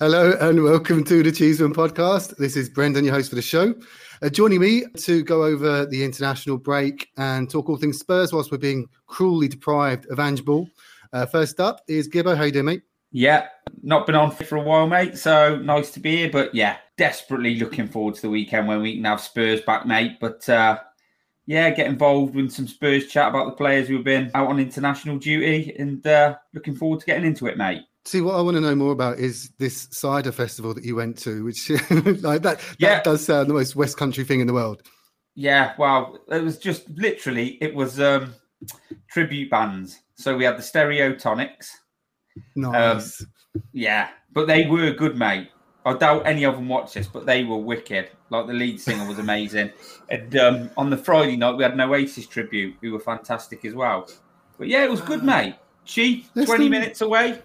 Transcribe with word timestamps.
Hello 0.00 0.32
and 0.40 0.64
welcome 0.64 1.04
to 1.04 1.22
the 1.22 1.30
Cheeseman 1.30 1.74
podcast. 1.74 2.34
This 2.38 2.56
is 2.56 2.70
Brendan, 2.70 3.04
your 3.04 3.12
host 3.12 3.28
for 3.28 3.34
the 3.34 3.42
show. 3.42 3.74
Uh, 4.22 4.30
joining 4.30 4.58
me 4.58 4.84
to 4.96 5.22
go 5.22 5.44
over 5.44 5.84
the 5.84 6.02
international 6.02 6.56
break 6.56 7.10
and 7.18 7.50
talk 7.50 7.68
all 7.68 7.76
things 7.76 7.98
Spurs 7.98 8.32
whilst 8.32 8.50
we're 8.50 8.56
being 8.56 8.86
cruelly 9.08 9.46
deprived 9.46 10.06
of 10.06 10.18
Ange 10.18 10.42
Ball. 10.42 10.66
Uh, 11.12 11.26
first 11.26 11.60
up 11.60 11.82
is 11.86 12.08
Gibbo. 12.08 12.34
How 12.34 12.44
you 12.44 12.50
doing, 12.50 12.64
mate? 12.64 12.82
Yeah, 13.12 13.48
not 13.82 14.06
been 14.06 14.14
on 14.14 14.30
for 14.30 14.56
a 14.56 14.62
while, 14.62 14.86
mate. 14.86 15.18
So 15.18 15.56
nice 15.56 15.90
to 15.90 16.00
be 16.00 16.16
here. 16.16 16.30
But 16.30 16.54
yeah, 16.54 16.78
desperately 16.96 17.56
looking 17.56 17.86
forward 17.86 18.14
to 18.14 18.22
the 18.22 18.30
weekend 18.30 18.68
when 18.68 18.80
we 18.80 18.94
can 18.94 19.04
have 19.04 19.20
Spurs 19.20 19.60
back, 19.60 19.84
mate. 19.84 20.12
But 20.18 20.48
uh, 20.48 20.78
yeah, 21.44 21.68
get 21.68 21.88
involved 21.88 22.34
with 22.34 22.52
some 22.52 22.66
Spurs 22.66 23.06
chat 23.08 23.28
about 23.28 23.50
the 23.50 23.56
players 23.56 23.88
who've 23.88 24.02
been 24.02 24.30
out 24.32 24.48
on 24.48 24.60
international 24.60 25.18
duty 25.18 25.76
and 25.78 26.06
uh, 26.06 26.36
looking 26.54 26.74
forward 26.74 27.00
to 27.00 27.06
getting 27.06 27.26
into 27.26 27.48
it, 27.48 27.58
mate. 27.58 27.82
See, 28.10 28.20
what 28.20 28.34
I 28.34 28.40
want 28.40 28.56
to 28.56 28.60
know 28.60 28.74
more 28.74 28.90
about 28.90 29.20
is 29.20 29.50
this 29.58 29.86
cider 29.92 30.32
festival 30.32 30.74
that 30.74 30.82
you 30.84 30.96
went 30.96 31.16
to, 31.18 31.44
which 31.44 31.70
like 32.22 32.42
that, 32.42 32.60
Yeah. 32.76 32.94
that 32.96 33.04
does 33.04 33.24
sound 33.24 33.48
the 33.48 33.54
most 33.54 33.76
West 33.76 33.96
Country 33.98 34.24
thing 34.24 34.40
in 34.40 34.48
the 34.48 34.52
world. 34.52 34.82
Yeah, 35.36 35.74
well, 35.78 36.18
it 36.28 36.42
was 36.42 36.58
just 36.58 36.90
literally 36.90 37.56
it 37.60 37.72
was 37.72 38.00
um, 38.00 38.34
tribute 39.12 39.48
bands. 39.48 40.00
So 40.16 40.36
we 40.36 40.42
had 40.42 40.58
the 40.58 40.62
Stereophonics. 40.62 41.68
Nice. 42.56 43.24
Yeah, 43.72 44.08
but 44.32 44.48
they 44.48 44.66
were 44.66 44.90
good, 44.90 45.16
mate. 45.16 45.48
I 45.86 45.94
doubt 45.94 46.26
any 46.26 46.44
of 46.44 46.56
them 46.56 46.68
watched 46.68 46.94
this, 46.94 47.06
but 47.06 47.26
they 47.26 47.44
were 47.44 47.58
wicked. 47.58 48.08
Like 48.30 48.48
the 48.48 48.54
lead 48.54 48.80
singer 48.80 49.06
was 49.06 49.20
amazing. 49.20 49.70
And 50.08 50.36
um, 50.36 50.70
on 50.76 50.90
the 50.90 50.96
Friday 50.96 51.36
night, 51.36 51.56
we 51.56 51.62
had 51.62 51.74
an 51.74 51.80
Oasis 51.80 52.26
tribute, 52.26 52.74
who 52.82 52.90
were 52.90 52.98
fantastic 52.98 53.64
as 53.64 53.74
well. 53.74 54.08
But 54.58 54.66
yeah, 54.66 54.82
it 54.82 54.90
was 54.90 55.00
good, 55.00 55.22
mate. 55.22 55.54
Cheap, 55.84 56.26
20 56.34 56.64
do- 56.64 56.70
minutes 56.70 57.02
away. 57.02 57.40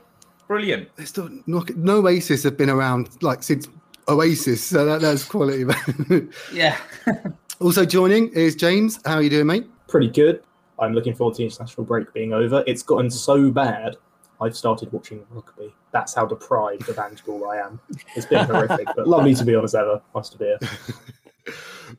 Brilliant. 0.47 0.89
There's 0.95 1.09
still 1.09 1.29
no, 1.47 1.65
no 1.75 1.97
Oasis 1.97 2.43
have 2.43 2.57
been 2.57 2.69
around 2.69 3.09
like 3.21 3.43
since 3.43 3.67
Oasis, 4.07 4.63
so 4.63 4.85
that, 4.85 5.01
that's 5.01 5.25
quality. 5.25 5.65
Yeah. 6.53 6.77
also 7.59 7.85
joining 7.85 8.29
is 8.33 8.55
James. 8.55 8.99
How 9.05 9.15
are 9.15 9.21
you 9.21 9.29
doing, 9.29 9.47
mate? 9.47 9.67
pretty 9.87 10.09
good. 10.09 10.41
I'm 10.79 10.93
looking 10.93 11.13
forward 11.15 11.35
to 11.35 11.37
the 11.39 11.45
international 11.45 11.85
break 11.85 12.13
being 12.13 12.33
over. 12.33 12.63
It's 12.67 12.83
gotten 12.83 13.09
so 13.09 13.49
bad, 13.49 13.95
I've 14.41 14.55
started 14.55 14.91
watching 14.91 15.25
rugby. 15.29 15.73
That's 15.91 16.13
how 16.13 16.25
deprived 16.25 16.89
of 16.89 16.99
Ange 16.99 17.23
Ball 17.23 17.49
I 17.49 17.57
am. 17.57 17.79
It's 18.15 18.25
been 18.25 18.45
horrific, 18.45 18.87
but 18.95 19.07
lovely 19.07 19.33
to 19.35 19.45
be 19.45 19.55
on 19.55 19.63
as 19.63 19.73
ever. 19.73 20.01
Nice 20.13 20.29
to 20.29 20.37
be 20.37 20.45
here. 20.45 20.59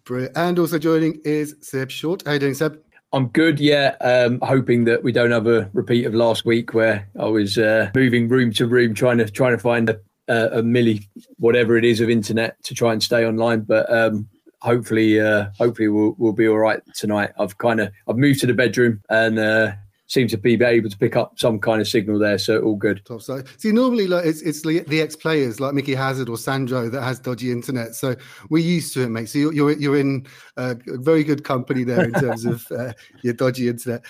Brilliant. 0.05 0.37
And 0.37 0.59
also 0.59 0.78
joining 0.78 1.21
is 1.25 1.57
Seb 1.61 1.91
Short. 1.91 2.23
How 2.25 2.33
are 2.33 2.34
you 2.34 2.41
doing, 2.41 2.55
Seb? 2.55 2.83
I'm 3.12 3.28
good, 3.28 3.61
yeah. 3.61 3.97
Um, 4.00 4.41
hoping 4.43 4.84
that 4.84 5.03
we 5.03 5.12
don't 5.12 5.31
have 5.31 5.47
a 5.47 5.71
repeat 5.72 6.06
of 6.06 6.15
last 6.15 6.44
week 6.44 6.75
where 6.75 7.09
I 7.19 7.27
was 7.27 7.56
uh, 7.56 7.91
moving 7.94 8.28
room 8.28 8.53
to 8.55 8.67
room 8.67 8.94
trying 8.94 9.19
to 9.19 9.28
trying 9.31 9.53
to 9.53 9.59
find 9.59 9.89
a, 9.89 9.99
a, 10.28 10.59
a 10.59 10.62
milli 10.62 11.06
whatever 11.39 11.77
it 11.77 11.84
is 11.84 12.00
of 12.00 12.11
internet 12.11 12.62
to 12.65 12.75
try 12.75 12.93
and 12.93 13.03
stay 13.03 13.25
online. 13.25 13.61
But 13.61 13.91
um, 13.93 14.28
hopefully, 14.61 15.21
uh, 15.21 15.47
hopefully 15.56 15.89
we'll, 15.89 16.15
we'll 16.19 16.33
be 16.33 16.49
all 16.49 16.59
right 16.59 16.83
tonight. 16.95 17.31
I've 17.39 17.56
kind 17.59 17.81
of 17.81 17.93
I've 18.09 18.16
moved 18.16 18.41
to 18.41 18.47
the 18.47 18.55
bedroom 18.55 19.00
and 19.09 19.39
uh, 19.39 19.72
seem 20.09 20.28
to 20.28 20.39
be 20.39 20.55
able 20.62 20.89
to 20.89 20.99
pick 20.99 21.17
up 21.17 21.39
some 21.39 21.59
kind 21.59 21.81
of 21.81 21.89
signal 21.89 22.19
there, 22.19 22.39
so 22.39 22.61
all 22.61 22.77
good. 22.77 23.05
Top 23.05 23.22
side. 23.22 23.47
See, 23.59 23.72
normally 23.72 24.06
like 24.06 24.25
it's 24.25 24.43
it's 24.43 24.62
the, 24.62 24.81
the 24.81 25.00
ex 25.00 25.17
players 25.17 25.61
like 25.61 25.75
Mickey 25.75 25.94
Hazard 25.94 26.28
or 26.28 26.39
Sandro 26.39 26.89
that 26.89 27.03
has 27.03 27.19
dodgy 27.19 27.50
internet. 27.50 27.94
So 27.94 28.15
we're 28.49 28.65
used 28.65 28.95
to 28.95 29.03
it, 29.03 29.09
mate. 29.09 29.28
So 29.28 29.39
you're 29.39 29.53
you're, 29.53 29.72
you're 29.72 29.99
in 29.99 30.27
uh, 30.56 30.75
very 30.84 31.25
good 31.25 31.45
company 31.45 31.84
there 31.84 32.05
in 32.05 32.12
terms 32.12 32.45
of 32.45 32.66
uh, 32.77 32.93
your 33.22 33.34
dodgy 33.34 33.69
internet. 33.69 34.05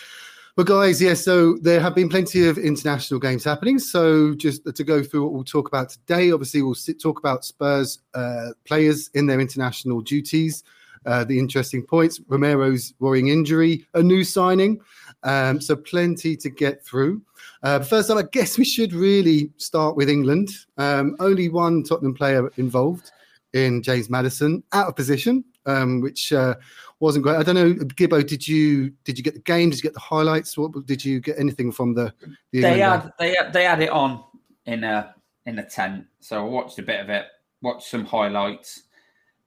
But 0.57 0.67
guys, 0.67 1.03
yeah. 1.03 1.15
So 1.15 1.59
there 1.59 1.81
have 1.81 1.95
been 1.95 2.09
plenty 2.09 2.47
of 2.47 2.57
international 2.57 3.21
games 3.21 3.45
happening. 3.45 3.79
So 3.79 4.35
just 4.35 4.65
to 4.75 4.85
go 4.85 5.03
through 5.03 5.25
what 5.25 5.33
we'll 5.35 5.45
talk 5.45 5.69
about 5.69 5.91
today, 5.91 6.31
obviously 6.31 6.63
we'll 6.63 6.75
sit, 6.75 7.01
talk 7.01 7.19
about 7.19 7.45
Spurs 7.45 7.99
uh, 8.15 8.51
players 8.65 9.11
in 9.13 9.27
their 9.27 9.41
international 9.41 10.01
duties. 10.01 10.65
Uh, 11.05 11.25
the 11.25 11.39
interesting 11.39 11.83
points: 11.83 12.21
Romero's 12.27 12.95
worrying 12.99 13.29
injury, 13.29 13.87
a 13.95 14.03
new 14.03 14.25
signing. 14.25 14.81
Um, 15.27 15.61
so 15.61 15.75
plenty 15.75 16.37
to 16.37 16.49
get 16.49 16.85
through. 16.85 17.21
Uh, 17.63 17.81
first 17.81 18.11
up, 18.11 18.17
I 18.17 18.23
guess 18.31 18.57
we 18.57 18.65
should 18.65 18.93
really 18.93 19.51
start 19.57 19.97
with 19.97 20.09
England. 20.09 20.51
Um, 20.79 21.17
only 21.19 21.49
one 21.49 21.83
Tottenham 21.83 22.15
player 22.15 22.49
involved 22.57 23.11
in 23.53 23.83
James 23.83 24.09
Maddison, 24.09 24.63
out 24.73 24.89
of 24.89 24.95
position, 24.97 25.45
um, 25.67 26.01
which 26.01 26.33
uh, 26.33 26.55
wasn't 27.01 27.25
great. 27.25 27.37
I 27.37 27.43
don't 27.43 27.57
know, 27.57 27.75
Gibbo, 27.75 28.25
did 28.27 28.47
you 28.47 28.91
did 29.05 29.19
you 29.19 29.25
get 29.25 29.35
the 29.35 29.41
game? 29.41 29.71
Did 29.71 29.79
you 29.79 29.83
get 29.83 29.95
the 29.95 30.01
highlights? 30.01 30.57
What 30.57 30.87
did 30.87 31.05
you 31.05 31.21
get 31.21 31.39
anything 31.39 31.73
from 31.73 31.95
the? 31.95 32.15
the 32.53 32.63
They 32.63 32.83
England 32.83 33.03
had 33.03 33.13
they 33.19 33.37
they 33.53 33.65
had 33.65 33.83
it 33.83 33.91
on 33.91 34.23
in 34.67 34.85
a 34.85 35.15
in 35.47 35.59
a 35.59 35.69
tent, 35.69 36.07
so 36.21 36.45
I 36.45 36.49
watched 36.49 36.79
a 36.79 36.83
bit 36.83 37.01
of 37.01 37.11
it, 37.11 37.27
watched 37.63 37.89
some 37.89 38.05
highlights, 38.05 38.83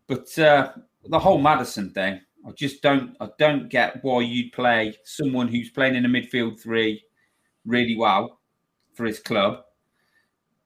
but 0.07 0.37
uh, 0.39 0.73
the 1.05 1.19
whole 1.19 1.39
Maddison 1.39 1.91
thing, 1.91 2.19
I 2.47 2.51
just 2.51 2.81
don't 2.81 3.15
I 3.19 3.29
don't 3.37 3.69
get 3.69 4.03
why 4.03 4.21
you'd 4.21 4.53
play 4.53 4.97
someone 5.03 5.47
who's 5.47 5.69
playing 5.69 5.95
in 5.95 6.05
a 6.05 6.09
midfield 6.09 6.59
three 6.59 7.03
really 7.65 7.95
well 7.95 8.39
for 8.93 9.05
his 9.05 9.19
club, 9.19 9.63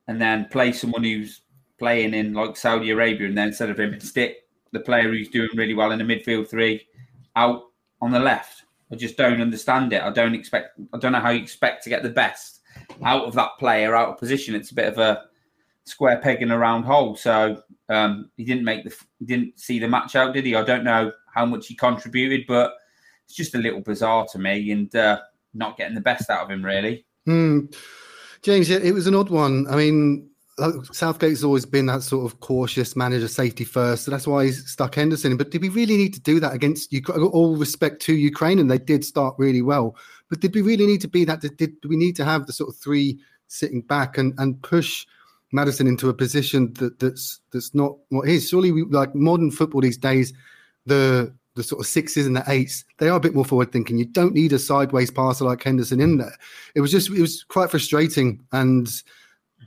and 0.07 0.21
then 0.21 0.47
play 0.49 0.71
someone 0.71 1.03
who's 1.03 1.41
playing 1.79 2.13
in 2.13 2.33
like 2.33 2.55
Saudi 2.55 2.91
Arabia, 2.91 3.27
and 3.27 3.37
then 3.37 3.49
instead 3.49 3.69
of 3.69 3.79
him 3.79 3.99
stick 3.99 4.37
the 4.71 4.79
player 4.79 5.09
who's 5.09 5.29
doing 5.29 5.49
really 5.55 5.73
well 5.73 5.91
in 5.91 5.99
the 5.99 6.03
midfield 6.03 6.49
three 6.49 6.85
out 7.35 7.63
on 8.01 8.11
the 8.11 8.19
left. 8.19 8.63
I 8.91 8.95
just 8.95 9.17
don't 9.17 9.41
understand 9.41 9.93
it. 9.93 10.01
I 10.01 10.11
don't 10.11 10.35
expect. 10.35 10.79
I 10.93 10.97
don't 10.97 11.11
know 11.11 11.19
how 11.19 11.31
you 11.31 11.41
expect 11.41 11.83
to 11.83 11.89
get 11.89 12.03
the 12.03 12.09
best 12.09 12.61
out 13.03 13.25
of 13.25 13.33
that 13.33 13.51
player 13.59 13.95
out 13.95 14.09
of 14.09 14.17
position. 14.17 14.55
It's 14.55 14.71
a 14.71 14.75
bit 14.75 14.87
of 14.87 14.97
a 14.99 15.23
square 15.85 16.17
peg 16.17 16.41
in 16.41 16.51
a 16.51 16.57
round 16.57 16.85
hole. 16.85 17.15
So 17.15 17.61
um, 17.89 18.29
he 18.37 18.45
didn't 18.45 18.65
make 18.65 18.83
the. 18.83 18.95
He 19.19 19.25
didn't 19.25 19.59
see 19.59 19.79
the 19.79 19.87
match 19.87 20.15
out, 20.15 20.33
did 20.33 20.45
he? 20.45 20.55
I 20.55 20.63
don't 20.63 20.83
know 20.83 21.11
how 21.33 21.45
much 21.45 21.67
he 21.67 21.75
contributed, 21.75 22.45
but 22.47 22.73
it's 23.25 23.35
just 23.35 23.55
a 23.55 23.59
little 23.59 23.81
bizarre 23.81 24.25
to 24.31 24.39
me, 24.39 24.71
and 24.71 24.93
uh, 24.95 25.19
not 25.53 25.77
getting 25.77 25.95
the 25.95 26.01
best 26.01 26.29
out 26.29 26.43
of 26.43 26.51
him 26.51 26.63
really. 26.63 27.05
Hmm. 27.25 27.65
James, 28.41 28.69
it 28.69 28.93
was 28.93 29.07
an 29.07 29.15
odd 29.15 29.29
one. 29.29 29.65
I 29.69 29.77
mean, 29.77 30.29
Southgate's 30.91 31.43
always 31.43 31.65
been 31.65 31.87
that 31.87 32.03
sort 32.03 32.31
of 32.31 32.39
cautious 32.39 32.95
manager, 32.95 33.27
safety 33.27 33.63
first. 33.63 34.03
So 34.03 34.11
that's 34.11 34.27
why 34.27 34.45
he's 34.45 34.69
stuck 34.69 34.95
Henderson. 34.95 35.31
in. 35.31 35.37
But 35.37 35.49
did 35.49 35.61
we 35.61 35.69
really 35.69 35.97
need 35.97 36.13
to 36.13 36.19
do 36.19 36.39
that 36.41 36.53
against 36.53 36.93
Ukraine? 36.93 37.23
All 37.23 37.55
respect 37.55 38.01
to 38.03 38.13
Ukraine, 38.13 38.59
and 38.59 38.69
they 38.69 38.77
did 38.77 39.03
start 39.03 39.35
really 39.37 39.61
well. 39.61 39.95
But 40.29 40.41
did 40.41 40.53
we 40.53 40.61
really 40.61 40.85
need 40.85 41.01
to 41.01 41.07
be 41.07 41.25
that? 41.25 41.41
Did, 41.41 41.57
did 41.57 41.77
we 41.87 41.95
need 41.95 42.15
to 42.17 42.25
have 42.25 42.45
the 42.45 42.53
sort 42.53 42.69
of 42.69 42.75
three 42.75 43.19
sitting 43.47 43.81
back 43.81 44.17
and, 44.17 44.33
and 44.37 44.61
push 44.61 45.05
Maddison 45.51 45.87
into 45.87 46.09
a 46.09 46.13
position 46.13 46.73
that, 46.73 46.99
that's 46.99 47.39
that's 47.51 47.73
not 47.73 47.97
what 48.09 48.27
is? 48.27 48.49
Surely, 48.49 48.71
we, 48.71 48.83
like 48.83 49.15
modern 49.15 49.49
football 49.49 49.81
these 49.81 49.97
days, 49.97 50.33
the 50.85 51.33
the 51.55 51.63
sort 51.63 51.79
of 51.79 51.85
sixes 51.85 52.25
and 52.25 52.35
the 52.35 52.43
eights, 52.47 52.83
they 52.97 53.09
are 53.09 53.17
a 53.17 53.19
bit 53.19 53.35
more 53.35 53.45
forward 53.45 53.71
thinking. 53.71 53.97
You 53.99 54.05
don't 54.05 54.33
need 54.33 54.53
a 54.53 54.59
sideways 54.59 55.11
passer 55.11 55.45
like 55.45 55.61
Henderson 55.61 56.01
in 56.01 56.17
there. 56.17 56.35
It 56.73 56.81
was 56.81 56.91
just 56.91 57.09
it 57.11 57.21
was 57.21 57.43
quite 57.43 57.69
frustrating. 57.69 58.43
And 58.53 58.89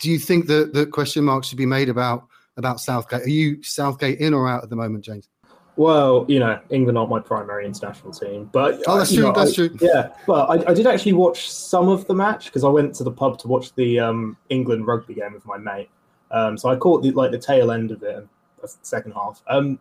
do 0.00 0.10
you 0.10 0.18
think 0.18 0.46
that 0.48 0.72
the 0.74 0.84
question 0.86 1.24
marks 1.24 1.46
should 1.46 1.58
be 1.58 1.66
made 1.66 1.88
about 1.88 2.26
about 2.56 2.80
Southgate? 2.80 3.22
Are 3.22 3.28
you 3.28 3.62
Southgate 3.62 4.18
in 4.18 4.34
or 4.34 4.48
out 4.48 4.64
at 4.64 4.70
the 4.70 4.76
moment, 4.76 5.04
James? 5.04 5.28
Well, 5.76 6.24
you 6.26 6.38
know, 6.40 6.58
England 6.70 6.96
aren't 6.96 7.10
my 7.10 7.20
primary 7.20 7.66
international 7.66 8.10
team, 8.10 8.48
but 8.50 8.82
Oh, 8.86 8.96
that's 8.96 9.12
you 9.12 9.18
true. 9.18 9.26
know, 9.28 9.32
that's 9.34 9.52
I- 9.52 9.54
true. 9.54 9.76
Yeah, 9.80 10.08
but 10.26 10.46
I, 10.48 10.70
I 10.70 10.74
did 10.74 10.86
actually 10.86 11.12
watch 11.12 11.50
some 11.50 11.88
of 11.90 12.06
the 12.06 12.14
match 12.14 12.46
because 12.46 12.64
I 12.64 12.68
went 12.68 12.94
to 12.94 13.04
the 13.04 13.10
pub 13.12 13.38
to 13.40 13.48
watch 13.48 13.74
the 13.74 14.00
um, 14.00 14.38
England 14.48 14.86
rugby 14.86 15.12
game 15.14 15.34
with 15.34 15.44
my 15.44 15.58
mate. 15.58 15.90
Um, 16.30 16.56
so 16.56 16.70
I 16.70 16.76
caught 16.76 17.02
the, 17.02 17.10
like 17.12 17.30
the 17.30 17.38
tail 17.38 17.70
end 17.70 17.90
of 17.90 18.02
it, 18.02 18.26
the 18.62 18.74
second 18.82 19.12
half. 19.12 19.42
Um, 19.48 19.78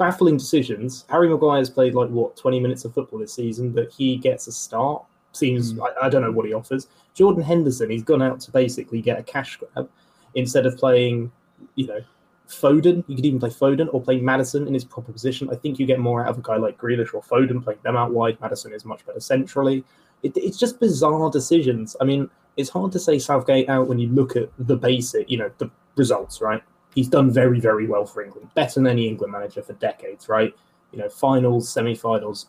baffling 0.00 0.38
decisions. 0.38 1.04
Harry 1.10 1.28
Maguire's 1.28 1.68
played 1.68 1.94
like 1.94 2.08
what 2.08 2.34
twenty 2.36 2.58
minutes 2.58 2.84
of 2.86 2.94
football 2.94 3.18
this 3.18 3.34
season, 3.34 3.70
but 3.70 3.92
he 3.92 4.16
gets 4.16 4.46
a 4.48 4.52
start. 4.52 5.04
Seems 5.32 5.72
Hmm. 5.72 5.82
I, 5.82 6.06
I 6.06 6.08
don't 6.08 6.22
know 6.22 6.32
what 6.32 6.46
he 6.46 6.54
offers. 6.54 6.88
Jordan 7.14 7.42
Henderson, 7.42 7.90
he's 7.90 8.02
gone 8.02 8.22
out 8.22 8.40
to 8.40 8.50
basically 8.50 9.02
get 9.02 9.18
a 9.18 9.22
cash 9.22 9.58
grab 9.58 9.88
instead 10.34 10.64
of 10.64 10.76
playing, 10.78 11.30
you 11.74 11.86
know, 11.86 12.00
Foden. 12.48 13.04
You 13.08 13.14
could 13.14 13.26
even 13.26 13.38
play 13.38 13.50
Foden 13.50 13.88
or 13.92 14.00
play 14.00 14.18
Maddison 14.20 14.66
in 14.66 14.74
his 14.74 14.84
proper 14.84 15.12
position. 15.12 15.50
I 15.50 15.54
think 15.54 15.78
you 15.78 15.86
get 15.86 16.00
more 16.00 16.24
out 16.24 16.30
of 16.30 16.38
a 16.38 16.42
guy 16.42 16.56
like 16.56 16.78
Grealish 16.78 17.12
or 17.14 17.22
Foden 17.22 17.62
playing 17.62 17.80
them 17.82 17.96
out 17.96 18.12
wide. 18.12 18.40
Maddison 18.40 18.72
is 18.72 18.84
much 18.84 19.04
better 19.04 19.20
centrally. 19.20 19.84
It, 20.22 20.36
it's 20.36 20.58
just 20.58 20.80
bizarre 20.80 21.30
decisions. 21.30 21.94
I 22.00 22.04
mean, 22.04 22.30
it's 22.56 22.70
hard 22.70 22.90
to 22.92 22.98
say 22.98 23.18
Southgate 23.18 23.68
out 23.68 23.86
when 23.86 23.98
you 23.98 24.08
look 24.08 24.34
at 24.34 24.48
the 24.58 24.76
basic, 24.76 25.30
you 25.30 25.36
know, 25.38 25.50
the 25.58 25.70
results, 25.96 26.40
right? 26.40 26.62
He's 26.94 27.08
done 27.08 27.30
very, 27.30 27.60
very 27.60 27.86
well 27.86 28.04
for 28.04 28.22
England, 28.22 28.50
better 28.54 28.74
than 28.74 28.86
any 28.86 29.08
England 29.08 29.32
manager 29.32 29.62
for 29.62 29.74
decades, 29.74 30.28
right? 30.28 30.54
You 30.92 30.98
know, 30.98 31.08
finals, 31.08 31.68
semi-finals, 31.68 32.46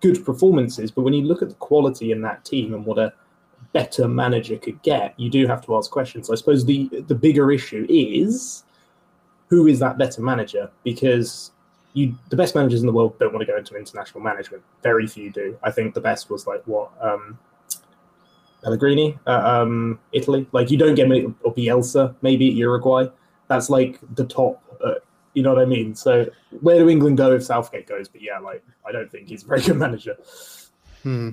good 0.00 0.24
performances. 0.24 0.90
But 0.90 1.02
when 1.02 1.14
you 1.14 1.22
look 1.22 1.42
at 1.42 1.48
the 1.48 1.54
quality 1.56 2.12
in 2.12 2.20
that 2.22 2.44
team 2.44 2.74
and 2.74 2.84
what 2.84 2.98
a 2.98 3.12
better 3.72 4.08
manager 4.08 4.56
could 4.56 4.82
get, 4.82 5.14
you 5.18 5.30
do 5.30 5.46
have 5.46 5.64
to 5.66 5.76
ask 5.76 5.90
questions. 5.90 6.30
I 6.30 6.34
suppose 6.34 6.64
the 6.64 6.88
the 7.08 7.14
bigger 7.14 7.52
issue 7.52 7.86
is 7.88 8.64
who 9.48 9.66
is 9.66 9.78
that 9.78 9.96
better 9.98 10.22
manager? 10.22 10.70
Because 10.82 11.52
you 11.92 12.14
the 12.30 12.36
best 12.36 12.54
managers 12.54 12.80
in 12.80 12.86
the 12.86 12.92
world 12.92 13.18
don't 13.18 13.32
want 13.32 13.46
to 13.46 13.52
go 13.52 13.56
into 13.56 13.76
international 13.76 14.20
management. 14.20 14.62
Very 14.82 15.06
few 15.06 15.30
do. 15.30 15.56
I 15.62 15.70
think 15.70 15.94
the 15.94 16.00
best 16.00 16.30
was 16.30 16.46
like 16.46 16.62
what 16.66 16.90
um 17.00 17.38
Pellegrini, 18.64 19.18
uh, 19.26 19.60
um, 19.60 20.00
Italy. 20.12 20.48
Like 20.52 20.70
you 20.70 20.78
don't 20.78 20.94
get 20.94 21.06
or 21.42 21.54
Bielsa, 21.54 22.14
maybe 22.22 22.48
at 22.48 22.54
Uruguay. 22.54 23.06
That's 23.48 23.70
like 23.70 23.98
the 24.14 24.24
top. 24.24 24.62
Uh, 24.84 24.94
you 25.34 25.42
know 25.42 25.54
what 25.54 25.62
I 25.62 25.66
mean? 25.66 25.94
So 25.94 26.26
where 26.60 26.78
do 26.78 26.88
England 26.88 27.18
go 27.18 27.32
if 27.32 27.44
Southgate 27.44 27.86
goes? 27.86 28.08
But 28.08 28.22
yeah, 28.22 28.38
like 28.38 28.64
I 28.86 28.92
don't 28.92 29.10
think 29.10 29.28
he's 29.28 29.42
a 29.42 29.46
very 29.46 29.62
good 29.62 29.76
manager. 29.76 30.16
Hmm. 31.02 31.30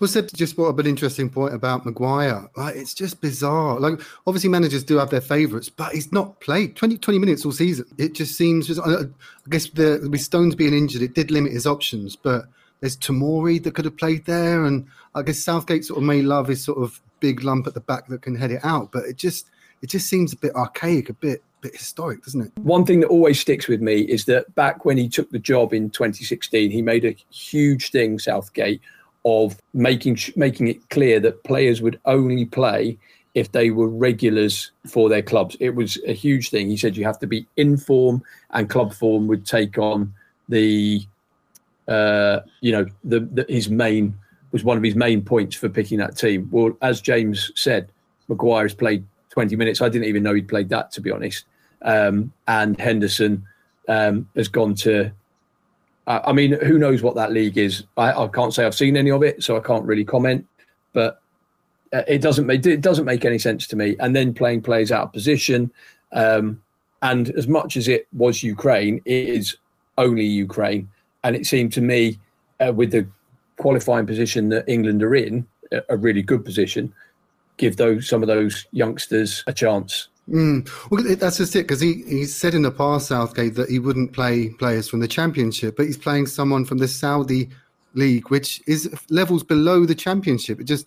Well, 0.00 0.08
Seb 0.08 0.28
just 0.34 0.56
brought 0.56 0.70
up 0.70 0.78
an 0.78 0.86
interesting 0.86 1.28
point 1.28 1.54
about 1.54 1.84
Maguire. 1.84 2.48
Like, 2.56 2.76
it's 2.76 2.94
just 2.94 3.20
bizarre. 3.20 3.80
Like, 3.80 4.00
obviously, 4.26 4.50
managers 4.50 4.84
do 4.84 4.96
have 4.96 5.10
their 5.10 5.20
favourites, 5.20 5.68
but 5.68 5.92
he's 5.92 6.12
not 6.12 6.40
played 6.40 6.76
20, 6.76 6.98
20 6.98 7.18
minutes 7.18 7.44
all 7.44 7.52
season. 7.52 7.86
It 7.98 8.14
just 8.14 8.36
seems, 8.36 8.78
I 8.78 8.84
I 8.84 9.04
guess, 9.48 9.68
the, 9.70 10.06
with 10.10 10.20
Stones 10.20 10.54
being 10.54 10.74
injured, 10.74 11.02
it 11.02 11.14
did 11.14 11.30
limit 11.30 11.52
his 11.52 11.66
options. 11.66 12.16
But 12.16 12.44
there's 12.80 12.96
Tamori 12.96 13.62
that 13.62 13.74
could 13.74 13.84
have 13.84 13.96
played 13.96 14.24
there, 14.24 14.64
and 14.64 14.86
I 15.14 15.22
guess 15.22 15.40
Southgate 15.40 15.84
sort 15.84 15.98
of 15.98 16.04
may 16.04 16.22
love 16.22 16.48
his 16.48 16.64
sort 16.64 16.78
of 16.78 17.00
big 17.20 17.42
lump 17.44 17.66
at 17.66 17.74
the 17.74 17.80
back 17.80 18.08
that 18.08 18.22
can 18.22 18.36
head 18.36 18.50
it 18.50 18.64
out. 18.64 18.92
But 18.92 19.04
it 19.04 19.16
just, 19.16 19.50
it 19.82 19.90
just 19.90 20.08
seems 20.08 20.32
a 20.32 20.36
bit 20.36 20.54
archaic, 20.54 21.10
a 21.10 21.14
bit, 21.14 21.42
bit 21.60 21.76
historic, 21.76 22.24
doesn't 22.24 22.40
it? 22.40 22.52
One 22.62 22.86
thing 22.86 23.00
that 23.00 23.08
always 23.08 23.40
sticks 23.40 23.66
with 23.68 23.80
me 23.80 24.00
is 24.02 24.24
that 24.26 24.54
back 24.54 24.84
when 24.84 24.96
he 24.96 25.08
took 25.08 25.30
the 25.30 25.38
job 25.38 25.74
in 25.74 25.90
2016, 25.90 26.70
he 26.70 26.82
made 26.82 27.04
a 27.04 27.16
huge 27.30 27.90
thing, 27.90 28.18
Southgate, 28.18 28.80
of 29.24 29.60
making 29.74 30.18
making 30.36 30.68
it 30.68 30.88
clear 30.90 31.20
that 31.20 31.44
players 31.44 31.80
would 31.82 32.00
only 32.06 32.44
play 32.44 32.98
if 33.34 33.52
they 33.52 33.70
were 33.70 33.88
regulars 33.88 34.70
for 34.86 35.08
their 35.08 35.22
clubs. 35.22 35.56
It 35.58 35.74
was 35.74 35.98
a 36.06 36.12
huge 36.12 36.50
thing. 36.50 36.68
He 36.68 36.76
said 36.76 36.96
you 36.96 37.04
have 37.04 37.18
to 37.20 37.26
be 37.26 37.46
in 37.56 37.76
form, 37.76 38.22
and 38.50 38.68
club 38.68 38.92
form 38.92 39.26
would 39.28 39.46
take 39.46 39.78
on 39.78 40.12
the, 40.48 41.06
uh, 41.88 42.40
you 42.60 42.72
know, 42.72 42.86
the, 43.04 43.20
the 43.20 43.46
his 43.48 43.68
main 43.68 44.14
was 44.52 44.64
one 44.64 44.76
of 44.76 44.82
his 44.82 44.94
main 44.94 45.22
points 45.22 45.56
for 45.56 45.68
picking 45.68 45.98
that 45.98 46.16
team. 46.16 46.48
Well, 46.50 46.76
as 46.82 47.00
James 47.00 47.50
said, 47.54 47.88
Maguire 48.28 48.64
has 48.64 48.74
played 48.74 49.04
20 49.32 49.56
minutes. 49.56 49.80
I 49.80 49.88
didn't 49.88 50.08
even 50.08 50.22
know 50.22 50.34
he'd 50.34 50.48
played 50.48 50.68
that, 50.68 50.92
to 50.92 51.00
be 51.00 51.10
honest. 51.10 51.46
Um, 51.82 52.32
and 52.46 52.78
Henderson 52.78 53.44
um, 53.88 54.28
has 54.36 54.48
gone 54.48 54.74
to. 54.76 55.10
I 56.04 56.32
mean, 56.32 56.52
who 56.60 56.78
knows 56.78 57.00
what 57.00 57.14
that 57.14 57.30
league 57.32 57.56
is? 57.56 57.84
I, 57.96 58.12
I 58.12 58.26
can't 58.26 58.52
say 58.52 58.66
I've 58.66 58.74
seen 58.74 58.96
any 58.96 59.12
of 59.12 59.22
it, 59.22 59.42
so 59.42 59.56
I 59.56 59.60
can't 59.60 59.84
really 59.84 60.04
comment. 60.04 60.44
But 60.92 61.22
uh, 61.92 62.02
it 62.08 62.20
doesn't 62.20 62.44
make 62.44 62.66
it 62.66 62.80
doesn't 62.80 63.04
make 63.04 63.24
any 63.24 63.38
sense 63.38 63.68
to 63.68 63.76
me. 63.76 63.96
And 64.00 64.14
then 64.14 64.34
playing 64.34 64.62
players 64.62 64.90
out 64.90 65.04
of 65.04 65.12
position, 65.12 65.70
um, 66.12 66.60
and 67.02 67.30
as 67.30 67.46
much 67.46 67.76
as 67.76 67.86
it 67.86 68.08
was 68.12 68.42
Ukraine, 68.42 69.00
it 69.04 69.28
is 69.28 69.56
only 69.96 70.24
Ukraine. 70.24 70.88
And 71.22 71.36
it 71.36 71.46
seemed 71.46 71.72
to 71.74 71.80
me, 71.80 72.18
uh, 72.58 72.72
with 72.72 72.90
the 72.90 73.06
qualifying 73.58 74.06
position 74.06 74.48
that 74.48 74.68
England 74.68 75.04
are 75.04 75.14
in, 75.14 75.46
a 75.88 75.96
really 75.96 76.22
good 76.22 76.44
position, 76.44 76.92
give 77.62 77.76
those 77.76 78.08
some 78.08 78.22
of 78.22 78.26
those 78.26 78.66
youngsters 78.72 79.44
a 79.46 79.52
chance. 79.52 80.08
Mm. 80.28 80.68
Well, 80.90 81.04
that's 81.16 81.38
just 81.38 81.54
it 81.54 81.62
because 81.62 81.80
he, 81.80 82.02
he 82.08 82.24
said 82.24 82.54
in 82.54 82.62
the 82.62 82.72
past, 82.72 83.06
Southgate, 83.06 83.54
that 83.54 83.70
he 83.70 83.78
wouldn't 83.78 84.12
play 84.12 84.48
players 84.48 84.88
from 84.88 84.98
the 84.98 85.06
Championship, 85.06 85.76
but 85.76 85.86
he's 85.86 85.96
playing 85.96 86.26
someone 86.26 86.64
from 86.64 86.78
the 86.78 86.88
Saudi 86.88 87.50
league, 87.94 88.28
which 88.30 88.60
is 88.66 88.90
levels 89.10 89.44
below 89.44 89.86
the 89.86 89.94
Championship. 89.94 90.60
It 90.60 90.64
just, 90.64 90.86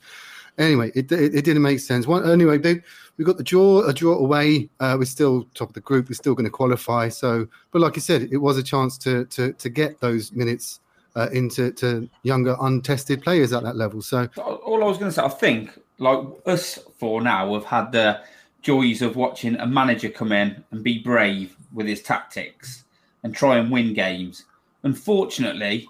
anyway, 0.57 0.91
it, 0.95 1.09
it, 1.13 1.33
it 1.33 1.45
didn't 1.45 1.61
make 1.61 1.79
sense. 1.79 2.07
One, 2.07 2.29
anyway, 2.29 2.57
they, 2.57 2.81
we 3.17 3.23
got 3.23 3.37
the 3.37 3.43
draw, 3.43 3.87
a 3.87 3.93
draw 3.93 4.17
away. 4.17 4.69
Uh, 4.81 4.97
we're 4.99 5.05
still 5.05 5.47
top 5.53 5.69
of 5.69 5.75
the 5.75 5.81
group. 5.81 6.09
We're 6.09 6.15
still 6.15 6.35
going 6.35 6.45
to 6.45 6.51
qualify. 6.51 7.07
So, 7.07 7.47
but 7.71 7.79
like 7.79 7.97
I 7.97 8.01
said, 8.01 8.27
it 8.31 8.37
was 8.37 8.57
a 8.57 8.63
chance 8.63 8.97
to 8.99 9.23
to 9.25 9.53
to 9.53 9.69
get 9.69 10.01
those 10.01 10.33
minutes 10.33 10.81
uh, 11.15 11.29
into 11.31 11.71
to 11.71 12.09
younger, 12.23 12.57
untested 12.59 13.21
players 13.21 13.53
at 13.53 13.63
that 13.63 13.77
level. 13.77 14.01
So, 14.01 14.27
all 14.37 14.83
I 14.83 14.87
was 14.87 14.97
going 14.97 15.11
to 15.11 15.15
say, 15.15 15.23
I 15.23 15.29
think 15.29 15.79
like 15.97 16.19
us 16.45 16.79
four 16.97 17.21
now 17.21 17.53
have 17.53 17.65
had 17.65 17.91
the 17.91 18.21
joys 18.61 19.01
of 19.01 19.15
watching 19.15 19.55
a 19.57 19.67
manager 19.67 20.09
come 20.09 20.31
in 20.31 20.63
and 20.71 20.83
be 20.83 20.99
brave 20.99 21.55
with 21.73 21.87
his 21.87 22.01
tactics 22.01 22.83
and 23.23 23.33
try 23.33 23.57
and 23.57 23.71
win 23.71 23.93
games. 23.93 24.45
Unfortunately, 24.83 25.87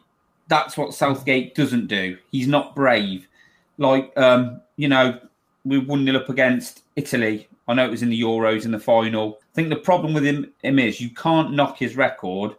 that's 0.47 0.77
what 0.77 0.93
Southgate 0.93 1.55
doesn't 1.55 1.87
do. 1.87 2.17
He's 2.31 2.47
not 2.47 2.75
brave. 2.75 3.27
Like, 3.77 4.11
um, 4.17 4.61
you 4.77 4.87
know, 4.87 5.19
we 5.63 5.79
one 5.79 6.05
nil 6.05 6.17
up 6.17 6.29
against 6.29 6.83
Italy. 6.95 7.47
I 7.67 7.73
know 7.73 7.85
it 7.85 7.91
was 7.91 8.03
in 8.03 8.09
the 8.09 8.21
Euros 8.21 8.65
in 8.65 8.71
the 8.71 8.79
final. 8.79 9.39
I 9.41 9.55
think 9.55 9.69
the 9.69 9.75
problem 9.77 10.13
with 10.13 10.23
him, 10.23 10.51
him 10.61 10.77
is 10.79 11.01
you 11.01 11.09
can't 11.09 11.53
knock 11.53 11.77
his 11.77 11.95
record, 11.95 12.55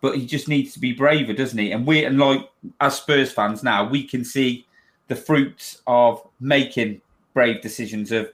but 0.00 0.16
he 0.16 0.26
just 0.26 0.48
needs 0.48 0.72
to 0.72 0.80
be 0.80 0.92
braver, 0.92 1.32
doesn't 1.32 1.58
he? 1.58 1.72
And 1.72 1.86
we, 1.86 2.04
and 2.04 2.18
like 2.18 2.48
as 2.80 2.96
Spurs 2.96 3.30
fans 3.30 3.62
now, 3.62 3.88
we 3.88 4.02
can 4.02 4.24
see 4.24 4.66
the 5.08 5.16
fruits 5.16 5.82
of 5.86 6.22
making 6.40 7.00
brave 7.34 7.60
decisions, 7.60 8.12
of 8.12 8.30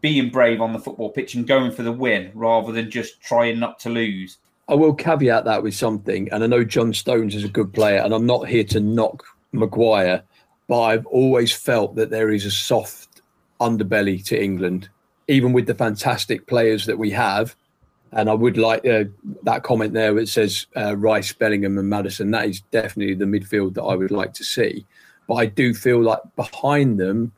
being 0.00 0.30
brave 0.30 0.60
on 0.60 0.72
the 0.72 0.78
football 0.78 1.10
pitch 1.10 1.34
and 1.34 1.46
going 1.46 1.72
for 1.72 1.82
the 1.82 1.92
win 1.92 2.30
rather 2.34 2.72
than 2.72 2.90
just 2.90 3.20
trying 3.20 3.58
not 3.58 3.78
to 3.80 3.88
lose. 3.88 4.38
I 4.68 4.74
will 4.74 4.94
caveat 4.94 5.44
that 5.44 5.62
with 5.62 5.74
something, 5.74 6.28
and 6.32 6.42
I 6.42 6.46
know 6.48 6.64
John 6.64 6.92
Stones 6.92 7.34
is 7.34 7.44
a 7.44 7.48
good 7.48 7.72
player, 7.72 7.98
and 7.98 8.12
I'm 8.12 8.26
not 8.26 8.48
here 8.48 8.64
to 8.64 8.80
knock 8.80 9.24
Maguire, 9.52 10.22
but 10.68 10.82
I've 10.82 11.06
always 11.06 11.52
felt 11.52 11.94
that 11.96 12.10
there 12.10 12.30
is 12.30 12.44
a 12.44 12.50
soft 12.50 13.20
underbelly 13.60 14.24
to 14.26 14.42
England, 14.42 14.88
even 15.28 15.52
with 15.52 15.66
the 15.66 15.74
fantastic 15.74 16.46
players 16.46 16.86
that 16.86 16.98
we 16.98 17.10
have. 17.10 17.54
And 18.12 18.28
I 18.28 18.34
would 18.34 18.56
like 18.56 18.86
uh, 18.86 19.04
that 19.42 19.62
comment 19.62 19.92
there 19.92 20.14
that 20.14 20.28
says 20.28 20.66
uh, 20.76 20.96
Rice, 20.96 21.32
Bellingham, 21.32 21.78
and 21.78 21.88
Maddison. 21.88 22.30
That 22.30 22.48
is 22.48 22.60
definitely 22.70 23.14
the 23.14 23.24
midfield 23.24 23.74
that 23.74 23.82
I 23.82 23.94
would 23.94 24.10
like 24.10 24.32
to 24.34 24.44
see. 24.44 24.86
But 25.26 25.34
I 25.34 25.46
do 25.46 25.74
feel 25.74 26.02
like 26.02 26.20
behind 26.36 26.98
them, 27.00 27.32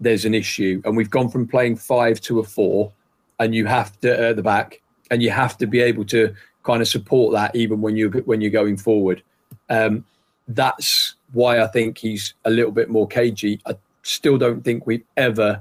there's 0.00 0.24
an 0.24 0.34
issue, 0.34 0.80
and 0.84 0.96
we've 0.96 1.10
gone 1.10 1.28
from 1.28 1.46
playing 1.46 1.76
five 1.76 2.20
to 2.22 2.40
a 2.40 2.44
four, 2.44 2.92
and 3.38 3.54
you 3.54 3.66
have 3.66 3.98
to 4.00 4.28
at 4.28 4.36
the 4.36 4.42
back, 4.42 4.80
and 5.10 5.22
you 5.22 5.30
have 5.30 5.58
to 5.58 5.66
be 5.66 5.80
able 5.80 6.04
to 6.06 6.34
kind 6.62 6.82
of 6.82 6.88
support 6.88 7.32
that 7.32 7.54
even 7.54 7.80
when 7.80 7.96
you 7.96 8.10
when 8.24 8.40
you're 8.40 8.50
going 8.50 8.76
forward. 8.76 9.22
Um, 9.68 10.04
that's 10.48 11.14
why 11.32 11.60
I 11.60 11.66
think 11.68 11.98
he's 11.98 12.34
a 12.44 12.50
little 12.50 12.72
bit 12.72 12.88
more 12.88 13.06
cagey. 13.06 13.60
I 13.66 13.76
still 14.02 14.38
don't 14.38 14.62
think 14.62 14.86
we've 14.86 15.04
ever, 15.16 15.60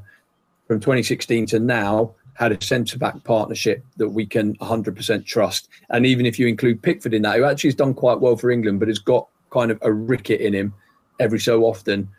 from 0.68 0.80
2016 0.80 1.46
to 1.48 1.60
now, 1.60 2.14
had 2.34 2.52
a 2.52 2.64
centre 2.64 2.98
back 2.98 3.24
partnership 3.24 3.84
that 3.98 4.10
we 4.10 4.26
can 4.26 4.56
100% 4.58 5.26
trust. 5.26 5.70
And 5.90 6.06
even 6.06 6.26
if 6.26 6.40
you 6.40 6.48
include 6.48 6.82
Pickford 6.82 7.14
in 7.14 7.22
that, 7.24 7.38
who 7.38 7.44
actually 7.44 7.68
has 7.68 7.76
done 7.76 7.94
quite 7.94 8.20
well 8.20 8.38
for 8.38 8.50
England, 8.50 8.80
but 8.80 8.88
has 8.88 9.00
got 9.00 9.28
kind 9.52 9.72
of 9.72 9.78
a 9.82 9.92
ricket 9.92 10.42
in 10.42 10.54
him 10.54 10.74
every 11.20 11.40
so 11.40 11.64
often, 11.64 12.10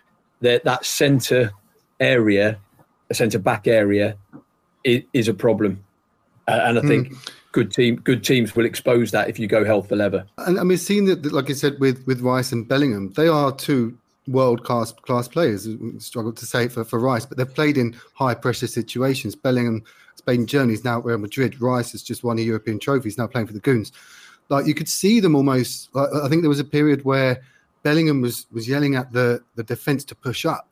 that 0.41 0.65
that 0.65 0.85
centre 0.85 1.53
area, 1.99 2.59
a 3.11 3.15
centre 3.15 3.39
back 3.39 3.67
area, 3.67 4.17
is, 4.85 5.03
is 5.13 5.29
a 5.29 5.35
problem. 5.35 5.85
Uh, 6.49 6.61
and 6.65 6.79
I 6.79 6.83
think 6.83 7.13
good 7.53 7.73
team 7.73 7.97
good 7.97 8.25
teams 8.25 8.55
will 8.57 8.65
expose 8.65 9.11
that 9.11 9.29
if 9.29 9.39
you 9.39 9.47
go 9.47 9.65
hell 9.65 9.83
for 9.83 9.97
leather. 9.97 10.27
And 10.39 10.59
I 10.59 10.65
mean, 10.65 10.79
seeing 10.79 11.05
that, 11.07 11.33
like 11.33 11.51
I 11.51 11.53
said, 11.53 11.79
with 11.81 12.05
with 12.07 12.21
Rice 12.21 12.53
and 12.53 12.67
Bellingham, 12.67 13.13
they 13.13 13.29
are 13.29 13.55
two 13.55 13.97
world 14.29 14.65
class 14.65 14.93
class 14.93 15.29
players. 15.29 15.69
Struggle 15.99 16.33
to 16.33 16.47
say 16.47 16.69
for, 16.69 16.85
for 16.85 16.99
Rice, 16.99 17.27
but 17.27 17.39
they've 17.39 17.55
played 17.55 17.77
in 17.77 17.97
high 18.15 18.35
pressure 18.35 18.67
situations. 18.67 19.35
Bellingham, 19.35 19.85
Spain 20.17 20.47
journeys 20.47 20.85
now 20.85 20.99
at 20.99 21.05
Real 21.05 21.19
Madrid. 21.19 21.61
Rice 21.61 21.93
has 21.93 22.03
just 22.03 22.25
won 22.25 22.39
a 22.39 22.43
European 22.43 22.79
trophy. 22.79 23.05
He's 23.05 23.19
now 23.19 23.27
playing 23.27 23.47
for 23.47 23.53
the 23.53 23.61
Goons. 23.61 23.93
Like 24.49 24.67
you 24.67 24.75
could 24.75 24.89
see 24.89 25.21
them 25.21 25.35
almost. 25.35 25.95
Like, 25.95 26.09
I 26.13 26.29
think 26.29 26.43
there 26.43 26.49
was 26.49 26.61
a 26.61 26.65
period 26.65 27.05
where 27.05 27.43
Bellingham 27.83 28.21
was 28.21 28.47
was 28.53 28.69
yelling 28.69 28.97
at 28.97 29.13
the 29.13 29.43
the 29.55 29.63
defense 29.63 30.05
to 30.05 30.15
push 30.15 30.45
up. 30.45 30.69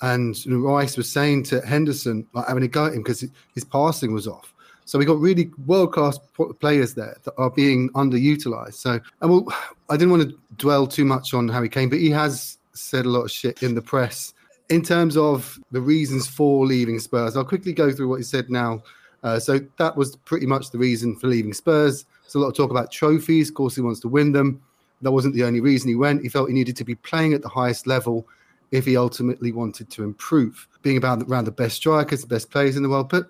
And 0.00 0.44
you 0.44 0.52
know, 0.52 0.58
Rice 0.58 0.96
was 0.96 1.10
saying 1.10 1.44
to 1.44 1.60
Henderson, 1.60 2.26
like 2.32 2.46
having 2.46 2.62
a 2.62 2.68
go 2.68 2.86
at 2.86 2.92
him 2.92 3.02
because 3.02 3.24
his 3.54 3.64
passing 3.64 4.12
was 4.12 4.28
off. 4.28 4.54
So 4.84 4.98
we 4.98 5.04
got 5.04 5.18
really 5.18 5.50
world 5.66 5.92
class 5.92 6.18
players 6.60 6.94
there 6.94 7.16
that 7.24 7.34
are 7.36 7.50
being 7.50 7.90
underutilized. 7.90 8.74
So, 8.74 8.98
and 9.20 9.30
well, 9.30 9.46
I 9.90 9.96
didn't 9.96 10.12
want 10.12 10.30
to 10.30 10.38
dwell 10.56 10.86
too 10.86 11.04
much 11.04 11.34
on 11.34 11.48
Harry 11.48 11.68
Kane, 11.68 11.90
but 11.90 11.98
he 11.98 12.10
has 12.10 12.56
said 12.72 13.04
a 13.04 13.10
lot 13.10 13.22
of 13.24 13.30
shit 13.30 13.62
in 13.62 13.74
the 13.74 13.82
press 13.82 14.32
in 14.70 14.82
terms 14.82 15.16
of 15.16 15.58
the 15.72 15.80
reasons 15.80 16.26
for 16.26 16.64
leaving 16.64 16.98
Spurs. 17.00 17.36
I'll 17.36 17.44
quickly 17.44 17.72
go 17.72 17.92
through 17.92 18.08
what 18.08 18.16
he 18.16 18.22
said 18.22 18.50
now. 18.50 18.82
Uh, 19.22 19.38
so 19.38 19.58
that 19.78 19.96
was 19.96 20.16
pretty 20.16 20.46
much 20.46 20.70
the 20.70 20.78
reason 20.78 21.16
for 21.16 21.26
leaving 21.26 21.52
Spurs. 21.52 22.06
There's 22.22 22.36
a 22.36 22.38
lot 22.38 22.48
of 22.48 22.56
talk 22.56 22.70
about 22.70 22.90
trophies. 22.90 23.48
Of 23.48 23.56
course, 23.56 23.74
he 23.74 23.82
wants 23.82 24.00
to 24.00 24.08
win 24.08 24.32
them. 24.32 24.62
That 25.02 25.12
wasn't 25.12 25.34
the 25.34 25.44
only 25.44 25.60
reason 25.60 25.88
he 25.88 25.94
went. 25.94 26.22
He 26.22 26.28
felt 26.28 26.48
he 26.48 26.54
needed 26.54 26.76
to 26.76 26.84
be 26.84 26.94
playing 26.94 27.34
at 27.34 27.42
the 27.42 27.48
highest 27.48 27.86
level 27.86 28.26
if 28.70 28.84
he 28.84 28.96
ultimately 28.96 29.52
wanted 29.52 29.90
to 29.90 30.04
improve, 30.04 30.68
being 30.82 30.96
about 30.96 31.22
around 31.22 31.44
the 31.44 31.50
best 31.50 31.76
strikers, 31.76 32.20
the 32.20 32.26
best 32.26 32.50
players 32.50 32.76
in 32.76 32.82
the 32.82 32.88
world. 32.88 33.08
But 33.08 33.28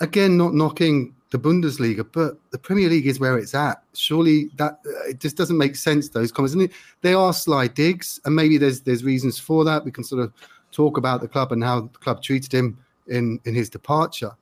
again, 0.00 0.36
not 0.36 0.54
knocking 0.54 1.14
the 1.30 1.38
Bundesliga, 1.38 2.06
but 2.12 2.36
the 2.50 2.58
Premier 2.58 2.88
League 2.88 3.06
is 3.06 3.18
where 3.18 3.38
it's 3.38 3.54
at. 3.54 3.82
Surely 3.94 4.50
that 4.56 4.80
uh, 4.86 5.08
it 5.08 5.20
just 5.20 5.36
doesn't 5.36 5.58
make 5.58 5.76
sense. 5.76 6.08
Those 6.08 6.30
comments, 6.30 6.54
and 6.54 6.70
they 7.00 7.14
are 7.14 7.32
sly 7.32 7.66
digs, 7.66 8.20
and 8.24 8.36
maybe 8.36 8.58
there's 8.58 8.80
there's 8.82 9.04
reasons 9.04 9.38
for 9.38 9.64
that. 9.64 9.84
We 9.84 9.90
can 9.90 10.04
sort 10.04 10.22
of 10.22 10.32
talk 10.70 10.96
about 10.96 11.20
the 11.20 11.28
club 11.28 11.52
and 11.52 11.62
how 11.62 11.82
the 11.82 11.98
club 11.98 12.22
treated 12.22 12.52
him 12.52 12.78
in 13.08 13.40
in 13.44 13.54
his 13.54 13.68
departure, 13.68 14.32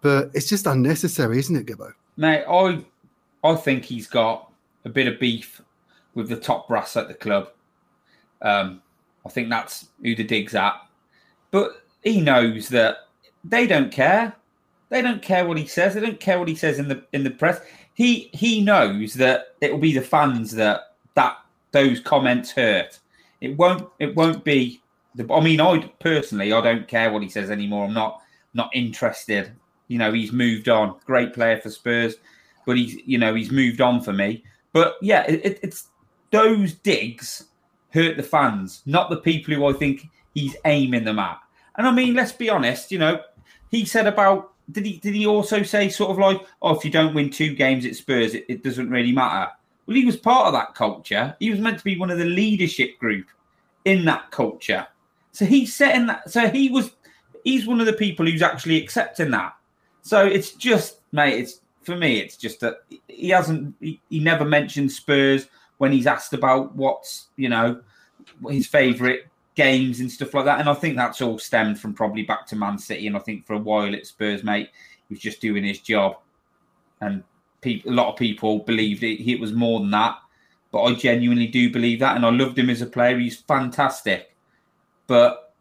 but 0.00 0.30
it's 0.34 0.48
just 0.48 0.66
unnecessary, 0.66 1.38
isn't 1.38 1.54
it, 1.54 1.66
Gibbo? 1.66 1.92
Mate, 2.16 2.44
I 2.48 2.84
I 3.44 3.54
think 3.54 3.84
he's 3.84 4.06
got 4.06 4.50
a 4.84 4.88
bit 4.88 5.06
of 5.06 5.20
beef 5.20 5.60
with 6.14 6.28
the 6.28 6.36
top 6.36 6.68
brass 6.68 6.96
at 6.96 7.08
the 7.08 7.14
club. 7.14 7.48
Um, 8.40 8.82
I 9.24 9.28
think 9.28 9.48
that's 9.48 9.88
who 10.02 10.14
the 10.14 10.24
dig's 10.24 10.54
at. 10.54 10.74
But 11.50 11.82
he 12.02 12.20
knows 12.20 12.68
that 12.70 13.08
they 13.44 13.66
don't 13.66 13.92
care. 13.92 14.34
They 14.88 15.02
don't 15.02 15.22
care 15.22 15.46
what 15.46 15.58
he 15.58 15.66
says. 15.66 15.94
They 15.94 16.00
don't 16.00 16.20
care 16.20 16.38
what 16.38 16.48
he 16.48 16.54
says 16.54 16.78
in 16.78 16.88
the 16.88 17.04
in 17.12 17.24
the 17.24 17.30
press. 17.30 17.60
He 17.94 18.30
he 18.32 18.62
knows 18.62 19.14
that 19.14 19.54
it 19.60 19.72
will 19.72 19.78
be 19.78 19.94
the 19.94 20.02
fans 20.02 20.52
that 20.52 20.94
that 21.14 21.38
those 21.70 22.00
comments 22.00 22.50
hurt. 22.50 22.98
It 23.40 23.56
won't 23.56 23.88
it 23.98 24.14
won't 24.14 24.44
be 24.44 24.82
the 25.14 25.32
I 25.32 25.40
mean 25.40 25.60
I 25.60 25.78
personally 26.00 26.52
I 26.52 26.60
don't 26.60 26.88
care 26.88 27.12
what 27.12 27.22
he 27.22 27.28
says 27.28 27.50
anymore. 27.50 27.86
I'm 27.86 27.94
not 27.94 28.20
not 28.54 28.70
interested. 28.74 29.52
You 29.88 29.98
know, 29.98 30.12
he's 30.12 30.32
moved 30.32 30.68
on. 30.68 30.96
Great 31.06 31.32
player 31.32 31.60
for 31.60 31.70
Spurs, 31.70 32.16
but 32.66 32.76
he's 32.76 32.96
you 33.06 33.18
know, 33.18 33.34
he's 33.34 33.50
moved 33.50 33.80
on 33.80 34.02
for 34.02 34.12
me. 34.12 34.44
But 34.72 34.96
yeah, 35.02 35.22
it, 35.24 35.58
it's 35.62 35.88
those 36.32 36.72
digs 36.72 37.44
hurt 37.90 38.16
the 38.16 38.22
fans, 38.22 38.82
not 38.86 39.10
the 39.10 39.18
people 39.18 39.54
who 39.54 39.66
I 39.66 39.72
think 39.72 40.08
he's 40.34 40.56
aiming 40.64 41.04
them 41.04 41.18
at. 41.18 41.38
And 41.76 41.86
I 41.86 41.92
mean, 41.92 42.14
let's 42.14 42.32
be 42.32 42.50
honest, 42.50 42.90
you 42.90 42.98
know, 42.98 43.20
he 43.70 43.84
said 43.84 44.06
about 44.06 44.52
did 44.70 44.86
he 44.86 44.98
did 44.98 45.14
he 45.14 45.26
also 45.26 45.62
say 45.62 45.88
sort 45.88 46.10
of 46.10 46.18
like, 46.18 46.40
oh, 46.60 46.74
if 46.74 46.84
you 46.84 46.90
don't 46.90 47.14
win 47.14 47.30
two 47.30 47.54
games 47.54 47.86
at 47.86 47.96
Spurs, 47.96 48.34
it, 48.34 48.44
it 48.48 48.64
doesn't 48.64 48.90
really 48.90 49.12
matter. 49.12 49.50
Well, 49.86 49.96
he 49.96 50.04
was 50.04 50.16
part 50.16 50.46
of 50.46 50.52
that 50.54 50.74
culture. 50.74 51.36
He 51.38 51.50
was 51.50 51.60
meant 51.60 51.78
to 51.78 51.84
be 51.84 51.98
one 51.98 52.10
of 52.10 52.18
the 52.18 52.24
leadership 52.24 52.98
group 52.98 53.26
in 53.84 54.04
that 54.06 54.30
culture. 54.30 54.86
So 55.32 55.44
he's 55.44 55.74
setting 55.74 56.06
that. 56.06 56.30
So 56.30 56.48
he 56.48 56.70
was. 56.70 56.92
He's 57.44 57.66
one 57.66 57.80
of 57.80 57.86
the 57.86 57.92
people 57.92 58.24
who's 58.24 58.42
actually 58.42 58.80
accepting 58.80 59.32
that. 59.32 59.54
So 60.02 60.24
it's 60.24 60.52
just, 60.52 61.00
mate. 61.10 61.40
It's 61.40 61.60
for 61.82 61.96
me. 61.96 62.20
It's 62.20 62.36
just 62.36 62.60
that 62.60 62.84
he 63.08 63.30
hasn't. 63.30 63.74
He, 63.80 64.00
he 64.08 64.20
never 64.20 64.44
mentioned 64.44 64.92
Spurs 64.92 65.48
when 65.82 65.90
he's 65.90 66.06
asked 66.06 66.32
about 66.32 66.76
what's 66.76 67.26
you 67.34 67.48
know 67.48 67.80
his 68.48 68.68
favourite 68.68 69.22
games 69.56 69.98
and 69.98 70.12
stuff 70.12 70.32
like 70.32 70.44
that. 70.44 70.60
And 70.60 70.68
I 70.68 70.74
think 70.74 70.94
that's 70.94 71.20
all 71.20 71.40
stemmed 71.40 71.80
from 71.80 71.92
probably 71.92 72.22
back 72.22 72.46
to 72.46 72.56
Man 72.56 72.78
City. 72.78 73.08
And 73.08 73.16
I 73.16 73.18
think 73.18 73.44
for 73.44 73.54
a 73.54 73.58
while 73.58 73.92
at 73.92 74.06
Spurs, 74.06 74.44
mate, 74.44 74.68
he 75.08 75.14
was 75.14 75.18
just 75.18 75.40
doing 75.40 75.64
his 75.64 75.80
job. 75.80 76.18
And 77.00 77.24
people, 77.62 77.90
a 77.90 77.94
lot 77.94 78.12
of 78.12 78.16
people 78.16 78.60
believed 78.60 79.02
it, 79.02 79.28
it 79.28 79.40
was 79.40 79.52
more 79.52 79.80
than 79.80 79.90
that. 79.90 80.18
But 80.70 80.82
I 80.84 80.94
genuinely 80.94 81.48
do 81.48 81.72
believe 81.72 81.98
that. 81.98 82.14
And 82.14 82.24
I 82.24 82.30
loved 82.30 82.56
him 82.56 82.70
as 82.70 82.80
a 82.80 82.86
player. 82.86 83.18
He's 83.18 83.40
fantastic. 83.40 84.36
But 85.08 85.51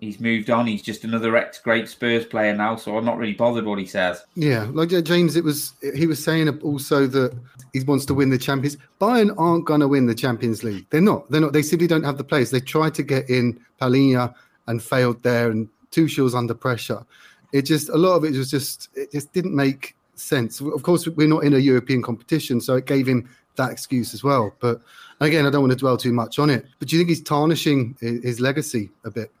he's 0.00 0.20
moved 0.20 0.50
on. 0.50 0.66
He's 0.66 0.82
just 0.82 1.04
another 1.04 1.36
ex 1.36 1.58
great 1.58 1.88
Spurs 1.88 2.24
player 2.24 2.54
now, 2.54 2.76
so 2.76 2.96
I'm 2.96 3.04
not 3.04 3.18
really 3.18 3.34
bothered 3.34 3.64
what 3.64 3.78
he 3.78 3.86
says. 3.86 4.24
Yeah, 4.34 4.68
like 4.72 4.90
James, 5.04 5.36
it 5.36 5.44
was 5.44 5.74
he 5.94 6.06
was 6.06 6.22
saying 6.22 6.48
also 6.60 7.06
that 7.06 7.36
he 7.72 7.80
wants 7.80 8.06
to 8.06 8.14
win 8.14 8.30
the 8.30 8.38
Champions. 8.38 8.76
Bayern 9.00 9.34
aren't 9.38 9.66
going 9.66 9.80
to 9.80 9.88
win 9.88 10.06
the 10.06 10.14
Champions 10.14 10.62
League. 10.64 10.86
They're 10.90 11.00
not. 11.00 11.30
They're 11.30 11.40
not. 11.40 11.52
They 11.52 11.62
simply 11.62 11.86
don't 11.86 12.04
have 12.04 12.18
the 12.18 12.24
players. 12.24 12.50
They 12.50 12.60
tried 12.60 12.94
to 12.94 13.02
get 13.02 13.28
in 13.28 13.60
Palhinha 13.80 14.34
and 14.66 14.82
failed 14.82 15.22
there, 15.22 15.50
and 15.50 15.68
Tuchel's 15.90 16.34
under 16.34 16.54
pressure. 16.54 17.04
It 17.52 17.62
just 17.62 17.88
a 17.88 17.96
lot 17.96 18.16
of 18.16 18.24
it 18.24 18.36
was 18.36 18.50
just 18.50 18.88
it 18.94 19.12
just 19.12 19.32
didn't 19.32 19.54
make 19.54 19.96
sense. 20.14 20.60
Of 20.60 20.82
course, 20.82 21.06
we're 21.06 21.28
not 21.28 21.44
in 21.44 21.54
a 21.54 21.58
European 21.58 22.02
competition, 22.02 22.60
so 22.60 22.76
it 22.76 22.86
gave 22.86 23.06
him 23.06 23.28
that 23.56 23.70
excuse 23.70 24.14
as 24.14 24.22
well. 24.22 24.54
But 24.60 24.80
again, 25.20 25.46
I 25.46 25.50
don't 25.50 25.62
want 25.62 25.72
to 25.72 25.78
dwell 25.78 25.96
too 25.96 26.12
much 26.12 26.38
on 26.38 26.50
it. 26.50 26.66
But 26.78 26.88
do 26.88 26.96
you 26.96 27.00
think 27.00 27.08
he's 27.08 27.22
tarnishing 27.22 27.96
his 28.00 28.40
legacy 28.40 28.90
a 29.04 29.10
bit? 29.10 29.32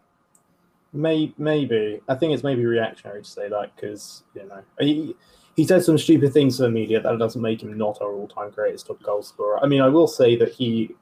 Maybe, 0.92 1.34
maybe. 1.36 2.00
I 2.08 2.14
think 2.14 2.32
it's 2.32 2.42
maybe 2.42 2.64
reactionary 2.64 3.22
to 3.22 3.28
say 3.28 3.48
that 3.48 3.74
because 3.76 4.24
you 4.34 4.46
know 4.46 4.62
he 4.80 5.14
he 5.54 5.66
said 5.66 5.84
some 5.84 5.98
stupid 5.98 6.32
things 6.32 6.56
to 6.56 6.62
the 6.62 6.70
media 6.70 7.00
that 7.00 7.18
doesn't 7.18 7.42
make 7.42 7.62
him 7.62 7.76
not 7.76 8.00
our 8.00 8.12
all-time 8.12 8.50
greatest 8.50 8.86
top 8.86 9.02
goal 9.02 9.22
scorer. 9.22 9.62
I 9.62 9.66
mean, 9.66 9.80
I 9.80 9.88
will 9.88 10.06
say 10.06 10.36
that 10.36 10.52
he 10.52 10.94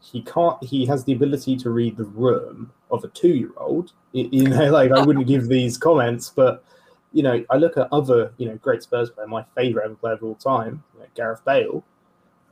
he 0.00 0.22
can't 0.22 0.62
he 0.62 0.84
has 0.86 1.04
the 1.04 1.12
ability 1.12 1.56
to 1.58 1.70
read 1.70 1.96
the 1.96 2.04
room 2.04 2.72
of 2.90 3.04
a 3.04 3.08
two-year-old. 3.08 3.92
You 4.12 4.48
know, 4.48 4.70
like 4.70 4.92
I 4.92 5.02
wouldn't 5.02 5.26
give 5.26 5.48
these 5.48 5.78
comments, 5.78 6.28
but 6.28 6.64
you 7.12 7.22
know, 7.22 7.42
I 7.48 7.56
look 7.56 7.76
at 7.78 7.88
other 7.92 8.32
you 8.36 8.48
know 8.48 8.56
great 8.56 8.82
Spurs 8.82 9.10
player, 9.10 9.26
my 9.26 9.44
favorite 9.54 9.84
ever 9.84 9.94
player 9.94 10.14
of 10.14 10.22
all 10.22 10.34
time, 10.34 10.82
Gareth 11.14 11.44
Bale. 11.44 11.82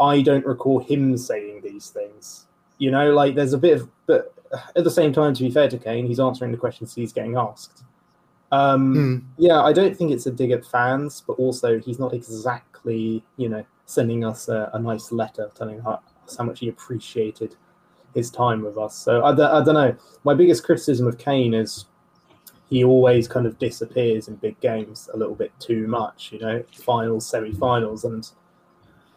I 0.00 0.22
don't 0.22 0.46
recall 0.46 0.78
him 0.78 1.18
saying 1.18 1.60
these 1.62 1.90
things. 1.90 2.46
You 2.78 2.90
know, 2.90 3.12
like 3.12 3.34
there's 3.34 3.52
a 3.52 3.58
bit 3.58 3.80
of 3.80 3.90
but 4.06 4.34
at 4.76 4.84
the 4.84 4.90
same 4.90 5.12
time, 5.12 5.34
to 5.34 5.42
be 5.42 5.50
fair 5.50 5.68
to 5.68 5.78
Kane, 5.78 6.06
he's 6.06 6.20
answering 6.20 6.50
the 6.50 6.58
questions 6.58 6.94
he's 6.94 7.12
getting 7.12 7.36
asked. 7.36 7.84
Um, 8.52 8.94
mm. 8.94 9.24
Yeah, 9.38 9.62
I 9.62 9.72
don't 9.72 9.96
think 9.96 10.10
it's 10.10 10.26
a 10.26 10.30
dig 10.30 10.50
at 10.50 10.64
fans, 10.64 11.22
but 11.26 11.34
also 11.34 11.78
he's 11.78 11.98
not 11.98 12.12
exactly, 12.12 13.24
you 13.36 13.48
know, 13.48 13.64
sending 13.86 14.24
us 14.24 14.48
a, 14.48 14.70
a 14.74 14.78
nice 14.78 15.12
letter 15.12 15.50
telling 15.54 15.80
us 15.82 16.00
how 16.36 16.44
much 16.44 16.60
he 16.60 16.68
appreciated 16.68 17.56
his 18.14 18.30
time 18.30 18.62
with 18.62 18.76
us. 18.76 18.96
So 18.96 19.22
I, 19.22 19.30
I 19.30 19.64
don't 19.64 19.74
know. 19.74 19.96
My 20.24 20.34
biggest 20.34 20.64
criticism 20.64 21.06
of 21.06 21.16
Kane 21.16 21.54
is 21.54 21.86
he 22.68 22.84
always 22.84 23.28
kind 23.28 23.46
of 23.46 23.58
disappears 23.58 24.28
in 24.28 24.36
big 24.36 24.58
games 24.60 25.08
a 25.14 25.16
little 25.16 25.34
bit 25.34 25.52
too 25.60 25.86
much, 25.86 26.30
you 26.32 26.38
know, 26.40 26.64
finals, 26.72 27.26
semi-finals, 27.28 28.04
and 28.04 28.28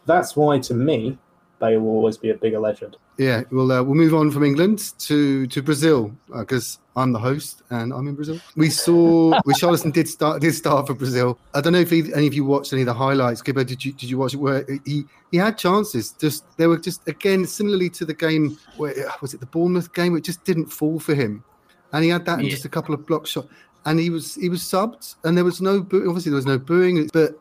that's 0.06 0.36
why, 0.36 0.58
to 0.58 0.74
me, 0.74 1.18
Bale 1.58 1.80
will 1.80 1.90
always 1.90 2.16
be 2.16 2.30
a 2.30 2.34
bigger 2.34 2.58
legend. 2.58 2.96
Yeah, 3.16 3.42
we'll 3.50 3.70
uh, 3.70 3.82
we'll 3.82 3.94
move 3.94 4.14
on 4.14 4.30
from 4.30 4.44
England 4.44 4.92
to 5.00 5.46
to 5.46 5.62
Brazil 5.62 6.14
because 6.36 6.78
uh, 6.96 7.00
I'm 7.00 7.12
the 7.12 7.18
host 7.18 7.62
and 7.70 7.92
I'm 7.92 8.08
in 8.08 8.14
Brazil. 8.14 8.40
We 8.56 8.70
saw 8.70 9.40
Richarlison 9.46 9.92
did 9.92 10.08
start 10.08 10.40
did 10.40 10.54
start 10.54 10.86
for 10.86 10.94
Brazil. 10.94 11.38
I 11.54 11.60
don't 11.60 11.72
know 11.72 11.80
if 11.80 11.92
any 11.92 12.26
of 12.26 12.34
you 12.34 12.44
watched 12.44 12.72
any 12.72 12.82
of 12.82 12.86
the 12.86 12.94
highlights. 12.94 13.40
Gibbo, 13.42 13.64
did 13.64 13.84
you 13.84 13.92
did 13.92 14.10
you 14.10 14.18
watch 14.18 14.34
it? 14.34 14.38
Where 14.38 14.66
he 14.84 15.04
he 15.30 15.36
had 15.36 15.56
chances. 15.56 16.12
Just 16.12 16.44
they 16.56 16.66
were 16.66 16.78
just 16.78 17.06
again 17.08 17.46
similarly 17.46 17.88
to 17.90 18.04
the 18.04 18.14
game 18.14 18.58
where 18.76 18.94
was 19.22 19.32
it 19.34 19.40
the 19.40 19.46
Bournemouth 19.46 19.92
game? 19.94 20.16
It 20.16 20.24
just 20.24 20.44
didn't 20.44 20.66
fall 20.66 20.98
for 20.98 21.14
him, 21.14 21.44
and 21.92 22.02
he 22.02 22.10
had 22.10 22.24
that 22.26 22.40
in 22.40 22.48
just 22.48 22.64
a 22.64 22.68
couple 22.68 22.94
of 22.94 23.06
block 23.06 23.26
shots. 23.26 23.48
And 23.86 24.00
he 24.00 24.10
was 24.10 24.34
he 24.34 24.48
was 24.48 24.62
subbed, 24.62 25.16
and 25.24 25.36
there 25.36 25.44
was 25.44 25.60
no 25.60 25.78
obviously 25.78 26.30
there 26.30 26.36
was 26.36 26.46
no 26.46 26.58
booing, 26.58 27.08
but 27.12 27.38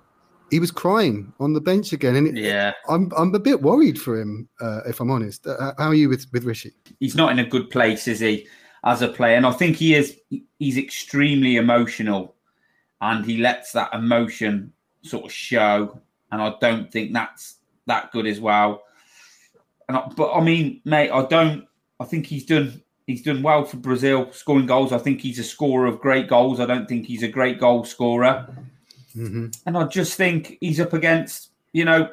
he 0.50 0.60
was 0.60 0.72
crying 0.72 1.34
on 1.40 1.54
the 1.54 1.62
bench 1.62 1.94
again, 1.94 2.16
and 2.16 2.28
it, 2.28 2.42
yeah, 2.42 2.74
I'm 2.88 3.12
I'm 3.18 3.34
a 3.34 3.40
bit 3.40 3.62
worried 3.62 4.00
for 4.00 4.20
him 4.20 4.48
uh, 4.62 4.82
if 4.88 5.00
I'm 5.00 5.12
honest. 5.12 5.48
Uh, 5.48 5.74
how 5.78 5.88
are 5.88 5.96
you 5.96 6.10
with 6.10 6.28
with 6.32 6.44
Rishi? 6.44 6.72
He's 7.00 7.16
not 7.16 7.32
in 7.32 7.40
a 7.40 7.46
good 7.46 7.70
place, 7.70 8.08
is 8.08 8.20
he, 8.20 8.48
as 8.84 9.02
a 9.02 9.08
player? 9.08 9.36
And 9.36 9.46
I 9.46 9.52
think 9.52 9.78
he 9.78 9.96
is. 9.96 10.18
He's 10.60 10.78
extremely 10.78 11.58
emotional, 11.58 12.36
and 13.02 13.26
he 13.26 13.38
lets 13.38 13.72
that 13.74 13.94
emotion 13.94 14.74
sort 15.02 15.26
of 15.26 15.32
show. 15.32 16.00
And 16.32 16.42
I 16.42 16.54
don't 16.62 16.92
think 16.92 17.14
that's 17.14 17.58
that 17.86 18.12
good 18.12 18.26
as 18.26 18.40
well. 18.40 18.84
And 19.88 19.98
I, 19.98 20.08
but 20.16 20.34
I 20.34 20.42
mean, 20.42 20.82
mate, 20.86 21.12
I 21.12 21.26
don't. 21.26 21.68
I 22.00 22.06
think 22.06 22.26
he's 22.26 22.46
done. 22.46 22.82
He's 23.08 23.24
done 23.24 23.42
well 23.42 23.66
for 23.66 23.78
Brazil, 23.78 24.32
scoring 24.32 24.66
goals. 24.66 24.94
I 24.94 24.98
think 24.98 25.20
he's 25.20 25.40
a 25.40 25.44
scorer 25.44 25.88
of 25.88 26.00
great 26.00 26.28
goals. 26.28 26.60
I 26.60 26.66
don't 26.66 26.88
think 26.88 27.06
he's 27.06 27.24
a 27.24 27.28
great 27.28 27.60
goal 27.60 27.84
scorer 27.84 28.48
hmm 29.14 29.48
and 29.66 29.78
I 29.78 29.86
just 29.86 30.16
think 30.16 30.58
he's 30.60 30.80
up 30.80 30.94
against, 30.94 31.52
you 31.72 31.86
know, 31.86 32.10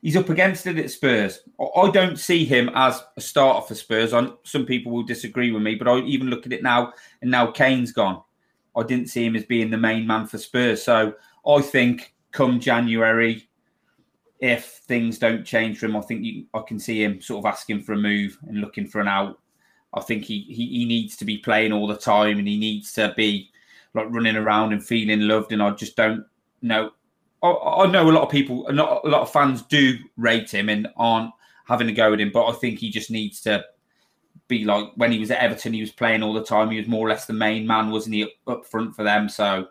he's 0.00 0.16
up 0.16 0.28
against 0.28 0.66
it 0.66 0.78
at 0.78 0.90
Spurs. 0.90 1.40
I- 1.60 1.80
I 1.80 1.90
don't 1.90 2.18
see 2.18 2.44
him 2.44 2.70
as 2.74 3.02
a 3.16 3.20
starter 3.20 3.66
for 3.66 3.74
Spurs. 3.74 4.12
I, 4.12 4.28
some 4.44 4.66
people 4.66 4.92
will 4.92 5.02
disagree 5.02 5.50
with 5.50 5.62
me, 5.62 5.74
but 5.74 5.88
I 5.88 5.98
even 6.00 6.28
look 6.28 6.46
at 6.46 6.52
it 6.52 6.62
now, 6.62 6.92
and 7.20 7.30
now 7.30 7.50
Kane's 7.50 7.92
gone. 7.92 8.22
I 8.76 8.82
didn't 8.82 9.08
see 9.10 9.24
him 9.24 9.36
as 9.36 9.44
being 9.44 9.70
the 9.70 9.78
main 9.78 10.06
man 10.06 10.26
for 10.26 10.38
Spurs. 10.38 10.82
So 10.82 11.14
I 11.46 11.60
think 11.60 12.14
come 12.30 12.58
January, 12.60 13.48
if 14.40 14.80
things 14.88 15.18
don't 15.18 15.44
change 15.44 15.78
for 15.78 15.86
him, 15.86 15.96
I 15.96 16.00
think 16.00 16.24
you, 16.24 16.46
I 16.54 16.60
can 16.66 16.78
see 16.78 17.02
him 17.02 17.20
sort 17.20 17.44
of 17.44 17.52
asking 17.52 17.82
for 17.82 17.92
a 17.92 17.98
move 17.98 18.38
and 18.48 18.60
looking 18.60 18.86
for 18.86 19.00
an 19.00 19.08
out. 19.08 19.38
I 19.94 20.00
think 20.00 20.24
he, 20.24 20.40
he 20.42 20.66
he 20.68 20.84
needs 20.86 21.16
to 21.18 21.24
be 21.24 21.38
playing 21.38 21.72
all 21.72 21.86
the 21.86 21.96
time, 21.96 22.38
and 22.38 22.48
he 22.48 22.58
needs 22.58 22.92
to 22.94 23.12
be 23.16 23.50
like 23.94 24.06
running 24.10 24.36
around 24.36 24.72
and 24.72 24.84
feeling 24.84 25.20
loved. 25.20 25.52
And 25.52 25.62
I 25.62 25.70
just 25.70 25.96
don't 25.96 26.24
know. 26.60 26.92
I, 27.42 27.48
I 27.50 27.86
know 27.86 28.08
a 28.08 28.12
lot 28.12 28.22
of 28.22 28.30
people, 28.30 28.68
a 28.68 28.72
lot, 28.72 29.02
a 29.04 29.08
lot 29.08 29.22
of 29.22 29.32
fans 29.32 29.62
do 29.62 29.96
rate 30.16 30.50
him 30.52 30.68
and 30.68 30.88
aren't 30.96 31.32
having 31.66 31.88
a 31.88 31.92
go 31.92 32.12
at 32.12 32.20
him, 32.20 32.30
but 32.32 32.46
I 32.46 32.52
think 32.52 32.78
he 32.78 32.90
just 32.90 33.10
needs 33.10 33.40
to 33.42 33.64
be 34.48 34.64
like 34.64 34.90
when 34.96 35.12
he 35.12 35.18
was 35.18 35.30
at 35.30 35.40
Everton, 35.40 35.72
he 35.72 35.80
was 35.80 35.90
playing 35.90 36.22
all 36.22 36.32
the 36.32 36.44
time. 36.44 36.70
He 36.70 36.78
was 36.78 36.88
more 36.88 37.06
or 37.06 37.10
less 37.10 37.26
the 37.26 37.32
main 37.32 37.66
man, 37.66 37.90
wasn't 37.90 38.14
he, 38.14 38.24
up, 38.24 38.30
up 38.46 38.66
front 38.66 38.94
for 38.94 39.02
them? 39.02 39.28
So, 39.28 39.68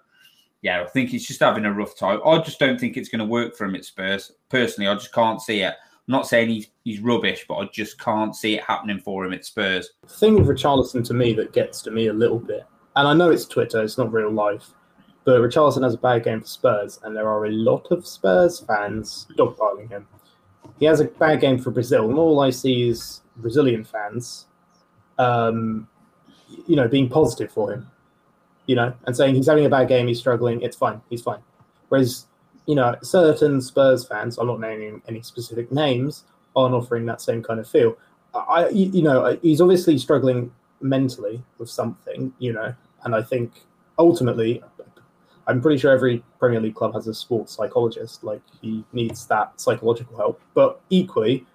yeah, 0.61 0.81
I 0.81 0.87
think 0.87 1.09
he's 1.09 1.27
just 1.27 1.39
having 1.39 1.65
a 1.65 1.73
rough 1.73 1.95
time. 1.95 2.19
I 2.25 2.39
just 2.39 2.59
don't 2.59 2.79
think 2.79 2.97
it's 2.97 3.09
going 3.09 3.19
to 3.19 3.25
work 3.25 3.55
for 3.55 3.65
him 3.65 3.75
at 3.75 3.85
Spurs. 3.85 4.31
Personally, 4.49 4.87
I 4.87 4.93
just 4.95 5.13
can't 5.13 5.41
see 5.41 5.61
it. 5.61 5.73
I'm 6.07 6.11
not 6.11 6.27
saying 6.27 6.49
he's 6.49 6.67
he's 6.83 6.99
rubbish, 6.99 7.45
but 7.47 7.55
I 7.55 7.65
just 7.65 7.99
can't 7.99 8.35
see 8.35 8.55
it 8.55 8.63
happening 8.63 8.99
for 8.99 9.25
him 9.25 9.33
at 9.33 9.45
Spurs. 9.45 9.91
The 10.01 10.13
thing 10.13 10.35
with 10.35 10.47
Richarlison 10.47 11.05
to 11.05 11.13
me 11.13 11.33
that 11.33 11.53
gets 11.53 11.81
to 11.83 11.91
me 11.91 12.07
a 12.07 12.13
little 12.13 12.39
bit, 12.39 12.65
and 12.95 13.07
I 13.07 13.13
know 13.13 13.29
it's 13.29 13.45
Twitter, 13.45 13.81
it's 13.81 13.97
not 13.97 14.11
real 14.11 14.31
life, 14.31 14.71
but 15.23 15.39
Richarlison 15.39 15.83
has 15.83 15.93
a 15.93 15.97
bad 15.97 16.23
game 16.23 16.41
for 16.41 16.47
Spurs, 16.47 16.99
and 17.03 17.15
there 17.15 17.27
are 17.27 17.45
a 17.45 17.51
lot 17.51 17.87
of 17.91 18.05
Spurs 18.07 18.59
fans 18.59 19.27
dogpiling 19.37 19.89
him. 19.89 20.07
He 20.79 20.85
has 20.85 20.99
a 20.99 21.05
bad 21.05 21.41
game 21.41 21.59
for 21.59 21.71
Brazil, 21.71 22.09
and 22.09 22.17
all 22.17 22.39
I 22.39 22.49
see 22.49 22.89
is 22.89 23.21
Brazilian 23.37 23.83
fans, 23.83 24.47
um, 25.17 25.87
you 26.67 26.75
know, 26.75 26.87
being 26.87 27.07
positive 27.07 27.51
for 27.51 27.71
him, 27.71 27.87
you 28.65 28.75
know, 28.75 28.93
and 29.05 29.15
saying 29.15 29.35
he's 29.35 29.47
having 29.47 29.65
a 29.65 29.69
bad 29.69 29.87
game, 29.87 30.07
he's 30.07 30.19
struggling, 30.19 30.61
it's 30.61 30.75
fine, 30.75 31.01
he's 31.09 31.21
fine. 31.21 31.39
Whereas, 31.89 32.25
you 32.65 32.75
know, 32.75 32.95
certain 33.03 33.61
Spurs 33.61 34.05
fans, 34.05 34.37
I'm 34.37 34.47
not 34.47 34.59
naming 34.59 35.01
any 35.07 35.21
specific 35.21 35.71
names, 35.71 36.23
aren't 36.55 36.73
offering 36.73 37.05
that 37.05 37.21
same 37.21 37.43
kind 37.43 37.59
of 37.59 37.69
feel. 37.69 37.97
I, 38.33 38.69
you 38.69 39.01
know, 39.01 39.37
he's 39.41 39.61
obviously 39.61 39.97
struggling 39.97 40.51
mentally 40.81 41.43
with 41.57 41.69
something, 41.69 42.33
you 42.39 42.53
know, 42.53 42.73
and 43.03 43.15
I 43.15 43.21
think 43.21 43.51
ultimately, 43.97 44.61
I'm 45.47 45.61
pretty 45.61 45.79
sure 45.79 45.91
every 45.91 46.23
Premier 46.39 46.59
League 46.59 46.75
club 46.75 46.93
has 46.93 47.07
a 47.07 47.13
sports 47.13 47.53
psychologist. 47.53 48.23
Like 48.23 48.41
he 48.61 48.83
needs 48.93 49.25
that 49.27 49.59
psychological 49.59 50.17
help, 50.17 50.41
but 50.53 50.81
equally, 50.89 51.45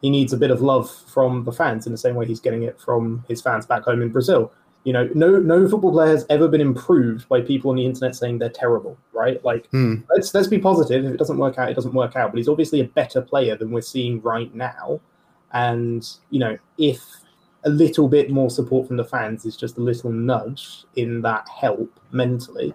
he 0.00 0.10
needs 0.10 0.32
a 0.32 0.36
bit 0.36 0.50
of 0.50 0.60
love 0.60 0.90
from 0.90 1.44
the 1.44 1.52
fans 1.52 1.86
in 1.86 1.92
the 1.92 1.98
same 1.98 2.16
way 2.16 2.26
he's 2.26 2.40
getting 2.40 2.64
it 2.64 2.80
from 2.80 3.24
his 3.28 3.40
fans 3.40 3.66
back 3.66 3.82
home 3.84 4.02
in 4.02 4.10
Brazil. 4.10 4.52
You 4.84 4.92
know, 4.92 5.08
no 5.14 5.38
no 5.38 5.68
football 5.68 5.92
player 5.92 6.08
has 6.10 6.26
ever 6.28 6.48
been 6.48 6.60
improved 6.60 7.28
by 7.28 7.40
people 7.40 7.70
on 7.70 7.76
the 7.76 7.86
internet 7.86 8.16
saying 8.16 8.38
they're 8.38 8.48
terrible, 8.48 8.98
right? 9.12 9.42
Like 9.44 9.68
Hmm. 9.70 9.98
let's 10.10 10.34
let's 10.34 10.48
be 10.48 10.58
positive. 10.58 11.04
If 11.04 11.12
it 11.12 11.18
doesn't 11.18 11.38
work 11.38 11.56
out, 11.56 11.70
it 11.70 11.74
doesn't 11.74 11.94
work 11.94 12.16
out. 12.16 12.32
But 12.32 12.38
he's 12.38 12.48
obviously 12.48 12.80
a 12.80 12.84
better 12.84 13.22
player 13.22 13.56
than 13.56 13.70
we're 13.70 13.80
seeing 13.82 14.20
right 14.22 14.52
now. 14.52 15.00
And 15.52 16.04
you 16.30 16.40
know, 16.40 16.58
if 16.78 17.00
a 17.64 17.70
little 17.70 18.08
bit 18.08 18.30
more 18.30 18.50
support 18.50 18.88
from 18.88 18.96
the 18.96 19.04
fans 19.04 19.44
is 19.44 19.56
just 19.56 19.78
a 19.78 19.80
little 19.80 20.10
nudge 20.10 20.84
in 20.96 21.22
that 21.22 21.48
help 21.48 22.00
mentally, 22.10 22.74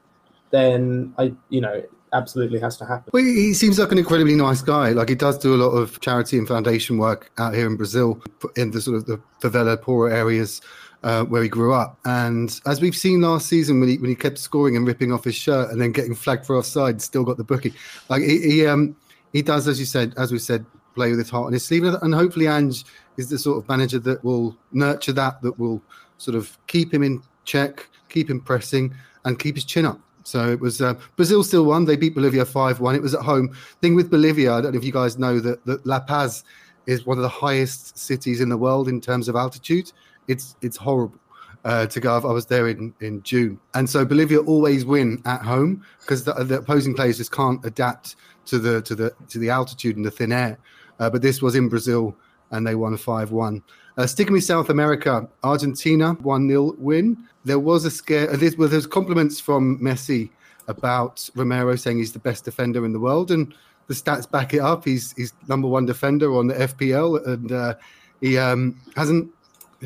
then 0.51 1.13
I, 1.17 1.34
you 1.50 1.62
know, 1.62 1.74
it 1.74 1.91
absolutely 2.13 2.60
has 2.60 2.77
to 2.77 2.86
happen. 2.86 3.10
Well, 3.13 3.24
he 3.24 3.53
seems 3.53 3.79
like 3.79 3.91
an 3.91 3.98
incredibly 3.98 4.36
nice 4.36 4.62
guy. 4.62 4.91
Like 4.91 5.10
he 5.10 5.15
does 5.15 5.38
do 5.38 5.53
a 5.53 5.58
lot 5.58 5.72
of 5.72 6.00
charity 6.00 6.38
and 6.38 6.48
foundation 6.48 6.98
work 6.98 7.32
out 7.38 7.53
here 7.53 7.67
in 7.67 7.75
Brazil, 7.75 8.22
in 8.56 8.72
the 8.72 8.82
sort 8.82 8.98
of 8.98 9.06
the 9.06 9.20
favela, 9.41 9.82
poorer 9.82 10.10
areas 10.10 10.62
uh, 11.03 11.24
where 11.25 11.44
he 11.44 11.50
grew 11.50 11.74
up. 11.74 12.00
And 12.06 12.60
as 12.65 12.82
we've 12.82 12.96
seen 12.96 13.22
last 13.22 13.48
season, 13.48 13.79
when 13.79 13.89
he 13.89 13.98
when 13.98 14.10
he 14.10 14.15
kept 14.15 14.38
scoring 14.38 14.75
and 14.75 14.88
ripping 14.88 15.12
off 15.12 15.24
his 15.24 15.36
shirt 15.36 15.72
and 15.72 15.82
then 15.82 15.91
getting 15.91 16.15
flagged 16.15 16.46
for 16.46 16.56
offside, 16.58 17.01
still 17.01 17.23
got 17.23 17.38
the 17.38 17.43
bookie. 17.43 17.73
Like 18.10 18.23
he, 18.23 18.39
he 18.41 18.65
um 18.65 18.95
he 19.34 19.41
does, 19.41 19.67
as 19.67 19.80
you 19.80 19.86
said, 19.86 20.13
as 20.17 20.32
we 20.32 20.39
said, 20.39 20.65
play 20.95 21.10
with 21.10 21.19
his 21.19 21.30
heart 21.30 21.47
on 21.47 21.54
his 21.54 21.65
sleeve, 21.65 21.84
and 21.84 22.15
hopefully 22.15 22.47
Ange 22.47 22.86
is 23.17 23.30
the 23.30 23.38
sort 23.38 23.58
of 23.58 23.67
manager 23.67 23.99
that 23.99 24.23
will 24.23 24.56
nurture 24.71 25.13
that, 25.13 25.41
that 25.41 25.58
will 25.60 25.82
sort 26.17 26.36
of 26.36 26.58
keep 26.67 26.93
him 26.93 27.03
in 27.03 27.21
check, 27.45 27.88
keep 28.10 28.30
him 28.30 28.39
pressing, 28.39 28.93
and 29.25 29.39
keep 29.39 29.56
his 29.56 29.65
chin 29.65 29.86
up. 29.86 29.99
So 30.23 30.51
it 30.51 30.60
was 30.60 30.82
uh, 30.82 30.95
Brazil 31.15 31.43
still 31.43 31.65
won. 31.65 31.86
They 31.86 31.95
beat 31.95 32.13
Bolivia 32.13 32.45
five 32.45 32.80
one. 32.80 32.95
It 32.95 33.01
was 33.01 33.13
at 33.13 33.21
home. 33.21 33.56
Thing 33.82 33.95
with 33.95 34.10
Bolivia, 34.10 34.53
I 34.53 34.62
don't 34.62 34.73
know 34.73 34.77
if 34.77 34.84
you 34.84 34.91
guys 34.91 35.17
know 35.17 35.39
that, 35.39 35.65
that 35.65 35.86
La 35.86 36.01
Paz 36.01 36.43
is 36.86 37.06
one 37.06 37.17
of 37.17 37.21
the 37.21 37.30
highest 37.30 37.97
cities 37.97 38.41
in 38.41 38.49
the 38.49 38.58
world 38.58 38.88
in 38.89 38.99
terms 38.99 39.30
of 39.30 39.36
altitude. 39.36 39.91
It's 40.27 40.56
it's 40.62 40.75
horrible 40.75 41.19
uh, 41.63 41.86
to 41.88 41.99
go. 42.01 42.15
I 42.15 42.32
was 42.34 42.45
there 42.45 42.67
in, 42.67 42.93
in 42.99 43.23
June, 43.23 43.58
and 43.73 43.89
so 43.89 44.03
Bolivia 44.03 44.39
always 44.39 44.86
win 44.86 45.21
at 45.23 45.41
home 45.41 45.86
because 46.01 46.25
the, 46.25 46.34
the 46.43 46.58
opposing 46.58 46.93
players 46.93 47.17
just 47.17 47.32
can't 47.32 47.63
adapt 47.65 48.17
to 48.47 48.60
the 48.60 48.82
to 48.82 48.95
the 48.95 49.13
to 49.30 49.39
the 49.39 49.49
altitude 49.49 49.95
and 49.95 50.06
the 50.06 50.12
thin 50.12 50.34
air. 50.34 50.58
Uh, 50.99 51.10
but 51.10 51.21
this 51.21 51.41
was 51.41 51.56
in 51.56 51.69
Brazil, 51.69 52.13
and 52.51 52.65
they 52.65 52.75
won 52.75 52.97
five 52.97 53.31
one. 53.31 53.63
Uh, 53.97 54.05
sticking 54.05 54.33
with 54.33 54.43
South 54.43 54.69
America, 54.69 55.27
Argentina 55.43 56.13
1 56.13 56.47
0 56.47 56.75
win. 56.77 57.17
There 57.45 57.57
was 57.57 57.83
a 57.83 57.91
scare. 57.91 58.29
Uh, 58.31 58.36
this, 58.36 58.55
well, 58.55 58.67
there's 58.69 58.86
compliments 58.86 59.39
from 59.39 59.79
Messi 59.79 60.29
about 60.67 61.27
Romero 61.36 61.75
saying 61.75 61.97
he's 61.97 62.13
the 62.13 62.19
best 62.19 62.45
defender 62.45 62.86
in 62.86 62.93
the 62.93 62.99
world, 62.99 63.31
and 63.31 63.53
the 63.88 63.95
stats 63.95 64.29
back 64.29 64.53
it 64.53 64.60
up. 64.60 64.86
He's 64.86 65.13
he's 65.13 65.33
number 65.47 65.67
one 65.67 65.86
defender 65.86 66.36
on 66.36 66.47
the 66.47 66.53
FPL, 66.53 67.25
and 67.25 67.51
uh, 67.51 67.73
he 68.21 68.38
um, 68.38 68.79
hasn't 68.95 69.31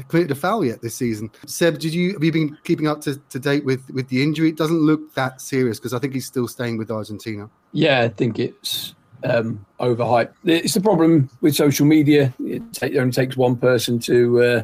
committed 0.08 0.32
a 0.32 0.36
foul 0.36 0.66
yet 0.66 0.82
this 0.82 0.96
season. 0.96 1.32
Seb, 1.46 1.80
did 1.80 1.94
you 1.94 2.14
have 2.14 2.24
you 2.24 2.32
been 2.32 2.58
keeping 2.64 2.88
up 2.88 3.02
to, 3.02 3.18
to 3.30 3.40
date 3.40 3.64
with 3.64 3.90
with 3.92 4.10
the 4.10 4.22
injury? 4.22 4.50
It 4.50 4.58
doesn't 4.58 4.80
look 4.80 5.14
that 5.14 5.40
serious 5.40 5.80
because 5.80 5.94
I 5.94 6.00
think 6.00 6.14
he's 6.14 6.26
still 6.26 6.48
staying 6.48 6.78
with 6.78 6.92
Argentina. 6.92 7.50
Yeah, 7.72 8.02
I 8.02 8.10
think 8.10 8.40
it's 8.40 8.94
um, 9.24 9.66
overhyped. 9.80 10.34
It's 10.46 10.74
the 10.74 10.82
problem 10.82 11.30
with 11.42 11.56
social 11.56 11.86
media. 11.86 12.34
It, 12.40 12.62
ta- 12.74 12.88
it 12.88 12.98
only 12.98 13.12
takes 13.12 13.38
one 13.38 13.56
person 13.56 14.00
to 14.00 14.44
uh, 14.44 14.64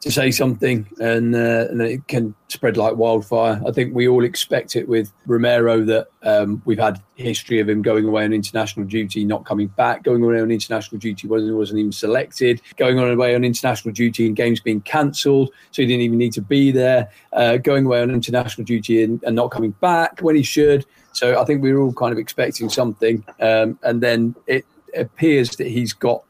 to 0.00 0.10
say 0.12 0.30
something, 0.30 0.86
and 1.00 1.34
uh, 1.34 1.66
and 1.70 1.80
it 1.80 2.06
can 2.06 2.34
spread 2.48 2.76
like 2.76 2.96
wildfire. 2.96 3.60
I 3.66 3.72
think 3.72 3.94
we 3.94 4.06
all 4.06 4.24
expect 4.24 4.76
it 4.76 4.88
with 4.88 5.12
Romero 5.26 5.84
that 5.84 6.08
um, 6.22 6.62
we've 6.64 6.78
had 6.78 7.02
history 7.14 7.60
of 7.60 7.68
him 7.68 7.82
going 7.82 8.04
away 8.04 8.24
on 8.24 8.32
international 8.32 8.86
duty, 8.86 9.24
not 9.24 9.44
coming 9.44 9.68
back, 9.68 10.04
going 10.04 10.22
away 10.22 10.40
on 10.40 10.50
international 10.50 10.98
duty 10.98 11.26
when 11.26 11.44
he 11.44 11.50
wasn't 11.50 11.78
even 11.78 11.92
selected, 11.92 12.60
going 12.76 12.98
away 12.98 13.34
on 13.34 13.42
international 13.42 13.92
duty 13.92 14.26
and 14.26 14.36
games 14.36 14.60
being 14.60 14.82
cancelled, 14.82 15.50
so 15.70 15.82
he 15.82 15.88
didn't 15.88 16.02
even 16.02 16.18
need 16.18 16.32
to 16.34 16.42
be 16.42 16.70
there, 16.70 17.10
uh, 17.32 17.56
going 17.56 17.86
away 17.86 18.02
on 18.02 18.10
international 18.10 18.64
duty 18.64 19.02
and, 19.02 19.22
and 19.24 19.34
not 19.34 19.50
coming 19.50 19.72
back 19.80 20.20
when 20.20 20.36
he 20.36 20.42
should. 20.42 20.84
So 21.12 21.40
I 21.40 21.44
think 21.44 21.62
we 21.62 21.72
were 21.72 21.80
all 21.80 21.94
kind 21.94 22.12
of 22.12 22.18
expecting 22.18 22.68
something, 22.68 23.24
um, 23.40 23.78
and 23.82 24.02
then 24.02 24.36
it 24.46 24.66
appears 24.94 25.56
that 25.56 25.66
he's 25.66 25.92
got. 25.92 26.22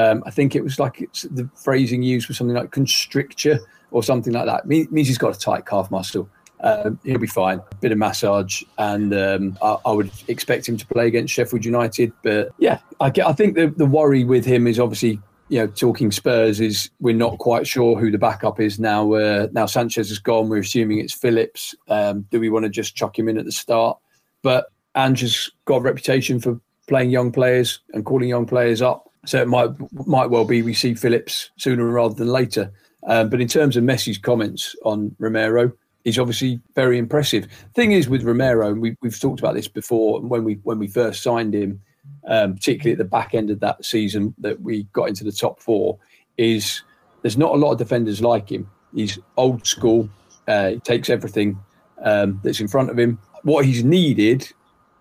Um, 0.00 0.22
I 0.26 0.30
think 0.30 0.54
it 0.54 0.62
was 0.62 0.78
like 0.78 1.00
it's 1.00 1.22
the 1.22 1.48
phrasing 1.54 2.02
used 2.02 2.28
was 2.28 2.38
something 2.38 2.56
like 2.56 2.70
constricture 2.70 3.58
or 3.90 4.02
something 4.02 4.32
like 4.32 4.46
that. 4.46 4.66
Me- 4.66 4.88
means 4.90 5.08
he's 5.08 5.18
got 5.18 5.36
a 5.36 5.38
tight 5.38 5.66
calf 5.66 5.90
muscle. 5.90 6.28
Um, 6.62 6.98
he'll 7.04 7.18
be 7.18 7.26
fine. 7.26 7.60
bit 7.80 7.92
of 7.92 7.98
massage, 7.98 8.62
and 8.76 9.14
um, 9.14 9.58
I, 9.62 9.76
I 9.86 9.92
would 9.92 10.10
expect 10.28 10.68
him 10.68 10.76
to 10.76 10.86
play 10.86 11.06
against 11.06 11.32
Sheffield 11.32 11.64
United. 11.64 12.12
But 12.22 12.50
yeah, 12.58 12.78
I, 13.00 13.10
I 13.24 13.32
think 13.32 13.56
the, 13.56 13.68
the 13.68 13.86
worry 13.86 14.24
with 14.24 14.44
him 14.44 14.66
is 14.66 14.78
obviously 14.78 15.20
you 15.50 15.58
know, 15.58 15.66
talking 15.66 16.12
Spurs 16.12 16.60
is 16.60 16.90
we're 17.00 17.14
not 17.14 17.38
quite 17.38 17.66
sure 17.66 17.98
who 17.98 18.10
the 18.12 18.18
backup 18.18 18.60
is 18.60 18.78
now. 18.78 19.12
Uh, 19.12 19.48
now 19.50 19.66
Sanchez 19.66 20.08
has 20.08 20.20
gone. 20.20 20.48
We're 20.48 20.58
assuming 20.58 20.98
it's 20.98 21.12
Phillips. 21.12 21.74
Um, 21.88 22.24
do 22.30 22.38
we 22.38 22.50
want 22.50 22.64
to 22.64 22.70
just 22.70 22.94
chuck 22.94 23.18
him 23.18 23.28
in 23.28 23.36
at 23.36 23.44
the 23.44 23.52
start? 23.52 23.98
But 24.42 24.66
Ange 24.96 25.20
has 25.20 25.50
got 25.64 25.78
a 25.78 25.80
reputation 25.80 26.38
for 26.38 26.60
playing 26.86 27.10
young 27.10 27.32
players 27.32 27.80
and 27.92 28.04
calling 28.06 28.28
young 28.28 28.46
players 28.46 28.80
up. 28.80 29.09
So 29.26 29.40
it 29.42 29.48
might 29.48 29.70
might 30.06 30.30
well 30.30 30.44
be 30.44 30.62
we 30.62 30.74
see 30.74 30.94
Phillips 30.94 31.50
sooner 31.56 31.84
rather 31.84 32.14
than 32.14 32.28
later. 32.28 32.72
Um, 33.06 33.28
but 33.28 33.40
in 33.40 33.48
terms 33.48 33.76
of 33.76 33.84
Messi's 33.84 34.18
comments 34.18 34.74
on 34.84 35.14
Romero, 35.18 35.72
he's 36.04 36.18
obviously 36.18 36.60
very 36.74 36.98
impressive. 36.98 37.46
Thing 37.74 37.92
is 37.92 38.08
with 38.08 38.22
Romero, 38.22 38.68
and 38.68 38.80
we, 38.80 38.96
we've 39.00 39.18
talked 39.18 39.40
about 39.40 39.54
this 39.54 39.68
before 39.68 40.20
when 40.20 40.44
we 40.44 40.54
when 40.64 40.78
we 40.78 40.86
first 40.86 41.22
signed 41.22 41.54
him, 41.54 41.80
um, 42.26 42.54
particularly 42.54 42.92
at 42.92 42.98
the 42.98 43.04
back 43.04 43.34
end 43.34 43.50
of 43.50 43.60
that 43.60 43.84
season 43.84 44.34
that 44.38 44.60
we 44.60 44.84
got 44.92 45.08
into 45.08 45.24
the 45.24 45.32
top 45.32 45.60
four, 45.60 45.98
is 46.36 46.82
there's 47.22 47.38
not 47.38 47.54
a 47.54 47.58
lot 47.58 47.72
of 47.72 47.78
defenders 47.78 48.20
like 48.20 48.50
him. 48.50 48.68
He's 48.94 49.18
old 49.36 49.66
school. 49.66 50.08
Uh, 50.48 50.70
he 50.70 50.80
takes 50.80 51.10
everything 51.10 51.58
um, 52.02 52.40
that's 52.42 52.60
in 52.60 52.68
front 52.68 52.90
of 52.90 52.98
him. 52.98 53.18
What 53.42 53.64
he's 53.64 53.84
needed, 53.84 54.50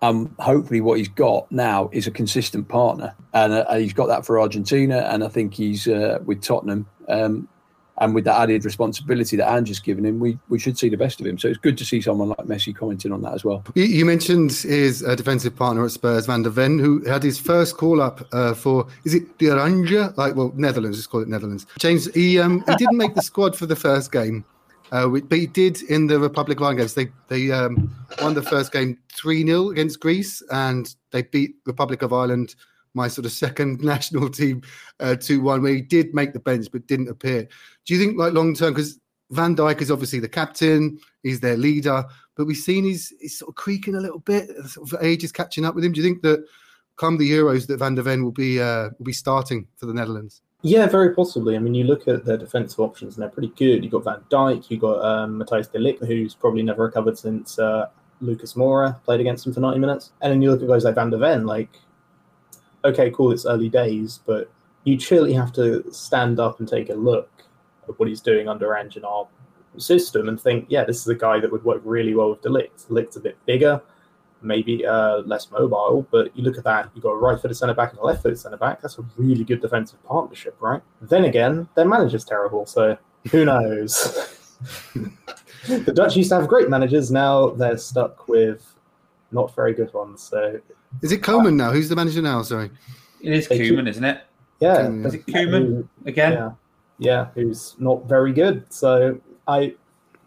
um, 0.01 0.33
hopefully, 0.39 0.81
what 0.81 0.97
he's 0.97 1.09
got 1.09 1.51
now 1.51 1.89
is 1.91 2.07
a 2.07 2.11
consistent 2.11 2.67
partner, 2.67 3.15
and 3.33 3.53
uh, 3.53 3.75
he's 3.75 3.93
got 3.93 4.07
that 4.07 4.25
for 4.25 4.39
Argentina. 4.39 5.07
And 5.11 5.23
I 5.23 5.27
think 5.27 5.53
he's 5.53 5.87
uh, 5.87 6.19
with 6.25 6.41
Tottenham. 6.41 6.87
Um, 7.07 7.47
and 7.99 8.15
with 8.15 8.23
the 8.23 8.33
added 8.33 8.65
responsibility 8.65 9.35
that 9.37 9.51
Ange's 9.51 9.79
given 9.79 10.05
him, 10.05 10.19
we, 10.19 10.39
we 10.47 10.57
should 10.57 10.77
see 10.77 10.89
the 10.89 10.97
best 10.97 11.19
of 11.19 11.27
him. 11.27 11.37
So 11.37 11.49
it's 11.49 11.57
good 11.57 11.77
to 11.77 11.85
see 11.85 12.01
someone 12.01 12.29
like 12.29 12.39
Messi 12.39 12.73
commenting 12.73 13.11
on 13.11 13.21
that 13.23 13.33
as 13.33 13.43
well. 13.43 13.63
You, 13.75 13.83
you 13.83 14.05
mentioned 14.05 14.51
his 14.51 15.03
uh, 15.03 15.15
defensive 15.15 15.55
partner 15.55 15.83
at 15.83 15.91
Spurs, 15.91 16.25
Van 16.25 16.43
der 16.43 16.49
Ven, 16.49 16.79
who 16.79 17.03
had 17.03 17.23
his 17.23 17.37
first 17.37 17.77
call 17.77 18.01
up 18.01 18.25
uh, 18.31 18.53
for 18.53 18.87
is 19.03 19.13
it 19.13 19.37
the 19.39 19.47
Oranje? 19.47 20.15
Like 20.17 20.35
well, 20.35 20.53
Netherlands, 20.55 20.97
just 20.97 21.09
call 21.09 21.21
it 21.21 21.27
Netherlands. 21.27 21.65
James, 21.77 22.11
he 22.13 22.39
um, 22.39 22.63
he 22.67 22.75
didn't 22.75 22.97
make 22.97 23.15
the 23.15 23.21
squad 23.21 23.55
for 23.55 23.65
the 23.65 23.75
first 23.75 24.11
game. 24.11 24.45
Uh, 24.91 25.07
but 25.07 25.37
he 25.37 25.47
did 25.47 25.81
in 25.83 26.07
the 26.07 26.19
Republic 26.19 26.59
of 26.59 26.63
Ireland 26.63 26.79
games. 26.79 26.93
They 26.93 27.07
they 27.27 27.51
um, 27.51 27.93
won 28.21 28.33
the 28.33 28.41
first 28.41 28.71
game 28.71 28.97
three 29.15 29.45
0 29.45 29.69
against 29.69 29.99
Greece, 29.99 30.41
and 30.51 30.93
they 31.11 31.21
beat 31.21 31.55
Republic 31.65 32.01
of 32.01 32.13
Ireland, 32.13 32.55
my 32.93 33.07
sort 33.07 33.25
of 33.25 33.31
second 33.45 33.83
national 33.83 34.29
team, 34.29 34.63
uh, 34.99 35.15
two 35.15 35.41
one. 35.41 35.61
Where 35.61 35.73
he 35.73 35.81
did 35.81 36.13
make 36.13 36.33
the 36.33 36.39
bench 36.39 36.67
but 36.71 36.87
didn't 36.87 37.09
appear. 37.09 37.47
Do 37.85 37.93
you 37.93 37.99
think 37.99 38.17
like 38.17 38.33
long 38.33 38.55
term 38.55 38.73
because 38.73 38.99
Van 39.31 39.55
Dijk 39.55 39.81
is 39.81 39.91
obviously 39.91 40.19
the 40.19 40.29
captain, 40.29 40.97
he's 41.23 41.39
their 41.39 41.57
leader, 41.57 42.03
but 42.35 42.45
we've 42.45 42.57
seen 42.57 42.83
he's, 42.83 43.13
he's 43.19 43.37
sort 43.37 43.49
of 43.49 43.55
creaking 43.55 43.95
a 43.95 43.99
little 43.99 44.19
bit. 44.19 44.49
Sort 44.67 44.91
of 44.91 45.03
age 45.03 45.23
is 45.23 45.31
catching 45.31 45.65
up 45.65 45.75
with 45.75 45.83
him. 45.83 45.91
Do 45.91 46.01
you 46.01 46.07
think 46.07 46.23
that 46.23 46.43
come 46.97 47.17
the 47.17 47.29
Euros 47.29 47.67
that 47.67 47.77
Van 47.77 47.95
der 47.95 48.01
Ven 48.01 48.23
will 48.23 48.31
be 48.31 48.59
uh, 48.59 48.89
will 48.97 49.05
be 49.05 49.13
starting 49.13 49.67
for 49.77 49.85
the 49.85 49.93
Netherlands? 49.93 50.41
Yeah, 50.61 50.87
very 50.87 51.15
possibly. 51.15 51.55
I 51.55 51.59
mean, 51.59 51.73
you 51.73 51.85
look 51.85 52.07
at 52.07 52.25
their 52.25 52.37
defensive 52.37 52.79
options 52.81 53.15
and 53.15 53.21
they're 53.21 53.29
pretty 53.29 53.53
good. 53.55 53.83
You've 53.83 53.93
got 53.93 54.03
Van 54.03 54.21
Dijk, 54.29 54.69
you've 54.69 54.81
got 54.81 55.01
um, 55.03 55.39
Matthijs 55.39 55.71
de 55.71 55.79
Ligt, 55.79 56.05
who's 56.05 56.35
probably 56.35 56.63
never 56.63 56.83
recovered 56.83 57.17
since 57.17 57.57
uh, 57.57 57.87
Lucas 58.19 58.53
Moura 58.55 59.01
played 59.03 59.21
against 59.21 59.47
him 59.47 59.53
for 59.53 59.61
90 59.61 59.79
minutes. 59.79 60.11
And 60.21 60.31
then 60.31 60.41
you 60.41 60.51
look 60.51 60.61
at 60.61 60.67
guys 60.67 60.83
like 60.83 60.95
Van 60.95 61.09
der 61.09 61.17
Ven, 61.17 61.45
like, 61.45 61.79
okay, 62.83 63.09
cool, 63.11 63.31
it's 63.31 63.45
early 63.45 63.69
days, 63.69 64.19
but 64.25 64.51
you 64.83 64.99
surely 64.99 65.33
have 65.33 65.53
to 65.53 65.85
stand 65.91 66.41
up 66.41 66.59
and 66.59 66.67
take 66.67 66.89
a 66.89 66.93
look 66.93 67.29
at 67.87 67.97
what 67.97 68.09
he's 68.09 68.21
doing 68.21 68.49
under 68.49 68.75
Ange 68.75 68.97
system 69.77 70.27
and 70.27 70.41
think, 70.41 70.65
yeah, 70.67 70.83
this 70.83 70.99
is 70.99 71.07
a 71.07 71.15
guy 71.15 71.39
that 71.39 71.51
would 71.51 71.63
work 71.63 71.81
really 71.85 72.15
well 72.15 72.31
with 72.31 72.41
de 72.41 72.49
Ligt's 72.49 73.15
a 73.15 73.19
bit 73.19 73.37
bigger, 73.45 73.81
maybe 74.41 74.85
uh, 74.85 75.17
less 75.19 75.51
mobile, 75.51 76.07
but 76.11 76.35
you 76.35 76.43
look 76.43 76.57
at 76.57 76.63
that, 76.63 76.89
you've 76.93 77.03
got 77.03 77.11
a 77.11 77.17
right 77.17 77.39
footed 77.39 77.57
centre 77.57 77.73
back 77.73 77.91
and 77.91 77.99
a 77.99 78.03
left 78.03 78.23
footed 78.23 78.39
centre 78.39 78.57
back. 78.57 78.81
That's 78.81 78.97
a 78.97 79.05
really 79.17 79.43
good 79.43 79.61
defensive 79.61 80.03
partnership, 80.03 80.55
right? 80.59 80.81
Then 81.01 81.25
again, 81.25 81.67
their 81.75 81.85
manager's 81.85 82.25
terrible, 82.25 82.65
so 82.65 82.97
who 83.31 83.45
knows? 83.45 84.35
the 85.67 85.93
Dutch 85.93 86.15
used 86.15 86.29
to 86.29 86.35
have 86.35 86.47
great 86.47 86.69
managers, 86.69 87.11
now 87.11 87.49
they're 87.49 87.77
stuck 87.77 88.27
with 88.27 88.75
not 89.31 89.53
very 89.55 89.73
good 89.73 89.93
ones. 89.93 90.21
So 90.21 90.59
is 91.01 91.11
it 91.11 91.21
Koeman 91.21 91.55
now? 91.55 91.71
Who's 91.71 91.89
the 91.89 91.95
manager 91.95 92.21
now? 92.21 92.41
Sorry, 92.41 92.69
it 93.21 93.33
is 93.33 93.47
Koeman, 93.47 93.87
isn't 93.87 94.03
it? 94.03 94.23
Yeah, 94.59 94.89
is 94.89 95.13
it 95.13 95.25
Koeman 95.25 95.87
again? 96.05 96.33
Yeah, 96.33 96.51
yeah, 96.97 97.27
who's 97.35 97.75
not 97.79 98.07
very 98.07 98.33
good. 98.33 98.71
So 98.71 99.19
I, 99.47 99.75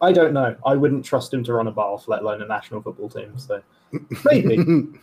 I 0.01 0.13
don't 0.13 0.33
know. 0.33 0.57
I 0.65 0.75
wouldn't 0.75 1.05
trust 1.05 1.33
him 1.33 1.45
to 1.45 1.53
run 1.53 1.67
a 1.67 1.73
Bath, 1.73 2.09
let 2.09 2.23
alone 2.23 2.43
a 2.43 2.47
national 2.47 2.83
football 2.83 3.09
team. 3.09 3.39
So 3.39 3.63
maybe 4.25 4.57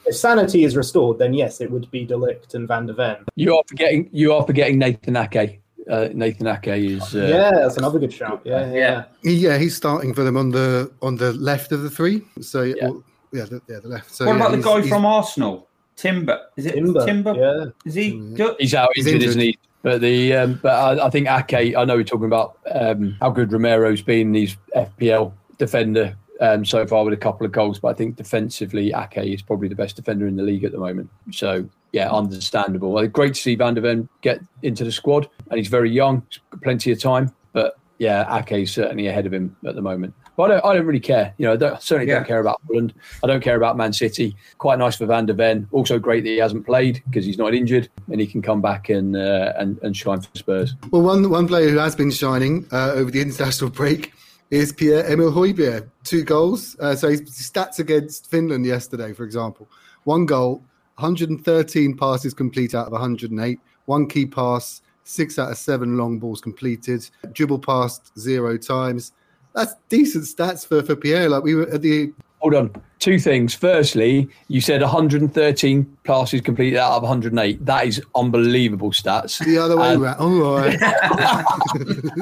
if 0.06 0.16
sanity 0.16 0.64
is 0.64 0.76
restored, 0.76 1.20
then 1.20 1.34
yes, 1.34 1.62
it 1.62 1.72
would 1.72 1.90
be 1.92 2.06
de 2.06 2.16
Ligt 2.16 2.54
and 2.56 2.68
Van 2.68 2.86
der 2.86 2.94
Ven. 2.94 3.18
You 3.36 3.56
are 3.56 3.64
forgetting. 3.68 4.10
You 4.12 4.34
are 4.34 4.46
forgetting 4.46 4.80
Nathan 4.80 5.16
Ake. 5.16 5.62
Uh, 5.90 6.10
Nathan 6.14 6.48
Ake 6.48 6.68
is. 6.68 7.16
Uh, 7.16 7.26
yeah, 7.26 7.52
that's 7.52 7.78
another 7.78 8.00
good 8.00 8.14
shout. 8.14 8.42
Yeah, 8.44 8.72
yeah, 8.72 9.04
yeah. 9.24 9.58
He's 9.58 9.76
starting 9.76 10.14
for 10.14 10.24
them 10.24 10.38
on 10.38 10.50
the 10.52 10.92
on 11.02 11.16
the 11.16 11.34
left 11.34 11.72
of 11.72 11.82
the 11.82 11.90
three. 11.90 12.24
So 12.42 12.64
yeah, 12.64 12.76
well, 12.90 13.04
yeah, 13.32 13.46
the, 13.46 13.62
yeah, 13.68 13.80
the 13.80 13.88
left. 13.88 14.14
So 14.14 14.26
what 14.26 14.38
yeah, 14.38 14.46
about 14.46 14.52
the 14.52 14.64
guy 14.64 14.88
from 14.88 15.06
Arsenal, 15.06 15.68
Timber? 15.96 16.40
Is 16.58 16.66
it 16.66 16.74
Timber? 16.74 17.06
Timber? 17.06 17.36
Yeah, 17.36 17.66
is 17.86 17.96
he? 17.96 18.14
Mm. 18.14 18.56
He's 18.60 18.74
out 18.74 18.90
He's 18.94 19.08
injured, 19.08 19.22
injured. 19.22 19.30
isn't 19.30 19.42
he? 19.42 19.60
But 19.82 20.02
the 20.02 20.34
um, 20.34 20.60
but 20.62 20.74
I, 20.74 21.08
I 21.08 21.10
think 21.10 21.28
Ake. 21.28 21.76
I 21.76 21.86
know 21.86 21.96
we're 21.96 22.04
talking 22.04 22.26
about 22.26 22.58
um, 22.72 23.16
how 23.22 23.30
good 23.30 23.52
Romero's 23.52 24.02
been. 24.02 24.34
He's 24.34 24.58
FPL 24.76 25.32
defender 25.58 26.16
um, 26.40 26.64
so 26.66 26.86
far 26.88 27.04
with 27.04 27.14
a 27.14 27.18
couple 27.18 27.46
of 27.46 27.52
goals, 27.52 27.80
but 27.80 27.90
I 27.90 27.94
think 27.94 28.16
defensively 28.16 28.94
Ake 28.94 29.18
is 29.34 29.42
probably 29.42 29.68
the 29.68 29.76
best 29.76 29.96
defender 29.96 30.28
in 30.28 30.36
the 30.36 30.44
league 30.44 30.64
at 30.64 30.72
the 30.72 30.78
moment. 30.78 31.10
So 31.32 31.68
yeah, 31.92 32.10
understandable. 32.12 32.92
Well, 32.92 33.08
great 33.08 33.34
to 33.36 33.42
see 33.42 33.56
Van 33.56 33.74
der 33.74 33.82
Ven 33.82 34.08
get 34.22 34.40
into 34.64 34.84
the 34.84 34.92
squad, 34.92 35.28
and 35.50 35.58
he's 35.58 35.68
very 35.68 35.92
young, 35.92 36.24
plenty 36.64 36.92
of 36.92 37.00
time. 37.00 37.34
But 37.52 37.78
yeah, 37.98 38.38
Ake 38.38 38.52
is 38.64 38.72
certainly 38.72 39.08
ahead 39.08 39.26
of 39.26 39.34
him 39.34 39.56
at 39.66 39.76
the 39.76 39.82
moment. 39.82 40.14
But 40.38 40.52
I 40.52 40.54
don't, 40.54 40.66
I 40.66 40.74
don't 40.76 40.86
really 40.86 41.02
care. 41.02 41.34
You 41.38 41.48
know, 41.48 41.54
I 41.54 41.58
don't, 41.58 41.82
certainly 41.82 42.10
Yeah. 42.10 42.20
don't 42.20 42.28
care 42.28 42.40
about 42.40 42.62
Holland. 42.68 42.94
I 43.22 43.28
don't 43.28 43.44
care 43.44 43.58
about 43.58 43.76
Man 43.76 43.92
City. 43.92 44.38
Quite 44.58 44.80
nice 44.80 44.96
for 44.96 45.06
Van 45.06 45.26
der 45.26 45.34
Ven. 45.34 45.68
Also 45.74 46.00
great 46.00 46.24
that 46.24 46.30
he 46.30 46.38
hasn't 46.38 46.66
played 46.66 47.04
because 47.10 47.26
he's 47.26 47.38
not 47.38 47.54
injured 47.54 47.90
and 48.10 48.22
he 48.22 48.28
can 48.28 48.42
come 48.42 48.62
back 48.62 48.88
and 48.88 49.18
uh, 49.18 49.52
and, 49.58 49.78
and 49.84 49.98
shine 49.98 50.22
for 50.22 50.30
Spurs. 50.36 50.76
Well, 50.92 51.02
one 51.02 51.30
one 51.30 51.46
player 51.46 51.70
who 51.70 51.78
has 51.80 51.94
been 51.94 52.10
shining 52.12 52.66
uh, 52.72 52.92
over 52.92 53.12
the 53.12 53.22
international 53.22 53.70
break 53.70 54.14
is 54.50 54.72
Pierre 54.74 55.06
Emil 55.10 55.32
Højbjerg. 55.32 55.90
Two 56.04 56.24
goals. 56.24 56.76
Uh, 56.80 56.96
so 56.96 57.10
his 57.10 57.22
stats 57.22 57.80
against 57.80 58.30
Finland 58.30 58.66
yesterday, 58.66 59.14
for 59.14 59.24
example, 59.24 59.68
one 60.04 60.26
goal, 60.26 60.64
113 60.96 61.96
passes 61.96 62.34
complete 62.34 62.76
out 62.76 62.88
of 62.88 62.92
108, 62.92 63.60
one 63.86 64.08
key 64.08 64.26
pass, 64.26 64.82
six 65.04 65.40
out 65.40 65.52
of 65.52 65.58
seven 65.58 65.98
long 65.98 66.20
balls 66.20 66.42
completed, 66.42 67.10
dribble 67.32 67.60
passed 67.60 68.12
zero 68.18 68.58
times. 68.58 69.14
That's 69.54 69.76
decent 69.88 70.26
stats 70.26 70.66
for, 70.68 70.84
for 70.84 70.96
Pierre. 70.96 71.30
Like 71.30 71.44
we 71.44 71.56
were 71.56 71.70
at 71.70 71.82
the 71.82 72.14
Hold 72.40 72.56
on. 72.56 72.72
Two 73.00 73.18
things. 73.20 73.54
Firstly, 73.54 74.28
you 74.50 74.60
said 74.60 74.82
113 74.82 75.98
passes 76.04 76.42
completed 76.42 76.78
out 76.78 76.94
of 76.94 77.04
108. 77.04 77.66
That 77.66 77.86
is 77.88 78.02
unbelievable 78.16 78.92
stats. 78.92 79.44
the 79.46 79.58
other 79.58 79.78
way 79.78 79.94
And- 79.94 80.02
around. 80.04 80.16
Oh, 80.20 80.44
all 80.44 80.58
right. 80.58 80.78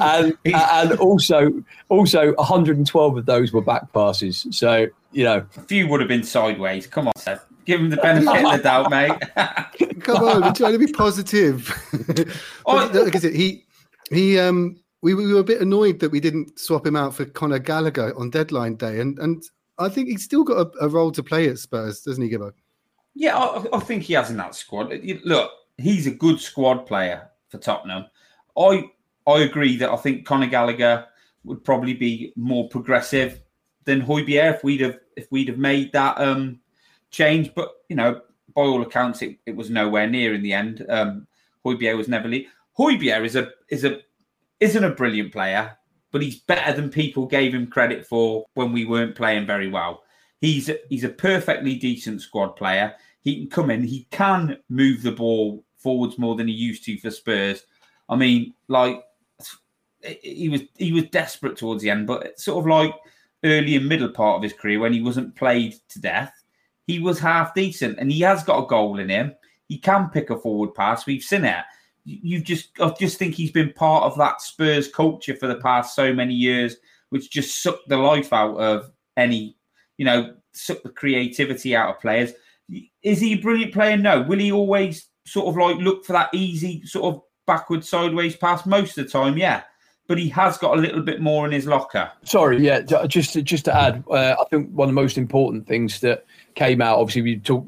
and 0.00 0.36
and 0.44 0.92
also 1.00 1.52
also 1.88 2.34
112 2.34 3.16
of 3.16 3.26
those 3.26 3.52
were 3.52 3.60
back 3.62 3.92
passes. 3.92 4.46
So 4.50 4.86
you 5.12 5.24
know, 5.24 5.44
A 5.56 5.62
few 5.62 5.88
would 5.88 6.00
have 6.00 6.08
been 6.08 6.22
sideways. 6.22 6.86
Come 6.86 7.08
on, 7.08 7.14
Seb. 7.16 7.40
Give 7.64 7.80
him 7.80 7.90
the 7.90 7.96
benefit 7.96 8.44
of 8.44 8.52
the 8.52 8.62
doubt, 8.62 8.90
mate. 8.90 10.00
Come 10.02 10.24
on, 10.24 10.42
we're 10.42 10.52
trying 10.52 10.72
to 10.72 10.78
be 10.78 10.92
positive. 10.92 11.70
Oh, 12.66 12.88
But 12.92 12.94
like 13.04 13.16
I 13.16 13.18
said, 13.18 13.34
he 13.34 13.64
he 14.10 14.38
um 14.38 14.76
we, 15.02 15.14
we 15.14 15.32
were 15.32 15.40
a 15.40 15.44
bit 15.44 15.60
annoyed 15.60 16.00
that 16.00 16.10
we 16.10 16.20
didn't 16.20 16.58
swap 16.58 16.86
him 16.86 16.96
out 16.96 17.14
for 17.14 17.24
Conor 17.24 17.58
Gallagher 17.58 18.16
on 18.18 18.30
deadline 18.30 18.76
day, 18.76 19.00
and 19.00 19.18
and 19.18 19.42
I 19.78 19.88
think 19.88 20.08
he's 20.08 20.24
still 20.24 20.44
got 20.44 20.66
a, 20.66 20.84
a 20.84 20.88
role 20.88 21.12
to 21.12 21.22
play 21.22 21.48
at 21.48 21.58
Spurs, 21.58 22.02
doesn't 22.02 22.22
he, 22.22 22.30
Gibbo? 22.30 22.52
Yeah, 23.14 23.36
I, 23.36 23.64
I 23.76 23.80
think 23.80 24.04
he 24.04 24.14
has 24.14 24.30
in 24.30 24.36
that 24.36 24.54
squad. 24.54 24.92
Look, 25.24 25.50
he's 25.76 26.06
a 26.06 26.10
good 26.10 26.40
squad 26.40 26.86
player 26.86 27.28
for 27.48 27.58
Tottenham. 27.58 28.06
I 28.56 28.90
I 29.26 29.40
agree 29.40 29.76
that 29.76 29.90
I 29.90 29.96
think 29.96 30.26
Conor 30.26 30.46
Gallagher 30.46 31.06
would 31.44 31.64
probably 31.64 31.94
be 31.94 32.32
more 32.36 32.68
progressive 32.68 33.40
than 33.84 34.02
Højbjerg 34.02 34.56
if 34.56 34.64
we'd 34.64 34.80
have 34.80 34.98
if 35.16 35.30
we'd 35.30 35.48
have 35.48 35.58
made 35.58 35.92
that 35.92 36.20
um, 36.20 36.60
change. 37.10 37.54
But 37.54 37.70
you 37.88 37.96
know, 37.96 38.20
by 38.54 38.62
all 38.62 38.82
accounts, 38.82 39.22
it, 39.22 39.38
it 39.46 39.56
was 39.56 39.70
nowhere 39.70 40.08
near 40.08 40.34
in 40.34 40.42
the 40.42 40.52
end. 40.52 40.84
Um, 40.88 41.26
Højbjerg 41.64 41.96
was 41.96 42.08
never. 42.08 42.28
Le- 42.28 42.44
Højbjerg 42.78 43.24
is 43.24 43.36
a 43.36 43.50
is 43.68 43.84
a 43.84 44.00
isn't 44.60 44.84
a 44.84 44.90
brilliant 44.90 45.32
player, 45.32 45.76
but 46.10 46.22
he's 46.22 46.40
better 46.40 46.72
than 46.72 46.90
people 46.90 47.26
gave 47.26 47.54
him 47.54 47.66
credit 47.66 48.06
for 48.06 48.46
when 48.54 48.72
we 48.72 48.84
weren't 48.84 49.14
playing 49.14 49.46
very 49.46 49.68
well. 49.68 50.02
He's 50.40 50.68
a, 50.68 50.78
he's 50.88 51.04
a 51.04 51.08
perfectly 51.08 51.74
decent 51.74 52.22
squad 52.22 52.56
player. 52.56 52.94
He 53.22 53.40
can 53.40 53.50
come 53.50 53.70
in. 53.70 53.82
He 53.82 54.06
can 54.10 54.58
move 54.68 55.02
the 55.02 55.12
ball 55.12 55.64
forwards 55.78 56.18
more 56.18 56.36
than 56.36 56.48
he 56.48 56.54
used 56.54 56.84
to 56.84 56.98
for 56.98 57.10
Spurs. 57.10 57.64
I 58.08 58.16
mean, 58.16 58.54
like 58.68 59.02
he 60.22 60.48
was 60.48 60.62
he 60.76 60.92
was 60.92 61.04
desperate 61.04 61.56
towards 61.56 61.82
the 61.82 61.90
end, 61.90 62.06
but 62.06 62.38
sort 62.38 62.58
of 62.58 62.66
like 62.66 62.94
early 63.44 63.76
and 63.76 63.88
middle 63.88 64.08
part 64.08 64.36
of 64.36 64.42
his 64.42 64.52
career 64.52 64.80
when 64.80 64.92
he 64.92 65.02
wasn't 65.02 65.34
played 65.36 65.74
to 65.90 66.00
death, 66.00 66.32
he 66.86 66.98
was 66.98 67.18
half 67.18 67.54
decent, 67.54 67.98
and 67.98 68.10
he 68.10 68.20
has 68.20 68.42
got 68.42 68.62
a 68.62 68.66
goal 68.66 68.98
in 68.98 69.08
him. 69.08 69.34
He 69.68 69.78
can 69.78 70.08
pick 70.10 70.30
a 70.30 70.38
forward 70.38 70.74
pass. 70.74 71.06
We've 71.06 71.22
seen 71.22 71.44
it. 71.44 71.64
You 72.08 72.40
just 72.40 72.70
I 72.80 72.88
just 72.98 73.18
think 73.18 73.34
he's 73.34 73.50
been 73.50 73.72
part 73.74 74.04
of 74.04 74.16
that 74.16 74.40
Spurs 74.40 74.88
culture 74.88 75.36
for 75.36 75.46
the 75.46 75.60
past 75.60 75.94
so 75.94 76.12
many 76.12 76.32
years, 76.32 76.76
which 77.10 77.30
just 77.30 77.62
sucked 77.62 77.88
the 77.88 77.98
life 77.98 78.32
out 78.32 78.56
of 78.56 78.90
any, 79.16 79.56
you 79.98 80.06
know, 80.06 80.34
sucked 80.52 80.84
the 80.84 80.90
creativity 80.90 81.76
out 81.76 81.90
of 81.94 82.00
players. 82.00 82.32
Is 83.02 83.20
he 83.20 83.34
a 83.34 83.42
brilliant 83.42 83.74
player? 83.74 83.96
No. 83.96 84.22
Will 84.22 84.38
he 84.38 84.50
always 84.52 85.08
sort 85.26 85.48
of 85.48 85.56
like 85.56 85.76
look 85.76 86.04
for 86.04 86.14
that 86.14 86.30
easy 86.32 86.82
sort 86.86 87.14
of 87.14 87.22
backward 87.46 87.84
sideways 87.84 88.36
pass? 88.36 88.64
Most 88.64 88.96
of 88.96 89.04
the 89.04 89.10
time, 89.10 89.36
yeah. 89.36 89.62
But 90.06 90.16
he 90.16 90.30
has 90.30 90.56
got 90.56 90.78
a 90.78 90.80
little 90.80 91.02
bit 91.02 91.20
more 91.20 91.44
in 91.44 91.52
his 91.52 91.66
locker. 91.66 92.10
Sorry, 92.24 92.64
yeah. 92.64 92.80
Just 93.06 93.34
to, 93.34 93.42
just 93.42 93.66
to 93.66 93.76
add, 93.76 94.02
uh, 94.10 94.36
I 94.40 94.44
think 94.48 94.70
one 94.70 94.88
of 94.88 94.94
the 94.94 95.00
most 95.00 95.18
important 95.18 95.66
things 95.66 96.00
that 96.00 96.24
came 96.54 96.80
out, 96.80 96.98
obviously, 96.98 97.20
we 97.20 97.38
talk 97.38 97.66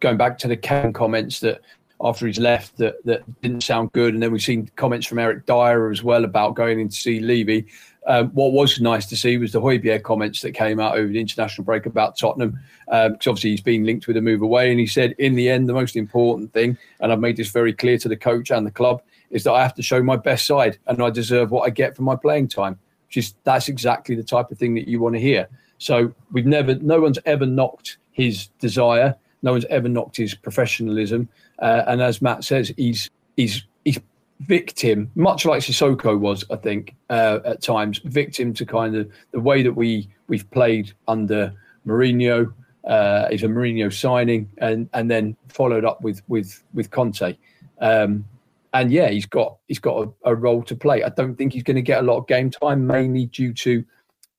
going 0.00 0.16
back 0.16 0.38
to 0.38 0.48
the 0.48 0.56
Kane 0.56 0.94
comments 0.94 1.40
that 1.40 1.60
after 2.02 2.26
he's 2.26 2.38
left 2.38 2.76
that 2.78 2.96
that 3.04 3.22
didn't 3.42 3.62
sound 3.62 3.92
good, 3.92 4.14
and 4.14 4.22
then 4.22 4.32
we've 4.32 4.42
seen 4.42 4.70
comments 4.76 5.06
from 5.06 5.18
Eric 5.18 5.46
Dier 5.46 5.90
as 5.90 6.02
well 6.02 6.24
about 6.24 6.54
going 6.54 6.80
in 6.80 6.88
to 6.88 6.96
see 6.96 7.20
Levy. 7.20 7.66
Um, 8.06 8.30
what 8.30 8.52
was 8.52 8.80
nice 8.80 9.06
to 9.06 9.16
see 9.16 9.38
was 9.38 9.52
the 9.52 9.60
Højbjerg 9.60 10.02
comments 10.02 10.40
that 10.40 10.52
came 10.52 10.80
out 10.80 10.96
over 10.96 11.06
the 11.06 11.20
international 11.20 11.64
break 11.64 11.86
about 11.86 12.18
Tottenham, 12.18 12.58
because 12.86 13.26
obviously 13.28 13.50
he's 13.50 13.60
been 13.60 13.84
linked 13.84 14.08
with 14.08 14.16
a 14.16 14.20
move 14.20 14.42
away, 14.42 14.70
and 14.70 14.80
he 14.80 14.86
said 14.86 15.14
in 15.18 15.36
the 15.36 15.48
end 15.48 15.68
the 15.68 15.72
most 15.72 15.94
important 15.94 16.52
thing, 16.52 16.76
and 17.00 17.12
I've 17.12 17.20
made 17.20 17.36
this 17.36 17.50
very 17.50 17.72
clear 17.72 17.98
to 17.98 18.08
the 18.08 18.16
coach 18.16 18.50
and 18.50 18.66
the 18.66 18.72
club, 18.72 19.02
is 19.30 19.44
that 19.44 19.52
I 19.52 19.62
have 19.62 19.74
to 19.74 19.82
show 19.82 20.02
my 20.02 20.16
best 20.16 20.46
side 20.46 20.78
and 20.86 21.02
I 21.02 21.10
deserve 21.10 21.50
what 21.50 21.62
I 21.62 21.70
get 21.70 21.96
for 21.96 22.02
my 22.02 22.16
playing 22.16 22.48
time. 22.48 22.78
Which 23.06 23.18
is 23.18 23.34
that's 23.44 23.68
exactly 23.68 24.14
the 24.14 24.22
type 24.22 24.50
of 24.50 24.58
thing 24.58 24.74
that 24.74 24.88
you 24.88 24.98
want 24.98 25.14
to 25.14 25.20
hear. 25.20 25.46
So 25.76 26.14
we've 26.32 26.46
never, 26.46 26.76
no 26.76 26.98
one's 26.98 27.18
ever 27.26 27.44
knocked 27.44 27.98
his 28.10 28.46
desire. 28.58 29.14
No 29.42 29.52
one's 29.52 29.64
ever 29.66 29.88
knocked 29.88 30.16
his 30.16 30.34
professionalism. 30.34 31.28
Uh, 31.58 31.82
and 31.86 32.00
as 32.00 32.22
Matt 32.22 32.44
says, 32.44 32.72
he's 32.76 33.10
he's 33.36 33.64
he's 33.84 33.98
victim, 34.40 35.10
much 35.14 35.44
like 35.44 35.62
Sissoko 35.62 36.18
was, 36.18 36.44
I 36.50 36.56
think, 36.56 36.94
uh, 37.10 37.40
at 37.44 37.62
times, 37.62 37.98
victim 38.04 38.52
to 38.54 38.66
kind 38.66 38.96
of 38.96 39.10
the 39.32 39.40
way 39.40 39.62
that 39.62 39.72
we 39.72 40.08
we've 40.28 40.48
played 40.50 40.92
under 41.08 41.52
Mourinho. 41.86 42.52
Uh, 42.84 43.28
is 43.30 43.44
a 43.44 43.46
Mourinho 43.46 43.92
signing, 43.92 44.50
and 44.58 44.88
and 44.92 45.08
then 45.08 45.36
followed 45.48 45.84
up 45.84 46.02
with 46.02 46.20
with 46.26 46.64
with 46.74 46.90
Conte. 46.90 47.36
Um, 47.80 48.24
and 48.72 48.90
yeah, 48.90 49.08
he's 49.08 49.26
got 49.26 49.56
he's 49.68 49.78
got 49.78 50.08
a, 50.24 50.32
a, 50.32 50.34
role 50.34 50.62
to 50.64 50.74
play. 50.74 51.02
I 51.02 51.10
don't 51.10 51.36
think 51.36 51.52
he's 51.52 51.62
going 51.62 51.76
to 51.76 51.82
get 51.82 52.00
a 52.00 52.02
lot 52.02 52.18
of 52.18 52.26
game 52.26 52.50
time, 52.50 52.86
mainly 52.86 53.26
due 53.26 53.52
to 53.54 53.84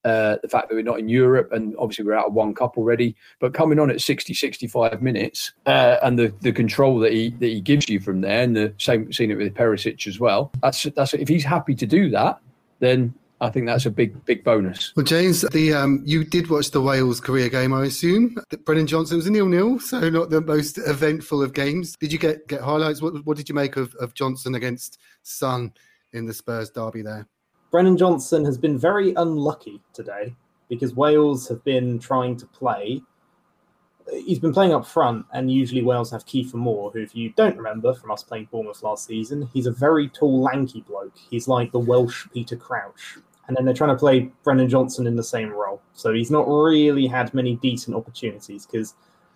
uh, 0.06 0.38
the 0.42 0.50
fact 0.50 0.70
that 0.70 0.76
we're 0.76 0.84
not 0.84 1.00
in 1.00 1.10
Europe 1.10 1.52
and 1.52 1.76
obviously 1.78 2.06
we're 2.06 2.14
out 2.14 2.28
of 2.28 2.34
one 2.34 2.54
cup 2.54 2.78
already. 2.78 3.16
But 3.40 3.54
coming 3.54 3.80
on 3.80 3.90
at 3.90 4.02
60, 4.02 4.34
65 4.34 5.02
minutes 5.02 5.54
uh, 5.66 5.98
and 6.04 6.18
the, 6.20 6.34
the 6.42 6.52
control 6.52 7.00
that 7.00 7.14
he 7.14 7.30
that 7.40 7.48
he 7.48 7.62
gives 7.62 7.90
you 7.90 8.00
from 8.00 8.22
there, 8.22 8.44
and 8.44 8.56
the 8.56 8.74
same 8.78 9.12
seen 9.12 9.32
it 9.32 9.38
with 9.38 9.54
Perisic 9.54 10.08
as 10.08 10.20
well. 10.20 10.52
That's 10.62 10.84
that's 10.96 11.14
if 11.14 11.28
he's 11.28 11.44
happy 11.44 11.76
to 11.76 11.86
do 11.86 12.10
that, 12.10 12.40
then 12.80 13.14
I 13.44 13.50
think 13.50 13.66
that's 13.66 13.86
a 13.86 13.92
big, 13.92 14.24
big 14.24 14.44
bonus. 14.44 14.94
Well, 14.96 15.06
James, 15.06 15.42
the 15.52 15.74
um, 15.74 16.02
you 16.06 16.24
did 16.24 16.50
watch 16.50 16.72
the 16.72 16.82
Wales 16.82 17.20
Korea 17.20 17.50
game, 17.50 17.74
I 17.74 17.86
assume. 17.86 18.38
Brennan 18.64 18.88
Johnson 18.88 19.18
was 19.18 19.28
a 19.28 19.32
nil-nil, 19.32 19.80
so 19.80 20.10
not 20.10 20.30
the 20.30 20.40
most 20.40 20.78
eventful 20.78 21.44
of 21.44 21.54
games. 21.54 21.98
Did 21.98 22.14
you 22.14 22.20
get 22.20 22.48
get 22.48 22.62
highlights? 22.62 23.02
What, 23.02 23.26
what 23.26 23.36
did 23.36 23.50
you 23.50 23.56
make 23.56 23.76
of, 23.76 23.94
of 23.96 24.14
Johnson 24.14 24.56
against 24.56 25.00
Son 25.24 25.74
in 26.14 26.26
the 26.26 26.34
Spurs 26.34 26.70
derby 26.70 27.02
there? 27.02 27.28
Brennan 27.74 27.98
Johnson 27.98 28.46
has 28.46 28.56
been 28.56 28.78
very 28.78 29.16
unlucky 29.16 29.82
today 29.94 30.36
because 30.70 30.94
Wales 30.94 31.48
have 31.48 31.64
been 31.64 31.98
trying 31.98 32.38
to 32.38 32.46
play. 32.46 33.02
He's 34.12 34.38
been 34.38 34.54
playing 34.54 34.76
up 34.76 34.86
front, 34.86 35.26
and 35.34 35.52
usually 35.52 35.82
Wales 35.82 36.12
have 36.12 36.24
Kiefer 36.24 36.54
Moore, 36.54 36.92
who, 36.92 37.00
if 37.00 37.16
you 37.16 37.32
don't 37.32 37.58
remember 37.58 37.96
from 37.96 38.12
us 38.12 38.22
playing 38.22 38.48
Bournemouth 38.52 38.84
last 38.84 39.08
season, 39.08 39.50
he's 39.52 39.66
a 39.66 39.72
very 39.72 40.08
tall, 40.10 40.40
lanky 40.44 40.82
bloke. 40.82 41.18
He's 41.32 41.48
like 41.48 41.72
the 41.72 41.80
Welsh 41.80 42.28
Peter 42.32 42.56
Crouch 42.56 43.18
and 43.48 43.58
then 43.58 43.66
they're 43.66 43.74
trying 43.74 43.90
to 43.90 44.00
play 44.00 44.30
Brennan 44.44 44.70
Johnson 44.70 45.08
in 45.08 45.16
the 45.16 45.24
same 45.24 45.50
role. 45.50 45.82
So 45.94 46.14
he's 46.14 46.30
not 46.30 46.48
really 46.48 47.08
had 47.08 47.34
many 47.34 47.56
decent 47.56 47.98
opportunities 47.98 48.68
because 48.68 48.94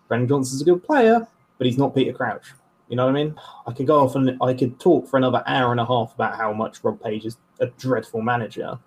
Brennan 0.07 0.27
Johnson's 0.27 0.61
a 0.61 0.65
good 0.65 0.83
player, 0.83 1.27
but 1.57 1.65
he's 1.65 1.79
not 1.79 1.95
Peter 1.95 2.13
Crouch. 2.13 2.53
You 2.89 2.95
know 2.95 3.05
what 3.05 3.15
I 3.15 3.23
mean? 3.23 3.35
I 3.65 3.73
could 3.73 3.87
go 3.87 3.99
off 3.99 4.15
and 4.15 4.37
I 4.41 4.53
could 4.53 4.79
talk 4.79 5.07
for 5.07 5.17
another 5.17 5.43
hour 5.45 5.71
and 5.71 5.79
a 5.79 5.85
half 5.85 6.13
about 6.13 6.37
how 6.37 6.53
much 6.53 6.83
Rob 6.83 7.01
Page 7.01 7.25
is 7.25 7.37
a 7.59 7.67
dreadful 7.67 8.21
manager. 8.21 8.79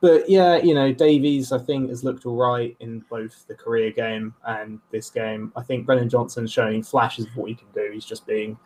But 0.00 0.28
yeah, 0.28 0.56
you 0.56 0.74
know, 0.74 0.92
Davies, 0.92 1.52
I 1.52 1.58
think, 1.58 1.88
has 1.88 2.02
looked 2.02 2.26
all 2.26 2.36
right 2.36 2.76
in 2.80 3.04
both 3.08 3.46
the 3.46 3.54
Korea 3.54 3.92
game 3.92 4.34
and 4.44 4.80
this 4.90 5.10
game. 5.10 5.52
I 5.54 5.62
think 5.62 5.86
Brennan 5.86 6.08
Johnson's 6.08 6.52
showing 6.52 6.82
flashes 6.82 7.26
of 7.26 7.36
what 7.36 7.48
he 7.48 7.54
can 7.54 7.68
do. 7.72 7.88
He's 7.92 8.04
just 8.04 8.26
being 8.26 8.58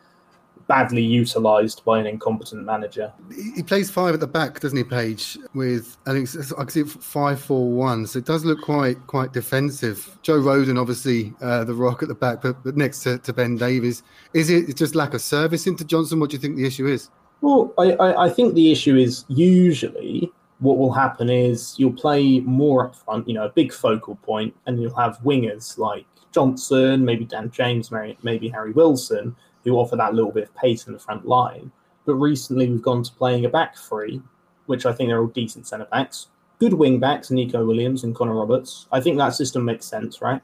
badly 0.67 1.01
utilised 1.01 1.83
by 1.85 1.99
an 1.99 2.05
incompetent 2.05 2.65
manager. 2.65 3.11
He 3.55 3.63
plays 3.63 3.89
five 3.89 4.13
at 4.13 4.19
the 4.19 4.27
back, 4.27 4.59
doesn't 4.59 4.77
he, 4.77 4.83
Page? 4.83 5.37
With 5.53 5.97
I 6.05 6.11
think 6.11 6.29
I 6.57 6.63
can 6.63 6.69
see 6.69 6.83
five 6.83 7.39
four 7.39 7.69
one, 7.71 8.05
so 8.05 8.19
it 8.19 8.25
does 8.25 8.43
look 8.45 8.61
quite 8.61 8.97
quite 9.07 9.33
defensive. 9.33 10.17
Joe 10.21 10.39
Rodon, 10.39 10.79
obviously, 10.79 11.33
uh, 11.41 11.63
the 11.63 11.73
rock 11.73 12.03
at 12.03 12.09
the 12.09 12.15
back, 12.15 12.41
but, 12.41 12.63
but 12.63 12.75
next 12.75 13.03
to, 13.03 13.17
to 13.19 13.33
Ben 13.33 13.55
Davies, 13.55 14.03
is 14.33 14.49
it 14.49 14.75
just 14.75 14.95
lack 14.95 15.13
of 15.13 15.21
service 15.21 15.67
into 15.67 15.85
Johnson? 15.85 16.19
What 16.19 16.29
do 16.29 16.35
you 16.35 16.41
think 16.41 16.57
the 16.57 16.65
issue 16.65 16.87
is? 16.87 17.09
Well, 17.41 17.73
I, 17.77 17.91
I, 17.93 18.25
I 18.25 18.29
think 18.29 18.55
the 18.55 18.71
issue 18.71 18.95
is 18.97 19.23
usually 19.27 20.31
what 20.59 20.77
will 20.77 20.91
happen 20.91 21.29
is 21.29 21.75
you'll 21.77 21.93
play 21.93 22.39
Moore 22.39 22.87
up 22.87 22.95
front, 22.95 23.27
you 23.27 23.35
know, 23.35 23.45
a 23.45 23.49
big 23.49 23.71
focal 23.71 24.15
point, 24.15 24.55
and 24.65 24.81
you'll 24.81 24.95
have 24.95 25.19
wingers 25.19 25.77
like 25.77 26.05
Johnson, 26.31 27.05
maybe 27.05 27.25
Dan 27.25 27.51
James, 27.51 27.91
maybe 28.23 28.49
Harry 28.49 28.71
Wilson, 28.71 29.35
who 29.63 29.75
offer 29.75 29.95
that 29.95 30.13
little 30.13 30.31
bit 30.31 30.43
of 30.43 30.55
pace 30.55 30.87
in 30.87 30.93
the 30.93 30.99
front 30.99 31.27
line. 31.27 31.71
But 32.05 32.15
recently 32.15 32.69
we've 32.69 32.81
gone 32.81 33.03
to 33.03 33.11
playing 33.13 33.45
a 33.45 33.49
back 33.49 33.77
three, 33.77 34.21
which 34.65 34.85
I 34.85 34.93
think 34.93 35.09
they're 35.09 35.19
all 35.19 35.27
decent 35.27 35.67
centre 35.67 35.87
backs, 35.91 36.27
good 36.59 36.73
wing 36.73 36.99
backs, 36.99 37.31
Neco 37.31 37.65
Williams 37.65 38.03
and 38.03 38.15
Connor 38.15 38.35
Roberts. 38.35 38.87
I 38.91 39.01
think 39.01 39.17
that 39.17 39.35
system 39.35 39.65
makes 39.65 39.85
sense, 39.85 40.21
right? 40.21 40.41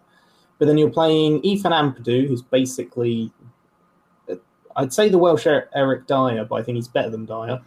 But 0.60 0.68
then 0.68 0.78
you're 0.78 0.90
playing 0.90 1.44
Ethan 1.44 1.72
Ampadu, 1.72 2.28
who's 2.28 2.42
basically, 2.42 3.32
I'd 4.76 4.94
say 4.94 5.10
the 5.10 5.18
Welsh 5.18 5.48
Eric 5.48 6.08
Dier, 6.08 6.46
but 6.46 6.56
I 6.56 6.64
think 6.64 6.76
he's 6.76 6.88
better 6.88 7.10
than 7.10 7.26
Dier. 7.26 7.60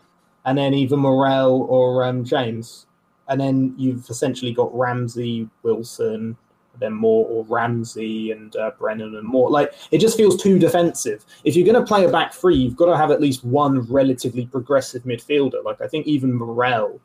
And 0.45 0.57
then 0.57 0.75
either 0.75 0.97
Morrell 0.97 1.67
or 1.69 2.05
um, 2.05 2.25
James. 2.25 2.87
And 3.29 3.41
then 3.41 3.75
you've 3.77 4.09
essentially 4.09 4.53
got 4.53 4.77
Ramsey, 4.77 5.49
Wilson, 5.65 6.37
then 6.79 6.93
Moore 6.93 7.27
or 7.29 7.45
Ramsey 7.45 8.31
and 8.31 8.55
uh, 8.57 8.73
Brennan 8.79 9.17
and 9.17 9.27
Moore. 9.27 9.51
Like 9.51 9.73
it 9.91 9.99
just 9.99 10.17
feels 10.17 10.43
too 10.43 10.59
defensive. 10.59 11.25
If 11.45 11.57
you're 11.57 11.67
going 11.67 11.81
to 11.81 11.87
play 11.87 12.05
a 12.05 12.11
back 12.11 12.33
three, 12.33 12.57
you've 12.57 12.77
got 12.77 12.87
to 12.87 12.97
have 12.97 13.11
at 13.11 13.21
least 13.21 13.45
one 13.45 13.81
relatively 13.81 14.47
progressive 14.47 15.03
midfielder. 15.05 15.65
Like 15.65 15.81
I 15.81 15.89
think 15.89 16.07
even 16.07 16.33
Morrell, 16.33 17.01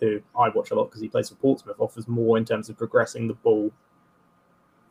who 0.00 0.20
I 0.38 0.48
watch 0.50 0.70
a 0.70 0.74
lot 0.74 0.84
because 0.84 1.00
he 1.00 1.08
plays 1.08 1.28
for 1.28 1.36
Portsmouth, 1.36 1.76
offers 1.78 2.08
more 2.08 2.38
in 2.38 2.44
terms 2.44 2.68
of 2.68 2.78
progressing 2.78 3.28
the 3.28 3.34
ball 3.34 3.70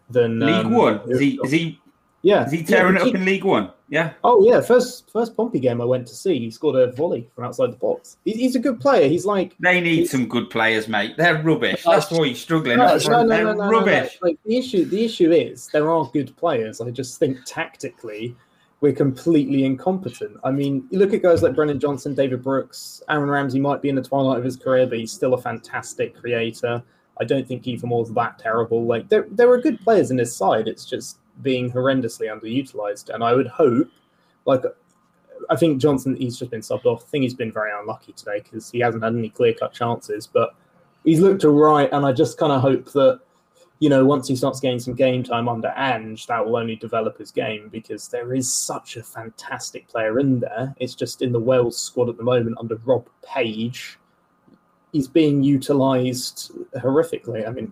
than 0.09 0.39
League 0.39 0.65
um, 0.65 0.71
One. 0.71 1.01
Is 1.07 1.19
he? 1.19 1.39
Is 1.43 1.51
he? 1.51 1.79
Yeah, 2.21 2.45
Is 2.45 2.51
he 2.51 2.63
tearing 2.63 2.95
yeah, 2.95 3.03
it 3.03 3.07
up 3.09 3.15
in 3.15 3.23
League 3.25 3.45
One? 3.45 3.71
Yeah. 3.87 4.13
Oh 4.23 4.43
yeah, 4.45 4.59
first 4.61 5.09
first 5.09 5.35
Pompey 5.37 5.59
game 5.59 5.79
I 5.81 5.85
went 5.85 6.05
to 6.07 6.13
see, 6.13 6.37
he 6.37 6.51
scored 6.51 6.75
a 6.75 6.91
volley 6.91 7.29
from 7.33 7.45
outside 7.45 7.71
the 7.71 7.77
box. 7.77 8.17
He's, 8.25 8.35
he's 8.35 8.55
a 8.55 8.59
good 8.59 8.79
player. 8.79 9.07
He's 9.07 9.25
like 9.25 9.55
They 9.59 9.79
need 9.79 9.95
he's- 9.99 10.11
some 10.11 10.27
good 10.27 10.49
players, 10.49 10.87
mate. 10.87 11.15
They're 11.17 11.41
rubbish. 11.41 11.83
That's 11.85 12.11
why 12.11 12.27
he's 12.27 12.41
struggling. 12.41 12.77
No, 12.77 12.87
That's 12.87 13.07
no, 13.07 13.23
no, 13.23 13.27
they're 13.29 13.55
no, 13.55 13.69
rubbish. 13.69 14.17
Like 14.21 14.37
the 14.45 14.57
issue, 14.57 14.85
the 14.85 15.03
issue 15.05 15.31
is 15.31 15.67
there 15.67 15.89
are 15.89 16.09
good 16.11 16.35
players. 16.37 16.81
I 16.81 16.91
just 16.91 17.19
think 17.19 17.37
tactically 17.45 18.35
we're 18.81 18.93
completely 18.93 19.63
incompetent. 19.65 20.37
I 20.43 20.51
mean, 20.51 20.85
you 20.89 20.99
look 20.99 21.13
at 21.13 21.21
guys 21.21 21.41
like 21.41 21.55
Brennan 21.55 21.79
Johnson, 21.79 22.13
David 22.15 22.43
Brooks, 22.43 23.01
Aaron 23.09 23.29
Ramsey 23.29 23.59
might 23.59 23.81
be 23.81 23.89
in 23.89 23.95
the 23.95 24.01
twilight 24.03 24.37
of 24.37 24.43
his 24.43 24.55
career, 24.55 24.85
but 24.87 24.97
he's 24.99 25.11
still 25.11 25.33
a 25.33 25.41
fantastic 25.41 26.15
creator. 26.15 26.83
I 27.19 27.25
don't 27.25 27.47
think 27.47 27.63
Kiefer 27.63 27.83
Moore's 27.85 28.09
that 28.11 28.39
terrible. 28.39 28.85
Like 28.85 29.09
there, 29.09 29.25
there 29.31 29.49
are 29.51 29.57
good 29.59 29.79
players 29.81 30.11
in 30.11 30.17
his 30.17 30.33
side. 30.35 30.67
It's 30.67 30.85
just 30.85 31.17
being 31.41 31.71
horrendously 31.71 32.27
underutilized. 32.27 33.13
And 33.13 33.23
I 33.23 33.33
would 33.33 33.47
hope, 33.47 33.89
like, 34.45 34.63
I 35.49 35.55
think 35.55 35.81
Johnson, 35.81 36.15
he's 36.15 36.37
just 36.37 36.51
been 36.51 36.61
subbed 36.61 36.85
off. 36.85 37.03
I 37.03 37.09
think 37.09 37.23
he's 37.23 37.33
been 37.33 37.51
very 37.51 37.71
unlucky 37.71 38.13
today 38.13 38.41
because 38.43 38.69
he 38.69 38.79
hasn't 38.79 39.03
had 39.03 39.15
any 39.15 39.29
clear 39.29 39.53
cut 39.53 39.73
chances, 39.73 40.27
but 40.27 40.55
he's 41.03 41.19
looked 41.19 41.45
all 41.45 41.51
right. 41.51 41.89
And 41.91 42.05
I 42.05 42.11
just 42.11 42.37
kind 42.37 42.51
of 42.51 42.61
hope 42.61 42.91
that, 42.91 43.21
you 43.79 43.89
know, 43.89 44.05
once 44.05 44.27
he 44.27 44.35
starts 44.35 44.59
getting 44.59 44.79
some 44.79 44.93
game 44.93 45.23
time 45.23 45.47
under 45.47 45.69
Ange, 45.69 46.27
that 46.27 46.45
will 46.45 46.57
only 46.57 46.75
develop 46.75 47.17
his 47.17 47.31
game 47.31 47.69
because 47.69 48.09
there 48.09 48.33
is 48.33 48.51
such 48.51 48.97
a 48.97 49.03
fantastic 49.03 49.87
player 49.87 50.19
in 50.19 50.41
there. 50.41 50.75
It's 50.77 50.95
just 50.95 51.21
in 51.21 51.31
the 51.31 51.39
Wales 51.39 51.79
squad 51.79 52.09
at 52.09 52.17
the 52.17 52.23
moment 52.23 52.57
under 52.59 52.75
Rob 52.85 53.07
Page. 53.25 53.97
He's 54.91 55.07
being 55.07 55.41
utilized 55.43 56.51
horrifically. 56.75 57.47
I 57.47 57.51
mean, 57.51 57.71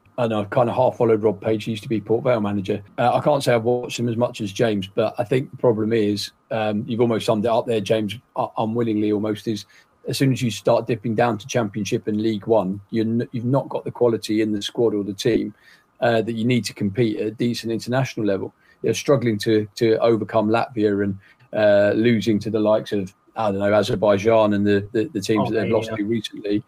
and 0.21 0.33
I've 0.35 0.51
kind 0.51 0.69
of 0.69 0.75
half 0.75 0.97
followed 0.97 1.23
Rob 1.23 1.41
Page. 1.41 1.63
He 1.65 1.71
used 1.71 1.81
to 1.83 1.89
be 1.89 1.99
Port 1.99 2.23
Vale 2.23 2.41
manager. 2.41 2.83
Uh, 2.99 3.15
I 3.15 3.21
can't 3.21 3.43
say 3.43 3.53
I've 3.55 3.63
watched 3.63 3.97
him 3.97 4.07
as 4.07 4.15
much 4.15 4.39
as 4.39 4.51
James, 4.51 4.87
but 4.87 5.15
I 5.17 5.23
think 5.23 5.49
the 5.49 5.57
problem 5.57 5.91
is 5.93 6.31
um, 6.51 6.85
you've 6.87 7.01
almost 7.01 7.25
summed 7.25 7.43
it 7.45 7.49
up 7.49 7.65
there, 7.65 7.81
James, 7.81 8.15
uh, 8.35 8.47
unwillingly 8.57 9.11
almost. 9.11 9.47
Is 9.47 9.65
as 10.07 10.17
soon 10.17 10.31
as 10.31 10.41
you 10.41 10.51
start 10.51 10.85
dipping 10.85 11.15
down 11.15 11.39
to 11.39 11.47
Championship 11.47 12.07
and 12.07 12.21
League 12.21 12.45
One, 12.45 12.79
you're 12.91 13.05
n- 13.05 13.27
you've 13.31 13.45
not 13.45 13.67
got 13.69 13.83
the 13.83 13.91
quality 13.91 14.41
in 14.41 14.51
the 14.51 14.61
squad 14.61 14.93
or 14.93 15.03
the 15.03 15.13
team 15.13 15.55
uh, 16.01 16.21
that 16.21 16.33
you 16.33 16.45
need 16.45 16.65
to 16.65 16.73
compete 16.73 17.19
at 17.19 17.27
a 17.27 17.31
decent 17.31 17.71
international 17.73 18.25
level. 18.25 18.53
You're 18.83 18.93
struggling 18.93 19.39
to 19.39 19.67
to 19.75 19.97
overcome 19.97 20.49
Latvia 20.49 21.03
and 21.03 21.17
uh, 21.51 21.93
losing 21.95 22.37
to 22.39 22.51
the 22.51 22.59
likes 22.59 22.91
of 22.91 23.11
I 23.35 23.49
don't 23.49 23.59
know 23.59 23.73
Azerbaijan 23.73 24.53
and 24.53 24.67
the 24.67 24.87
the, 24.91 25.05
the 25.05 25.21
teams 25.21 25.47
Oh, 25.47 25.51
that 25.51 25.61
they've 25.61 25.69
yeah. 25.69 25.75
lost 25.75 25.95
to 25.95 26.03
recently. 26.03 26.63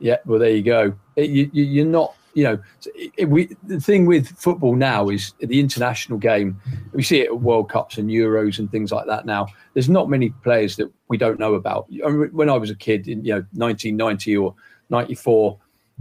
Yeah, 0.00 0.18
well, 0.26 0.38
there 0.38 0.50
you 0.50 0.62
go. 0.62 0.92
It, 1.16 1.30
you, 1.30 1.50
you, 1.52 1.64
you're 1.64 1.86
not 1.86 2.14
you 2.38 2.44
know, 2.44 2.58
it, 3.16 3.28
we, 3.28 3.48
the 3.64 3.80
thing 3.80 4.06
with 4.06 4.28
football 4.38 4.76
now 4.76 5.08
is 5.08 5.34
the 5.40 5.58
international 5.58 6.18
game. 6.18 6.60
We 6.92 7.02
see 7.02 7.20
it 7.22 7.26
at 7.26 7.40
World 7.40 7.68
Cups 7.68 7.98
and 7.98 8.08
Euros 8.08 8.60
and 8.60 8.70
things 8.70 8.92
like 8.92 9.06
that. 9.06 9.26
Now, 9.26 9.48
there's 9.74 9.88
not 9.88 10.08
many 10.08 10.30
players 10.44 10.76
that 10.76 10.88
we 11.08 11.18
don't 11.18 11.40
know 11.40 11.54
about. 11.54 11.88
I 12.06 12.10
mean, 12.10 12.28
when 12.28 12.48
I 12.48 12.56
was 12.56 12.70
a 12.70 12.76
kid 12.76 13.08
in 13.08 13.24
you 13.24 13.32
know 13.32 13.44
1990 13.54 14.36
or 14.36 14.54
94, 14.90 15.58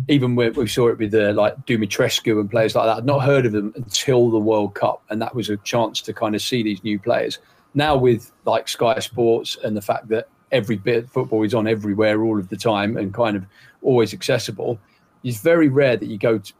even 0.09 0.35
when 0.35 0.53
we 0.53 0.67
saw 0.67 0.89
it 0.89 0.99
with 0.99 1.11
uh, 1.15 1.33
like 1.33 1.57
Dumitrescu 1.65 2.39
and 2.39 2.51
players 2.51 2.75
like 2.75 2.85
that, 2.85 2.97
I'd 2.97 3.05
not 3.05 3.23
heard 3.23 3.47
of 3.47 3.51
them 3.51 3.73
until 3.75 4.29
the 4.29 4.37
World 4.37 4.75
Cup, 4.75 5.01
and 5.09 5.19
that 5.19 5.33
was 5.33 5.49
a 5.49 5.57
chance 5.57 6.01
to 6.01 6.13
kind 6.13 6.35
of 6.35 6.41
see 6.43 6.61
these 6.61 6.83
new 6.83 6.99
players. 6.99 7.39
Now 7.73 7.97
with 7.97 8.31
like 8.45 8.67
Sky 8.67 8.99
Sports 8.99 9.57
and 9.63 9.75
the 9.75 9.81
fact 9.81 10.07
that 10.09 10.29
every 10.51 10.75
bit 10.75 11.05
of 11.05 11.09
football 11.09 11.41
is 11.41 11.55
on 11.55 11.67
everywhere 11.67 12.23
all 12.23 12.37
of 12.37 12.49
the 12.49 12.57
time 12.57 12.95
and 12.95 13.11
kind 13.11 13.35
of 13.35 13.43
always 13.81 14.13
accessible, 14.13 14.79
it's 15.27 15.41
very 15.41 15.67
rare 15.67 15.97
that 15.97 16.07
you 16.07 16.17
go 16.17 16.37
to 16.37 16.53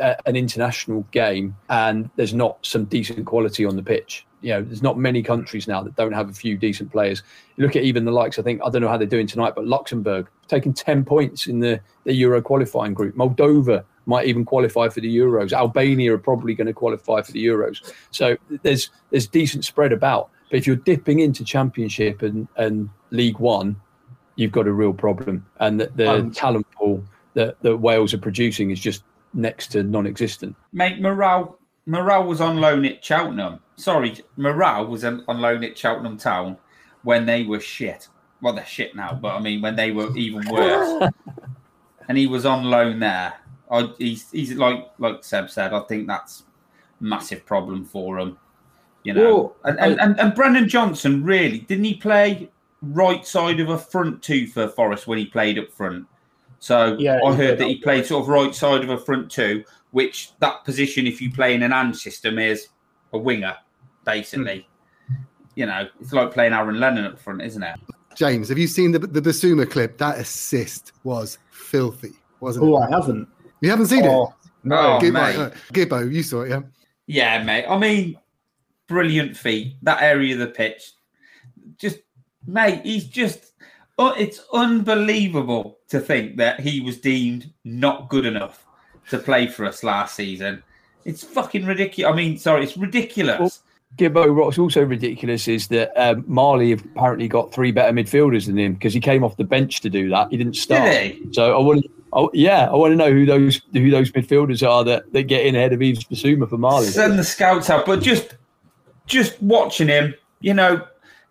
uh, 0.00 0.14
an 0.24 0.36
international 0.36 1.02
game 1.10 1.54
and 1.68 2.08
there's 2.16 2.32
not 2.32 2.64
some 2.64 2.86
decent 2.86 3.26
quality 3.26 3.64
on 3.66 3.76
the 3.76 3.82
pitch. 3.82 4.26
You 4.40 4.54
know, 4.54 4.62
there's 4.62 4.82
not 4.82 4.96
many 4.96 5.22
countries 5.22 5.68
now 5.68 5.82
that 5.82 5.96
don't 5.96 6.12
have 6.12 6.30
a 6.30 6.32
few 6.32 6.56
decent 6.56 6.90
players. 6.90 7.22
You 7.56 7.64
look 7.66 7.76
at 7.76 7.82
even 7.82 8.06
the 8.06 8.12
likes. 8.12 8.38
I 8.38 8.42
think 8.42 8.62
I 8.64 8.70
don't 8.70 8.80
know 8.80 8.88
how 8.88 8.96
they're 8.96 9.06
doing 9.06 9.26
tonight, 9.26 9.54
but 9.54 9.66
Luxembourg 9.66 10.28
taking 10.48 10.72
ten 10.72 11.04
points 11.04 11.46
in 11.46 11.60
the 11.60 11.80
the 12.04 12.14
Euro 12.14 12.40
qualifying 12.40 12.94
group. 12.94 13.16
Moldova 13.16 13.84
might 14.06 14.26
even 14.26 14.44
qualify 14.44 14.88
for 14.88 15.00
the 15.00 15.14
Euros. 15.14 15.52
Albania 15.52 16.14
are 16.14 16.18
probably 16.18 16.54
going 16.54 16.68
to 16.68 16.72
qualify 16.72 17.20
for 17.20 17.32
the 17.32 17.44
Euros. 17.44 17.92
So 18.12 18.36
there's 18.62 18.88
there's 19.10 19.26
decent 19.26 19.64
spread 19.64 19.92
about. 19.92 20.30
But 20.50 20.58
if 20.58 20.66
you're 20.66 20.76
dipping 20.76 21.18
into 21.20 21.44
Championship 21.44 22.22
and 22.22 22.48
and 22.56 22.88
League 23.10 23.38
One, 23.40 23.76
you've 24.36 24.52
got 24.52 24.66
a 24.66 24.72
real 24.72 24.94
problem. 24.94 25.44
And 25.60 25.80
the, 25.80 25.90
the 25.94 26.10
um, 26.10 26.30
talent 26.30 26.70
pool 26.72 27.02
that, 27.36 27.60
that 27.62 27.76
Wales 27.76 28.14
are 28.14 28.18
producing 28.18 28.70
is 28.70 28.80
just 28.80 29.04
next 29.34 29.68
to 29.68 29.82
non-existent. 29.82 30.56
Mate, 30.72 31.00
Morrell 31.00 31.58
Morrell 31.84 32.24
was 32.24 32.40
on 32.40 32.56
loan 32.56 32.84
at 32.84 33.04
Cheltenham. 33.04 33.60
Sorry, 33.76 34.16
Morrell 34.36 34.86
was 34.86 35.04
on 35.04 35.22
loan 35.26 35.62
at 35.62 35.78
Cheltenham 35.78 36.16
Town 36.16 36.56
when 37.04 37.26
they 37.26 37.44
were 37.44 37.60
shit. 37.60 38.08
Well, 38.40 38.54
they're 38.54 38.66
shit 38.66 38.96
now, 38.96 39.14
but 39.14 39.36
I 39.36 39.40
mean 39.40 39.60
when 39.60 39.76
they 39.76 39.92
were 39.92 40.16
even 40.16 40.50
worse. 40.50 41.10
and 42.08 42.18
he 42.18 42.26
was 42.26 42.46
on 42.46 42.64
loan 42.64 42.98
there. 42.98 43.34
I, 43.70 43.92
he's 43.98 44.30
he's 44.30 44.54
like 44.54 44.90
like 44.98 45.22
Seb 45.22 45.50
said. 45.50 45.72
I 45.72 45.80
think 45.80 46.06
that's 46.06 46.44
massive 47.00 47.44
problem 47.44 47.84
for 47.84 48.18
him. 48.18 48.38
You 49.04 49.12
know, 49.12 49.54
and, 49.62 49.78
and, 49.78 50.00
and 50.00 50.18
and 50.18 50.34
Brennan 50.34 50.68
Johnson 50.68 51.22
really 51.22 51.58
didn't 51.58 51.84
he 51.84 51.94
play 51.94 52.48
right 52.82 53.24
side 53.26 53.60
of 53.60 53.68
a 53.68 53.78
front 53.78 54.22
two 54.22 54.46
for 54.46 54.68
Forest 54.68 55.06
when 55.06 55.18
he 55.18 55.26
played 55.26 55.58
up 55.58 55.70
front? 55.70 56.06
So 56.66 56.96
yeah, 56.98 57.20
I 57.24 57.32
heard 57.32 57.58
that 57.58 57.68
he 57.68 57.76
played 57.76 58.06
sort 58.06 58.24
of 58.24 58.28
right 58.28 58.52
side 58.52 58.82
of 58.82 58.90
a 58.90 58.98
front 58.98 59.30
two, 59.30 59.62
which 59.92 60.32
that 60.40 60.64
position, 60.64 61.06
if 61.06 61.22
you 61.22 61.30
play 61.30 61.54
in 61.54 61.62
an 61.62 61.72
and 61.72 61.96
system, 61.96 62.40
is 62.40 62.66
a 63.12 63.18
winger, 63.18 63.56
basically. 64.04 64.66
Mm. 65.08 65.16
You 65.54 65.66
know, 65.66 65.88
it's 66.00 66.12
like 66.12 66.32
playing 66.32 66.54
Aaron 66.54 66.80
Lennon 66.80 67.04
up 67.04 67.20
front, 67.20 67.40
isn't 67.42 67.62
it? 67.62 67.78
James, 68.16 68.48
have 68.48 68.58
you 68.58 68.66
seen 68.66 68.90
the 68.90 68.98
the 68.98 69.22
Bissouma 69.22 69.70
clip? 69.70 69.96
That 69.98 70.18
assist 70.18 70.90
was 71.04 71.38
filthy, 71.50 72.14
wasn't 72.40 72.64
oh, 72.64 72.68
it? 72.68 72.80
Oh, 72.80 72.82
I 72.82 72.90
haven't. 72.90 73.28
You 73.60 73.70
haven't 73.70 73.86
seen 73.86 74.04
oh, 74.04 74.24
it? 74.24 74.50
No, 74.64 74.98
Gibbo, 75.00 75.12
mate. 75.12 75.36
Uh, 75.36 75.50
Gibbo, 75.72 76.12
you 76.12 76.24
saw 76.24 76.40
it, 76.40 76.48
yeah? 76.48 76.62
Yeah, 77.06 77.44
mate. 77.44 77.66
I 77.66 77.78
mean, 77.78 78.18
brilliant 78.88 79.36
feet. 79.36 79.76
That 79.82 80.02
area 80.02 80.34
of 80.34 80.40
the 80.40 80.48
pitch, 80.48 80.94
just 81.78 81.98
mate. 82.44 82.80
He's 82.82 83.04
just 83.04 83.52
Oh, 83.98 84.12
it's 84.12 84.44
unbelievable 84.52 85.75
to 85.88 86.00
think 86.00 86.36
that 86.36 86.60
he 86.60 86.80
was 86.80 86.98
deemed 86.98 87.52
not 87.64 88.08
good 88.08 88.26
enough 88.26 88.66
to 89.10 89.18
play 89.18 89.46
for 89.46 89.64
us 89.64 89.82
last 89.82 90.16
season. 90.16 90.62
It's 91.04 91.22
fucking 91.22 91.64
ridiculous. 91.64 92.12
I 92.12 92.16
mean, 92.16 92.38
sorry, 92.38 92.64
it's 92.64 92.76
ridiculous. 92.76 93.38
Well, 93.38 93.52
Gibbo, 93.96 94.34
what's 94.34 94.58
also 94.58 94.82
ridiculous 94.82 95.48
is 95.48 95.68
that 95.68 95.92
um, 95.96 96.24
Mali 96.26 96.72
apparently 96.72 97.28
got 97.28 97.52
three 97.52 97.70
better 97.70 97.92
midfielders 97.92 98.46
than 98.46 98.58
him 98.58 98.74
because 98.74 98.92
he 98.92 99.00
came 99.00 99.22
off 99.22 99.36
the 99.36 99.44
bench 99.44 99.80
to 99.82 99.88
do 99.88 100.10
that. 100.10 100.28
He 100.30 100.36
didn't 100.36 100.56
start. 100.56 100.90
Did 100.90 101.14
he? 101.14 101.32
So 101.32 101.56
I 101.56 101.62
want, 101.62 101.86
oh, 102.12 102.28
yeah, 102.34 102.68
I 102.68 102.74
want 102.74 102.92
to 102.92 102.96
know 102.96 103.12
who 103.12 103.24
those 103.24 103.62
who 103.72 103.90
those 103.90 104.10
midfielders 104.10 104.68
are 104.68 104.84
that, 104.84 105.12
that 105.12 105.24
get 105.24 105.46
in 105.46 105.54
ahead 105.54 105.72
of 105.72 105.80
Yves 105.80 106.04
Bissouma 106.04 106.48
for 106.50 106.58
Mali. 106.58 106.86
Send 106.86 107.18
the 107.18 107.24
scouts 107.24 107.70
out, 107.70 107.86
but 107.86 108.02
just 108.02 108.36
just 109.06 109.40
watching 109.40 109.88
him, 109.88 110.14
you 110.40 110.52
know, 110.52 110.84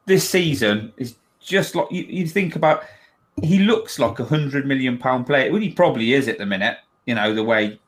this 0.06 0.28
season 0.28 0.94
is 0.98 1.16
just 1.42 1.76
like 1.76 1.92
you, 1.92 2.04
you 2.04 2.28
think 2.28 2.56
about 2.56 2.86
he 3.42 3.60
looks 3.60 4.00
like 4.00 4.20
a 4.20 4.26
hundred 4.26 4.66
million 4.66 4.98
pound 4.98 5.26
player. 5.26 5.52
Well, 5.52 5.62
he 5.62 5.72
probably 5.72 6.14
is 6.14 6.28
at 6.28 6.38
the 6.38 6.46
minute, 6.46 6.78
you 7.06 7.16
know, 7.16 7.34
the 7.34 7.44
way 7.44 7.80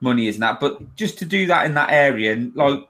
money 0.00 0.28
is 0.28 0.38
that. 0.38 0.60
But 0.60 0.96
just 0.96 1.18
to 1.18 1.24
do 1.24 1.46
that 1.46 1.66
in 1.66 1.74
that 1.74 1.90
area 1.90 2.32
and 2.32 2.54
like 2.54 2.86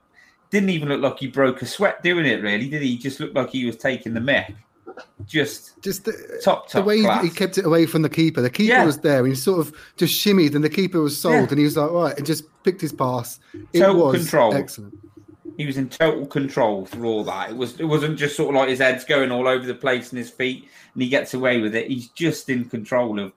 didn't 0.49 0.69
even 0.69 0.89
look 0.89 1.01
like 1.01 1.19
he 1.19 1.27
broke 1.27 1.61
a 1.61 1.65
sweat 1.65 2.03
doing 2.03 2.25
it, 2.25 2.41
really, 2.41 2.69
did 2.69 2.81
he? 2.81 2.97
Just 2.97 3.19
looked 3.19 3.35
like 3.35 3.49
he 3.49 3.65
was 3.65 3.77
taking 3.77 4.13
the 4.13 4.19
mick. 4.19 4.53
Just, 5.25 5.81
just 5.81 6.03
the, 6.03 6.41
top, 6.43 6.67
top 6.67 6.83
the 6.83 6.87
way 6.87 7.01
class. 7.01 7.23
he 7.23 7.29
kept 7.29 7.57
it 7.57 7.65
away 7.65 7.85
from 7.85 8.01
the 8.01 8.09
keeper. 8.09 8.41
The 8.41 8.49
keeper 8.49 8.73
yeah. 8.73 8.85
was 8.85 8.99
there, 8.99 9.19
and 9.19 9.29
he 9.29 9.35
sort 9.35 9.61
of 9.61 9.73
just 9.95 10.13
shimmied, 10.13 10.53
and 10.53 10.63
the 10.63 10.69
keeper 10.69 11.01
was 11.01 11.19
sold, 11.19 11.33
yeah. 11.33 11.47
and 11.49 11.57
he 11.57 11.63
was 11.63 11.77
like, 11.77 11.91
right, 11.91 12.17
and 12.17 12.25
just 12.25 12.43
picked 12.63 12.81
his 12.81 12.91
pass. 12.91 13.39
It 13.71 13.79
Total 13.79 14.07
was 14.07 14.17
control. 14.17 14.53
excellent 14.53 15.00
he 15.61 15.67
was 15.67 15.77
in 15.77 15.89
total 15.89 16.25
control 16.25 16.87
through 16.87 17.07
all 17.07 17.23
that. 17.23 17.51
It 17.51 17.55
was 17.55 17.79
it 17.79 17.85
wasn't 17.85 18.17
just 18.17 18.35
sort 18.35 18.49
of 18.49 18.59
like 18.59 18.69
his 18.69 18.79
head's 18.79 19.03
going 19.03 19.31
all 19.31 19.47
over 19.47 19.63
the 19.63 19.75
place 19.75 20.09
and 20.09 20.17
his 20.17 20.31
feet, 20.31 20.67
and 20.95 21.03
he 21.03 21.07
gets 21.07 21.35
away 21.35 21.61
with 21.61 21.75
it. 21.75 21.87
He's 21.87 22.07
just 22.09 22.49
in 22.49 22.65
control 22.65 23.19
of 23.19 23.31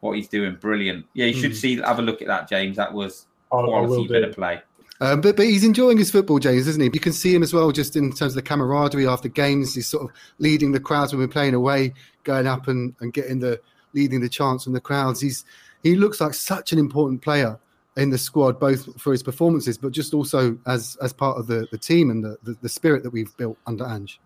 what 0.00 0.16
he's 0.16 0.28
doing. 0.28 0.56
Brilliant. 0.56 1.06
Yeah, 1.14 1.24
you 1.24 1.40
should 1.40 1.52
mm. 1.52 1.56
see. 1.56 1.76
Have 1.76 1.98
a 1.98 2.02
look 2.02 2.20
at 2.20 2.28
that, 2.28 2.50
James. 2.50 2.76
That 2.76 2.92
was 2.92 3.24
a 3.50 3.62
quality 3.62 4.06
bit 4.06 4.24
of 4.24 4.34
play. 4.34 4.60
Um, 5.00 5.22
but 5.22 5.36
but 5.36 5.46
he's 5.46 5.64
enjoying 5.64 5.96
his 5.96 6.10
football, 6.10 6.38
James, 6.38 6.68
isn't 6.68 6.82
he? 6.82 6.90
You 6.92 7.00
can 7.00 7.14
see 7.14 7.34
him 7.34 7.42
as 7.42 7.54
well, 7.54 7.72
just 7.72 7.96
in 7.96 8.10
terms 8.12 8.32
of 8.32 8.34
the 8.34 8.42
camaraderie 8.42 9.06
after 9.06 9.30
games. 9.30 9.74
He's 9.74 9.88
sort 9.88 10.04
of 10.04 10.16
leading 10.38 10.72
the 10.72 10.80
crowds 10.80 11.14
when 11.14 11.20
we're 11.20 11.28
playing 11.28 11.54
away, 11.54 11.94
going 12.24 12.46
up 12.46 12.68
and, 12.68 12.94
and 13.00 13.14
getting 13.14 13.38
the 13.38 13.58
leading 13.94 14.20
the 14.20 14.28
chants 14.28 14.64
from 14.64 14.74
the 14.74 14.80
crowds. 14.82 15.18
He's 15.18 15.46
he 15.82 15.96
looks 15.96 16.20
like 16.20 16.34
such 16.34 16.74
an 16.74 16.78
important 16.78 17.22
player 17.22 17.58
in 17.96 18.10
the 18.10 18.18
squad, 18.18 18.58
both 18.58 19.00
for 19.00 19.12
his 19.12 19.22
performances, 19.22 19.78
but 19.78 19.92
just 19.92 20.14
also 20.14 20.58
as 20.66 20.96
as 21.02 21.12
part 21.12 21.38
of 21.38 21.46
the, 21.46 21.66
the 21.70 21.78
team 21.78 22.10
and 22.10 22.24
the, 22.24 22.36
the, 22.42 22.56
the 22.62 22.68
spirit 22.68 23.02
that 23.02 23.10
we've 23.10 23.36
built 23.36 23.56
under 23.66 23.86
Ange. 23.86 24.20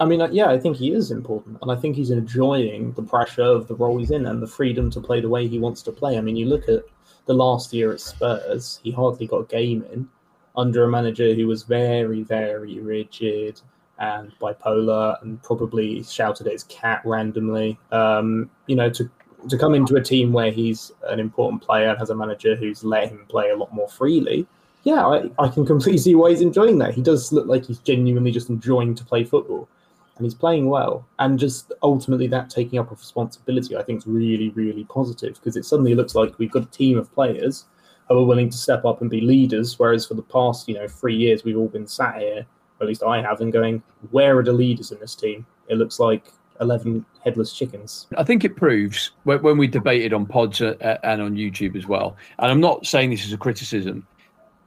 I 0.00 0.04
mean, 0.04 0.20
uh, 0.20 0.28
yeah, 0.30 0.50
I 0.50 0.58
think 0.58 0.76
he 0.76 0.92
is 0.92 1.10
important, 1.10 1.58
and 1.60 1.72
I 1.72 1.76
think 1.76 1.96
he's 1.96 2.10
enjoying 2.10 2.92
the 2.92 3.02
pressure 3.02 3.42
of 3.42 3.66
the 3.66 3.74
role 3.74 3.98
he's 3.98 4.12
in 4.12 4.26
and 4.26 4.40
the 4.40 4.46
freedom 4.46 4.90
to 4.92 5.00
play 5.00 5.20
the 5.20 5.28
way 5.28 5.48
he 5.48 5.58
wants 5.58 5.82
to 5.82 5.92
play. 5.92 6.16
I 6.16 6.20
mean, 6.20 6.36
you 6.36 6.46
look 6.46 6.68
at 6.68 6.84
the 7.26 7.34
last 7.34 7.72
year 7.72 7.92
at 7.92 8.00
Spurs; 8.00 8.80
he 8.84 8.92
hardly 8.92 9.26
got 9.26 9.38
a 9.38 9.46
game 9.46 9.84
in 9.92 10.08
under 10.56 10.84
a 10.84 10.88
manager 10.88 11.34
who 11.34 11.46
was 11.46 11.62
very, 11.62 12.22
very 12.22 12.78
rigid 12.80 13.60
and 13.98 14.32
bipolar, 14.38 15.20
and 15.22 15.42
probably 15.42 16.04
shouted 16.04 16.46
at 16.46 16.52
his 16.52 16.64
cat 16.64 17.02
randomly. 17.04 17.78
Um, 17.90 18.50
you 18.66 18.76
know, 18.76 18.90
to 18.90 19.10
to 19.48 19.58
come 19.58 19.74
into 19.74 19.96
a 19.96 20.02
team 20.02 20.32
where 20.32 20.50
he's 20.50 20.92
an 21.08 21.20
important 21.20 21.62
player 21.62 21.90
and 21.90 21.98
has 21.98 22.10
a 22.10 22.14
manager 22.14 22.56
who's 22.56 22.82
let 22.82 23.08
him 23.08 23.24
play 23.28 23.50
a 23.50 23.56
lot 23.56 23.72
more 23.72 23.88
freely, 23.88 24.46
yeah, 24.84 25.06
I, 25.06 25.30
I 25.38 25.48
can 25.48 25.64
completely 25.66 25.98
see 26.06 26.14
why 26.14 26.30
he's 26.30 26.40
enjoying 26.40 26.78
that. 26.78 26.94
He 26.94 27.02
does 27.02 27.32
look 27.32 27.46
like 27.46 27.64
he's 27.64 27.78
genuinely 27.78 28.30
just 28.30 28.48
enjoying 28.48 28.94
to 28.96 29.04
play 29.04 29.24
football 29.24 29.68
and 30.16 30.24
he's 30.24 30.34
playing 30.34 30.68
well. 30.68 31.06
And 31.18 31.38
just 31.38 31.72
ultimately 31.82 32.26
that 32.28 32.50
taking 32.50 32.78
up 32.78 32.90
of 32.90 32.98
responsibility, 32.98 33.76
I 33.76 33.82
think 33.82 33.98
is 33.98 34.06
really, 34.06 34.50
really 34.50 34.84
positive 34.84 35.34
because 35.34 35.56
it 35.56 35.64
suddenly 35.64 35.94
looks 35.94 36.14
like 36.14 36.38
we've 36.38 36.50
got 36.50 36.64
a 36.64 36.70
team 36.70 36.98
of 36.98 37.12
players 37.14 37.66
who 38.08 38.18
are 38.18 38.24
willing 38.24 38.50
to 38.50 38.56
step 38.56 38.84
up 38.84 39.00
and 39.00 39.10
be 39.10 39.20
leaders. 39.20 39.78
Whereas 39.78 40.06
for 40.06 40.14
the 40.14 40.22
past, 40.22 40.68
you 40.68 40.74
know, 40.74 40.88
three 40.88 41.16
years, 41.16 41.44
we've 41.44 41.56
all 41.56 41.68
been 41.68 41.86
sat 41.86 42.18
here, 42.18 42.46
or 42.80 42.84
at 42.84 42.88
least 42.88 43.02
I 43.02 43.22
have, 43.22 43.40
and 43.40 43.52
going, 43.52 43.82
where 44.10 44.36
are 44.36 44.42
the 44.42 44.52
leaders 44.52 44.90
in 44.90 44.98
this 44.98 45.14
team? 45.14 45.46
It 45.68 45.76
looks 45.76 46.00
like 46.00 46.32
11 46.60 47.04
headless 47.24 47.52
chickens. 47.52 48.06
I 48.16 48.24
think 48.24 48.44
it 48.44 48.56
proves 48.56 49.12
when 49.24 49.58
we 49.58 49.66
debated 49.66 50.12
on 50.12 50.26
pods 50.26 50.60
uh, 50.60 50.74
uh, 50.80 50.96
and 51.02 51.22
on 51.22 51.34
YouTube 51.36 51.76
as 51.76 51.86
well, 51.86 52.16
and 52.38 52.50
I'm 52.50 52.60
not 52.60 52.86
saying 52.86 53.10
this 53.10 53.24
as 53.24 53.32
a 53.32 53.38
criticism, 53.38 54.06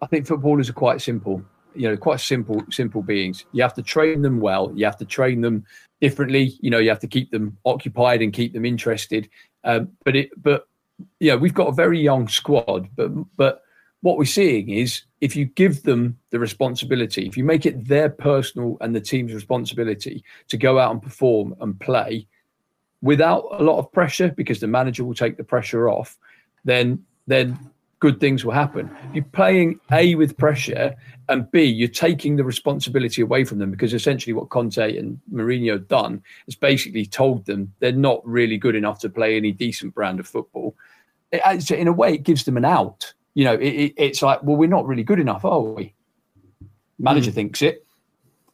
I 0.01 0.07
think 0.07 0.27
footballers 0.27 0.69
are 0.69 0.73
quite 0.73 1.01
simple. 1.01 1.43
You 1.73 1.89
know, 1.89 1.95
quite 1.95 2.19
simple, 2.19 2.61
simple 2.69 3.01
beings. 3.01 3.45
You 3.53 3.61
have 3.63 3.73
to 3.75 3.81
train 3.81 4.21
them 4.21 4.41
well. 4.41 4.73
You 4.75 4.83
have 4.85 4.97
to 4.97 5.05
train 5.05 5.39
them 5.39 5.63
differently. 6.01 6.57
You 6.59 6.69
know, 6.69 6.79
you 6.79 6.89
have 6.89 6.99
to 6.99 7.07
keep 7.07 7.31
them 7.31 7.57
occupied 7.65 8.21
and 8.21 8.33
keep 8.33 8.51
them 8.51 8.65
interested. 8.65 9.29
Um, 9.63 9.89
but 10.03 10.15
it, 10.17 10.31
but 10.41 10.67
yeah, 11.19 11.35
we've 11.35 11.53
got 11.53 11.67
a 11.67 11.73
very 11.73 11.99
young 11.99 12.27
squad. 12.27 12.89
But 12.95 13.11
but 13.37 13.63
what 14.01 14.17
we're 14.17 14.25
seeing 14.25 14.69
is 14.69 15.03
if 15.21 15.35
you 15.35 15.45
give 15.45 15.83
them 15.83 16.17
the 16.31 16.39
responsibility, 16.39 17.27
if 17.27 17.37
you 17.37 17.43
make 17.43 17.67
it 17.67 17.87
their 17.87 18.09
personal 18.09 18.77
and 18.81 18.93
the 18.93 18.99
team's 18.99 19.33
responsibility 19.33 20.23
to 20.49 20.57
go 20.57 20.79
out 20.79 20.91
and 20.91 21.01
perform 21.01 21.55
and 21.61 21.79
play 21.79 22.27
without 23.03 23.45
a 23.51 23.63
lot 23.63 23.77
of 23.77 23.91
pressure, 23.91 24.33
because 24.35 24.59
the 24.59 24.67
manager 24.67 25.05
will 25.05 25.13
take 25.13 25.37
the 25.37 25.43
pressure 25.43 25.87
off, 25.87 26.17
then 26.65 27.03
then 27.27 27.57
good 27.99 28.19
things 28.19 28.43
will 28.43 28.51
happen. 28.51 28.89
You're 29.13 29.23
playing 29.25 29.79
A 29.91 30.15
with 30.15 30.35
pressure 30.35 30.95
and 31.29 31.49
B, 31.51 31.63
you're 31.63 31.87
taking 31.87 32.35
the 32.35 32.43
responsibility 32.43 33.21
away 33.21 33.43
from 33.43 33.59
them 33.59 33.69
because 33.69 33.93
essentially 33.93 34.33
what 34.33 34.49
Conte 34.49 34.97
and 34.97 35.19
Mourinho 35.31 35.87
done 35.87 36.23
is 36.47 36.55
basically 36.55 37.05
told 37.05 37.45
them 37.45 37.71
they're 37.79 37.91
not 37.91 38.25
really 38.27 38.57
good 38.57 38.75
enough 38.75 38.99
to 39.01 39.09
play 39.09 39.37
any 39.37 39.51
decent 39.51 39.93
brand 39.93 40.19
of 40.19 40.27
football. 40.27 40.75
It, 41.31 41.71
in 41.71 41.87
a 41.87 41.93
way, 41.93 42.15
it 42.15 42.23
gives 42.23 42.43
them 42.43 42.57
an 42.57 42.65
out 42.65 43.13
you 43.33 43.45
know, 43.45 43.53
it, 43.53 43.67
it, 43.67 43.93
it's 43.97 44.21
like, 44.21 44.43
well, 44.43 44.55
we're 44.55 44.69
not 44.69 44.85
really 44.85 45.03
good 45.03 45.19
enough, 45.19 45.45
are 45.45 45.61
we? 45.61 45.93
Manager 46.99 47.31
thinks 47.31 47.61
it. 47.61 47.85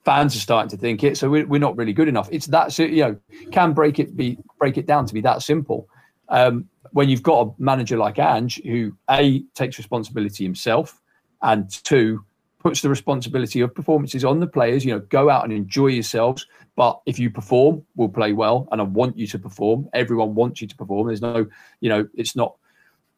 Fans 0.05 0.35
are 0.35 0.39
starting 0.39 0.69
to 0.69 0.77
think 0.77 1.03
it, 1.03 1.17
so 1.17 1.29
we're, 1.29 1.45
we're 1.45 1.59
not 1.59 1.75
really 1.75 1.91
good 1.91 2.07
enough. 2.07 2.29
It's 2.31 2.45
that 2.47 2.77
you 2.79 3.01
know 3.01 3.17
can 3.51 3.73
break 3.73 3.99
it 3.99 4.15
be 4.15 4.37
break 4.57 4.77
it 4.77 4.85
down 4.85 5.05
to 5.05 5.13
be 5.13 5.19
that 5.21 5.41
simple. 5.41 5.89
Um, 6.29 6.69
when 6.91 7.09
you've 7.09 7.23
got 7.23 7.47
a 7.47 7.51
manager 7.61 7.97
like 7.97 8.17
Ange 8.17 8.61
who 8.63 8.95
a 9.09 9.43
takes 9.53 9.77
responsibility 9.77 10.45
himself, 10.45 11.01
and 11.41 11.69
two 11.83 12.23
puts 12.59 12.81
the 12.81 12.89
responsibility 12.89 13.59
of 13.59 13.75
performances 13.75 14.23
on 14.23 14.39
the 14.39 14.47
players. 14.47 14.85
You 14.85 14.93
know, 14.93 14.99
go 14.99 15.29
out 15.29 15.43
and 15.43 15.51
enjoy 15.51 15.87
yourselves. 15.87 16.47
But 16.77 17.01
if 17.07 17.17
you 17.17 17.29
perform, 17.29 17.83
we'll 17.95 18.07
play 18.07 18.33
well, 18.33 18.67
and 18.71 18.79
I 18.79 18.83
want 18.83 19.17
you 19.17 19.25
to 19.27 19.39
perform. 19.39 19.89
Everyone 19.93 20.35
wants 20.35 20.61
you 20.61 20.67
to 20.67 20.75
perform. 20.75 21.07
There's 21.07 21.23
no, 21.23 21.47
you 21.81 21.89
know, 21.89 22.07
it's 22.13 22.35
not, 22.35 22.55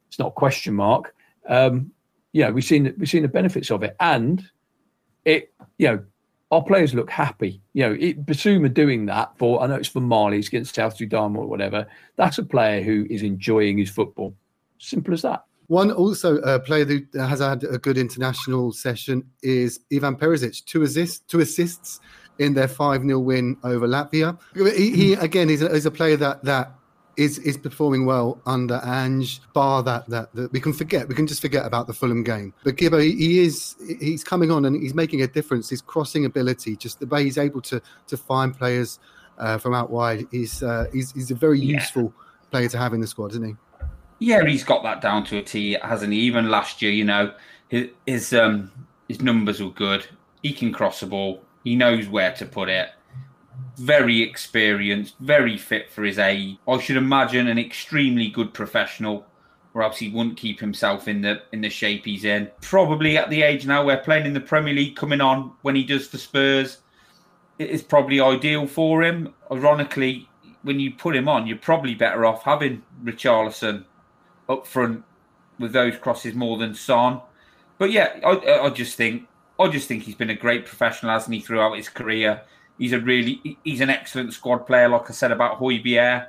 it's 0.08 0.18
not 0.18 0.30
a 0.30 0.32
question 0.32 0.74
mark. 0.74 1.14
Um, 1.50 1.92
you 2.32 2.44
know, 2.44 2.52
we've 2.52 2.64
seen 2.64 2.94
we've 2.98 3.10
seen 3.10 3.24
the 3.24 3.28
benefits 3.28 3.72
of 3.72 3.84
it, 3.84 3.96
and 4.00 4.44
it, 5.26 5.52
you 5.78 5.88
know, 5.88 6.04
our 6.52 6.64
players 6.64 6.94
look 6.94 7.10
happy. 7.10 7.62
You 7.74 7.84
know, 7.84 7.96
Bissouma 7.96 8.74
doing 8.74 9.06
that 9.08 9.38
for 9.38 9.62
I 9.62 9.68
know 9.68 9.76
it's 9.76 9.88
for 9.88 10.34
it's 10.34 10.48
against 10.48 10.76
South 10.76 10.96
Sudan 10.96 11.36
or 11.36 11.48
whatever. 11.48 11.88
That's 12.16 12.38
a 12.38 12.44
player 12.44 12.82
who 12.82 13.06
is 13.10 13.24
enjoying 13.24 13.78
his 13.78 13.90
football. 13.90 14.36
Simple 14.78 15.14
as 15.14 15.24
that. 15.24 15.44
One 15.68 15.92
also 15.92 16.38
a 16.38 16.60
player 16.60 16.86
who 16.86 17.02
has 17.20 17.40
had 17.40 17.64
a 17.64 17.78
good 17.78 17.98
international 17.98 18.72
session 18.72 19.24
is 19.44 19.80
Ivan 19.94 20.16
Perisic. 20.16 20.66
Two 20.66 20.82
assists, 20.82 21.20
two 21.20 21.42
assists 21.42 22.00
in 22.40 22.54
their 22.54 22.68
five 22.68 23.02
0 23.04 23.20
win 23.20 23.58
over 23.64 23.88
Latvia. 23.88 24.40
He, 24.56 24.92
he 24.92 25.14
again 25.14 25.50
is 25.50 25.62
a, 25.62 25.88
a 25.88 25.92
player 25.92 26.18
that 26.18 26.44
that 26.44 26.74
is 27.18 27.38
is 27.40 27.58
performing 27.58 28.06
well 28.06 28.40
under 28.46 28.80
Ange. 28.86 29.42
Bar 29.54 29.84
that, 29.84 30.08
that 30.10 30.34
that 30.34 30.52
we 30.52 30.60
can 30.60 30.74
forget, 30.74 31.08
we 31.08 31.16
can 31.16 31.28
just 31.28 31.42
forget 31.42 31.66
about 31.66 31.88
the 31.88 31.94
Fulham 31.94 32.24
game. 32.24 32.54
But 32.64 32.76
Gibbo, 32.76 33.02
he, 33.04 33.16
he 33.16 33.40
is 33.40 33.76
he's 34.00 34.24
coming 34.24 34.52
on 34.52 34.66
and 34.66 34.82
he's 34.82 34.94
making 34.94 35.22
a 35.22 35.28
difference. 35.28 35.70
His 35.70 35.82
crossing 35.82 36.26
ability, 36.26 36.76
just 36.76 37.00
the 37.00 37.08
way 37.08 37.24
he's 37.24 37.38
able 37.38 37.62
to 37.62 37.82
to 38.08 38.18
find 38.18 38.58
players 38.58 39.00
uh, 39.38 39.58
from 39.58 39.74
out 39.74 39.90
wide, 39.90 40.28
he's 40.32 40.64
uh, 40.64 40.86
he's 40.94 41.12
he's 41.12 41.32
a 41.32 41.36
very 41.36 41.60
Yeah. 41.60 41.76
useful 41.78 42.14
player 42.52 42.70
to 42.70 42.78
have 42.78 42.94
in 42.94 43.02
the 43.02 43.08
squad, 43.08 43.32
isn't 43.32 43.44
he? 43.44 43.56
Yeah, 44.20 44.46
he's 44.46 44.64
got 44.64 44.84
that 44.84 45.02
down 45.02 45.24
to 45.26 45.38
a 45.38 45.42
T, 45.42 45.78
hasn't 45.82 46.12
he? 46.12 46.20
Even 46.20 46.50
last 46.50 46.82
year, 46.82 46.92
you 46.92 47.06
know, 47.06 47.34
his 47.70 47.90
his 48.06 48.34
um 48.34 48.72
his 49.08 49.22
numbers 49.22 49.62
were 49.62 49.72
good. 49.72 50.06
He 50.44 50.54
can 50.54 50.72
cross 50.72 51.00
the 51.02 51.06
ball. 51.06 51.42
He 51.64 51.76
knows 51.76 52.08
where 52.08 52.34
to 52.34 52.46
put 52.46 52.70
it. 52.70 52.90
Very 53.78 54.22
experienced, 54.22 55.16
very 55.20 55.58
fit 55.58 55.90
for 55.90 56.04
his 56.04 56.20
age. 56.20 56.58
I 56.68 56.80
should 56.80 56.98
imagine 56.98 57.48
an 57.48 57.58
extremely 57.58 58.30
good 58.30 58.54
professional, 58.54 59.26
or 59.74 59.84
else 59.84 59.98
he 59.98 60.10
wouldn't 60.10 60.38
keep 60.38 60.60
himself 60.60 61.08
in 61.08 61.22
the 61.22 61.42
in 61.52 61.62
the 61.62 61.70
shape 61.70 62.06
he's 62.06 62.26
in. 62.26 62.50
Probably 62.62 63.18
at 63.18 63.30
the 63.30 63.42
age 63.42 63.66
now 63.66 63.86
where 63.86 63.98
playing 63.98 64.26
in 64.26 64.34
the 64.34 64.40
Premier 64.40 64.74
League, 64.74 64.96
coming 64.96 65.22
on 65.22 65.54
when 65.62 65.76
he 65.76 65.84
does 65.84 66.08
for 66.08 66.18
Spurs, 66.18 66.80
it 67.58 67.70
is 67.70 67.84
probably 67.84 68.20
ideal 68.20 68.68
for 68.68 69.04
him. 69.04 69.34
Ironically, 69.52 70.28
when 70.64 70.80
you 70.80 70.92
put 70.92 71.16
him 71.16 71.30
on, 71.30 71.48
you're 71.48 71.58
probably 71.58 71.96
better 71.96 72.26
off 72.26 72.44
having 72.44 72.84
Richarlison 73.04 73.86
up 74.48 74.68
front 74.68 75.04
with 75.60 75.74
those 75.74 75.98
crosses 75.98 76.34
more 76.34 76.58
than 76.58 76.74
Son. 76.74 77.22
But 77.78 77.92
yeah, 77.92 78.20
I, 78.26 78.66
I 78.66 78.70
just 78.70 78.96
think 78.96 79.28
I 79.60 79.68
just 79.68 79.88
think 79.88 80.04
he's 80.04 80.16
been 80.16 80.30
a 80.30 80.36
great 80.36 80.66
professional, 80.66 81.12
hasn't 81.12 81.34
he, 81.34 81.42
throughout 81.42 81.78
his 81.78 81.90
career. 81.90 82.42
He's 82.80 82.94
a 82.94 83.00
really 83.00 83.58
he's 83.64 83.82
an 83.82 83.90
excellent 83.90 84.34
squad 84.34 84.60
player, 84.60 84.88
like 84.88 85.10
I 85.10 85.14
said 85.14 85.32
about 85.32 85.60
Højbjerg. 85.60 86.28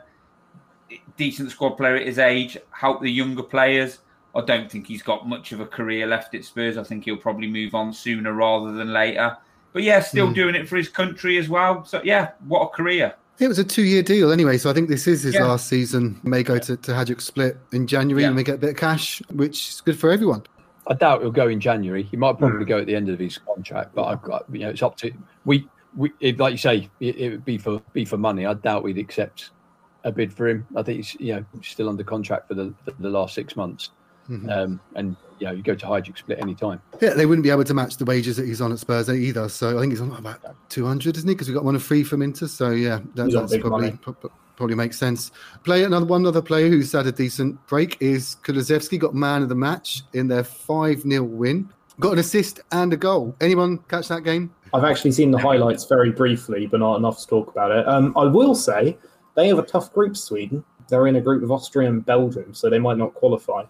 Decent 1.16 1.50
squad 1.52 1.70
player 1.76 1.96
at 1.96 2.06
his 2.06 2.18
age, 2.18 2.58
help 2.72 3.00
the 3.00 3.10
younger 3.10 3.44
players. 3.44 4.00
I 4.34 4.42
don't 4.42 4.70
think 4.70 4.86
he's 4.86 5.02
got 5.02 5.28
much 5.28 5.52
of 5.52 5.60
a 5.60 5.66
career 5.66 6.06
left 6.06 6.34
at 6.34 6.44
Spurs. 6.44 6.76
I 6.76 6.82
think 6.82 7.04
he'll 7.04 7.16
probably 7.16 7.48
move 7.48 7.74
on 7.74 7.92
sooner 7.92 8.32
rather 8.32 8.72
than 8.72 8.92
later. 8.92 9.36
But 9.72 9.84
yeah, 9.84 10.00
still 10.00 10.26
hmm. 10.26 10.32
doing 10.32 10.54
it 10.56 10.68
for 10.68 10.76
his 10.76 10.88
country 10.88 11.38
as 11.38 11.48
well. 11.48 11.84
So 11.84 12.00
yeah, 12.04 12.32
what 12.46 12.62
a 12.62 12.68
career. 12.68 13.14
It 13.38 13.48
was 13.48 13.58
a 13.58 13.64
two-year 13.64 14.02
deal 14.02 14.32
anyway, 14.32 14.58
so 14.58 14.68
I 14.68 14.74
think 14.74 14.88
this 14.88 15.06
is 15.06 15.22
his 15.22 15.34
Yeah. 15.34 15.46
last 15.46 15.66
season. 15.66 16.20
May 16.22 16.42
go 16.42 16.58
to, 16.58 16.76
to 16.76 16.92
Hajduk 16.92 17.22
Split 17.22 17.56
in 17.72 17.86
January 17.86 18.22
Yeah. 18.22 18.28
and 18.28 18.36
may 18.36 18.42
get 18.42 18.56
a 18.56 18.58
bit 18.58 18.70
of 18.70 18.76
cash, 18.76 19.22
which 19.30 19.68
is 19.68 19.80
good 19.80 19.98
for 19.98 20.10
everyone. 20.10 20.42
I 20.88 20.94
doubt 20.94 21.22
he'll 21.22 21.30
go 21.30 21.48
in 21.48 21.60
January. 21.60 22.02
He 22.02 22.16
might 22.16 22.38
probably 22.38 22.64
hmm. 22.64 22.68
go 22.68 22.78
at 22.78 22.86
the 22.86 22.96
end 22.96 23.08
of 23.08 23.18
his 23.18 23.38
contract, 23.38 23.94
but 23.94 24.04
I've 24.04 24.22
got 24.22 24.44
you 24.52 24.60
know 24.60 24.70
it's 24.70 24.82
up 24.82 24.96
to 24.98 25.12
we 25.44 25.68
we 25.96 26.12
if, 26.20 26.38
like 26.38 26.52
you 26.52 26.58
say 26.58 26.88
it, 27.00 27.16
it 27.16 27.30
would 27.30 27.44
be 27.44 27.58
for 27.58 27.80
be 27.92 28.04
for 28.04 28.16
money. 28.16 28.46
I 28.46 28.54
doubt 28.54 28.82
we'd 28.82 28.98
accept 28.98 29.50
a 30.04 30.12
bid 30.12 30.32
for 30.32 30.48
him. 30.48 30.66
I 30.76 30.82
think 30.82 30.96
he's 30.98 31.14
you 31.20 31.34
know 31.34 31.44
still 31.62 31.88
under 31.88 32.04
contract 32.04 32.48
for 32.48 32.54
the 32.54 32.74
for 32.84 32.92
the 32.98 33.10
last 33.10 33.34
six 33.34 33.56
months, 33.56 33.90
um, 34.48 34.80
and 34.94 35.16
you 35.38 35.46
know 35.46 35.52
you 35.52 35.62
go 35.62 35.74
to 35.74 35.86
Hajduk 35.86 36.18
Split 36.18 36.38
any 36.40 36.54
time. 36.54 36.80
Yeah, 37.00 37.14
they 37.14 37.26
wouldn't 37.26 37.42
be 37.42 37.50
able 37.50 37.64
to 37.64 37.74
match 37.74 37.96
the 37.96 38.04
wages 38.04 38.36
that 38.36 38.46
he's 38.46 38.60
on 38.60 38.72
at 38.72 38.78
Spurs 38.78 39.08
either. 39.08 39.48
So 39.48 39.76
I 39.76 39.80
think 39.80 39.92
he's 39.92 40.00
on 40.00 40.12
about 40.12 40.40
200, 40.70 41.16
isn't 41.16 41.28
he? 41.28 41.34
Because 41.34 41.48
we 41.48 41.54
got 41.54 41.64
one 41.64 41.74
of 41.74 41.82
free 41.82 42.04
from 42.04 42.22
Inter. 42.22 42.46
So 42.46 42.70
yeah, 42.70 43.00
that, 43.14 43.32
that's 43.32 43.56
probably 43.58 43.88
money. 43.88 43.98
pro- 44.00 44.14
pro- 44.14 44.32
probably 44.56 44.76
makes 44.76 44.98
sense. 44.98 45.32
Play 45.64 45.84
another 45.84 46.04
one 46.04 46.26
other 46.26 46.42
player 46.42 46.68
who's 46.68 46.92
had 46.92 47.06
a 47.06 47.12
decent 47.12 47.66
break 47.66 47.96
is 48.00 48.36
Kulusevski. 48.42 48.98
Got 48.98 49.14
man 49.14 49.42
of 49.42 49.48
the 49.48 49.54
match 49.54 50.02
in 50.12 50.28
their 50.28 50.44
5 50.44 51.00
0 51.00 51.22
win. 51.24 51.70
Got 51.98 52.12
an 52.12 52.18
assist 52.18 52.60
and 52.70 52.92
a 52.92 52.96
goal. 52.96 53.34
Anyone 53.40 53.78
catch 53.88 54.08
that 54.08 54.22
game? 54.22 54.54
I've 54.72 54.84
actually 54.84 55.12
seen 55.12 55.30
the 55.30 55.38
highlights 55.38 55.84
very 55.84 56.10
briefly, 56.12 56.66
but 56.66 56.80
not 56.80 56.96
enough 56.96 57.18
to 57.20 57.26
talk 57.26 57.50
about 57.50 57.72
it. 57.72 57.86
Um, 57.88 58.12
I 58.16 58.24
will 58.24 58.54
say 58.54 58.96
they 59.34 59.48
have 59.48 59.58
a 59.58 59.62
tough 59.62 59.92
group, 59.92 60.16
Sweden. 60.16 60.64
They're 60.88 61.06
in 61.06 61.16
a 61.16 61.20
group 61.20 61.42
with 61.42 61.50
Austria 61.50 61.88
and 61.88 62.04
Belgium, 62.04 62.54
so 62.54 62.68
they 62.68 62.78
might 62.78 62.98
not 62.98 63.14
qualify. 63.14 63.64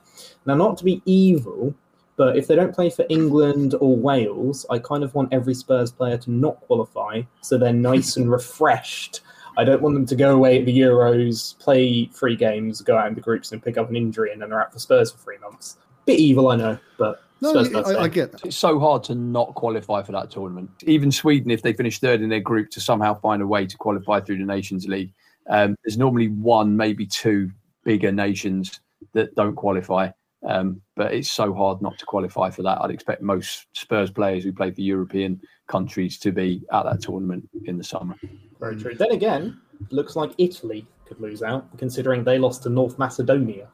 Now, 0.47 0.55
not 0.55 0.79
to 0.79 0.85
be 0.85 1.03
evil, 1.05 1.75
but 2.17 2.37
if 2.37 2.47
they 2.47 2.55
don't 2.55 2.75
play 2.75 2.91
for 2.91 3.07
England 3.09 3.75
or 3.81 3.97
Wales, 3.97 4.67
I 4.69 4.79
kind 4.79 5.03
of 5.03 5.15
want 5.15 5.33
every 5.33 5.55
Spurs 5.55 5.91
player 5.91 6.19
to 6.19 6.31
not 6.31 6.61
qualify 6.61 7.23
so 7.41 7.57
they're 7.57 7.73
nice 7.73 8.17
and 8.17 8.31
refreshed. 8.31 9.23
I 9.57 9.65
don't 9.65 9.83
want 9.83 9.95
them 9.95 10.07
to 10.07 10.17
go 10.17 10.35
away 10.35 10.59
at 10.59 10.67
the 10.67 10.79
Euros, 10.79 11.59
play 11.59 12.07
three 12.07 12.37
games, 12.37 12.83
go 12.83 12.97
out 12.97 13.09
in 13.09 13.15
the 13.15 13.21
groups 13.21 13.53
and 13.53 13.63
pick 13.63 13.79
up 13.79 13.89
an 13.89 13.97
injury, 13.97 14.33
and 14.33 14.41
then 14.41 14.51
they're 14.51 14.61
out 14.61 14.73
for 14.73 14.79
Spurs 14.79 15.11
for 15.11 15.19
three 15.19 15.39
months. 15.39 15.79
Bit 16.07 16.19
evil, 16.19 16.49
I 16.49 16.57
know, 16.57 16.79
but 16.99 17.23
No, 17.43 17.63
Spurs 17.65 17.89
I. 17.89 18.03
I 18.03 18.09
get 18.09 18.33
that. 18.33 18.45
It's 18.45 18.57
so 18.57 18.79
hard 18.79 19.03
to 19.05 19.15
not 19.15 19.55
qualify 19.55 20.03
for 20.03 20.13
that 20.13 20.31
tournament. 20.31 20.71
Even 20.85 21.11
Sweden, 21.11 21.51
if 21.51 21.63
they 21.63 21.73
finish 21.73 21.99
third 21.99 22.21
in 22.21 22.29
their 22.29 22.41
group, 22.41 22.71
to 22.71 22.81
somehow 22.81 23.19
find 23.21 23.41
a 23.43 23.47
way 23.47 23.67
to 23.67 23.77
qualify 23.77 24.21
through 24.21 24.39
the 24.39 24.45
Nations 24.45 24.87
League, 24.87 25.13
um, 25.49 25.77
there's 25.85 25.99
normally 25.99 26.29
one, 26.29 26.77
maybe 26.77 27.07
two 27.07 27.51
bigger 27.85 28.13
nations 28.13 28.81
that 29.13 29.35
don't 29.35 29.57
qualify. 29.57 30.11
Um, 30.47 30.81
but 30.97 31.13
it's 31.13 31.31
so 31.31 31.53
hard 31.53 31.83
not 31.83 31.99
to 31.99 32.07
qualify 32.07 32.51
for 32.51 32.63
that. 32.63 32.81
I'd 32.81 32.91
expect 32.91 33.21
most 33.21 33.67
Spurs 33.75 34.11
players 34.11 34.45
who 34.45 34.53
play 34.53 34.71
for 34.71 34.81
European 34.81 35.41
countries 35.67 36.19
to 36.19 36.33
be 36.33 36.63
at 36.73 36.85
that 36.85 37.03
tournament 37.03 37.49
in 37.67 37.77
the 37.77 37.85
summer. 37.85 38.15
Very 38.59 38.77
true. 38.77 38.95
Then 38.95 39.13
again, 39.13 39.61
looks 39.91 40.17
like 40.17 40.33
Italy 40.39 40.87
could 41.05 41.21
lose 41.21 41.43
out, 41.43 41.77
considering 41.77 42.25
they 42.25 42.39
lost 42.39 42.63
to 42.63 42.71
North 42.71 42.99
Macedonia. 42.99 43.69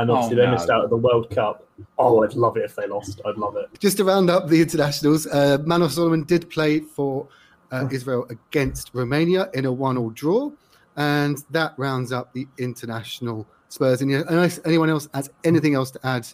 And 0.00 0.10
obviously, 0.10 0.36
Oh, 0.36 0.40
they 0.40 0.46
no. 0.46 0.52
missed 0.52 0.70
out 0.70 0.84
at 0.84 0.90
the 0.90 0.96
World 0.96 1.28
Cup. 1.30 1.66
Oh, 1.98 2.22
I'd 2.24 2.34
love 2.34 2.56
it 2.56 2.64
if 2.64 2.74
they 2.74 2.86
lost. 2.86 3.20
I'd 3.26 3.36
love 3.36 3.56
it. 3.56 3.68
Just 3.78 3.96
to 3.98 4.04
round 4.04 4.30
up 4.30 4.48
the 4.48 4.60
internationals, 4.62 5.26
uh, 5.26 5.58
Manor 5.64 5.88
Solomon 5.90 6.24
did 6.24 6.48
play 6.48 6.80
for 6.80 7.28
uh, 7.70 7.86
Israel 7.90 8.26
against 8.30 8.90
Romania 8.94 9.50
in 9.54 9.64
a 9.66 9.72
one-all 9.72 10.10
draw, 10.10 10.50
and 10.96 11.44
that 11.50 11.74
rounds 11.76 12.12
up 12.12 12.32
the 12.32 12.46
international 12.58 13.46
Spurs. 13.68 14.00
And 14.02 14.12
unless 14.12 14.58
anyone 14.64 14.90
else 14.90 15.08
has 15.14 15.30
anything 15.44 15.74
else 15.74 15.90
to 15.92 16.00
add 16.06 16.26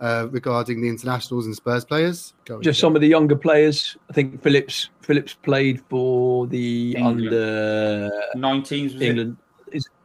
uh, 0.00 0.28
regarding 0.30 0.80
the 0.82 0.88
internationals 0.88 1.46
and 1.46 1.54
Spurs 1.56 1.84
players, 1.84 2.34
go 2.44 2.60
Just 2.60 2.78
some 2.80 2.94
of 2.94 3.00
the 3.00 3.08
younger 3.08 3.36
players. 3.36 3.96
I 4.10 4.12
think 4.12 4.42
Phillips 4.42 4.90
Phillips 5.00 5.34
played 5.34 5.80
for 5.88 6.46
the 6.46 6.94
England. 6.96 7.20
under 7.28 8.10
19s 8.36 8.94
was 8.94 9.02
it? 9.02 9.28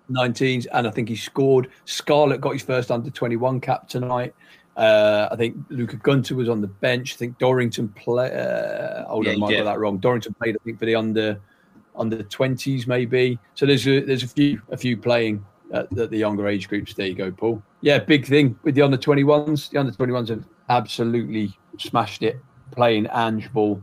England 0.10 0.36
is 0.41 0.41
19s, 0.41 0.68
and 0.74 0.88
I 0.88 0.91
think 0.91 1.10
he 1.10 1.16
scored. 1.16 1.70
Scarlett 1.86 2.41
got 2.41 2.53
his 2.53 2.64
first 2.64 2.91
under 2.91 3.10
21 3.10 3.62
cap 3.62 3.88
tonight. 3.88 4.34
Uh, 4.78 5.28
I 5.32 5.36
think 5.36 5.57
Luca 5.70 5.97
Gunter 5.97 6.36
was 6.36 6.47
on 6.47 6.62
the 6.62 6.68
bench. 6.68 7.14
I 7.16 7.18
think 7.18 7.38
Dorrington 7.38 7.89
play. 7.89 8.32
Uh, 8.34 9.05
hold 9.05 9.26
Yeah, 9.26 9.32
on, 9.32 9.34
I 9.34 9.36
he 9.36 9.39
might 9.41 9.45
have 9.47 9.57
did. 9.57 9.64
got 9.66 9.74
that 9.74 9.80
wrong. 9.80 9.97
Dorrington 9.97 10.34
played, 10.36 10.55
I 10.55 10.64
think, 10.64 10.80
for 10.80 10.86
the 10.86 10.95
under 10.95 11.39
under 11.95 12.24
20s 12.24 12.88
maybe. 12.88 13.38
So 13.55 13.66
there's 13.66 13.86
a 13.86 13.99
there's 13.99 14.24
a 14.24 14.28
few 14.28 14.62
a 14.72 14.78
few 14.78 14.95
playing 14.95 15.43
at 15.74 15.89
the, 15.89 16.07
the 16.07 16.18
younger 16.18 16.47
age 16.47 16.70
groups. 16.70 16.93
There 16.93 17.07
you 17.07 17.14
go, 17.16 17.30
Paul. 17.32 17.62
Yeah, 17.82 17.99
big 17.99 18.26
thing 18.26 18.57
with 18.64 18.76
the 18.76 18.82
under 18.82 18.97
21s. 18.97 19.70
The 19.70 19.80
under 19.80 19.91
21s 19.91 20.30
have 20.30 20.45
absolutely 20.70 21.57
smashed 21.78 22.24
it 22.24 22.39
playing 22.72 23.07
Ange 23.07 23.51
ball. 23.51 23.82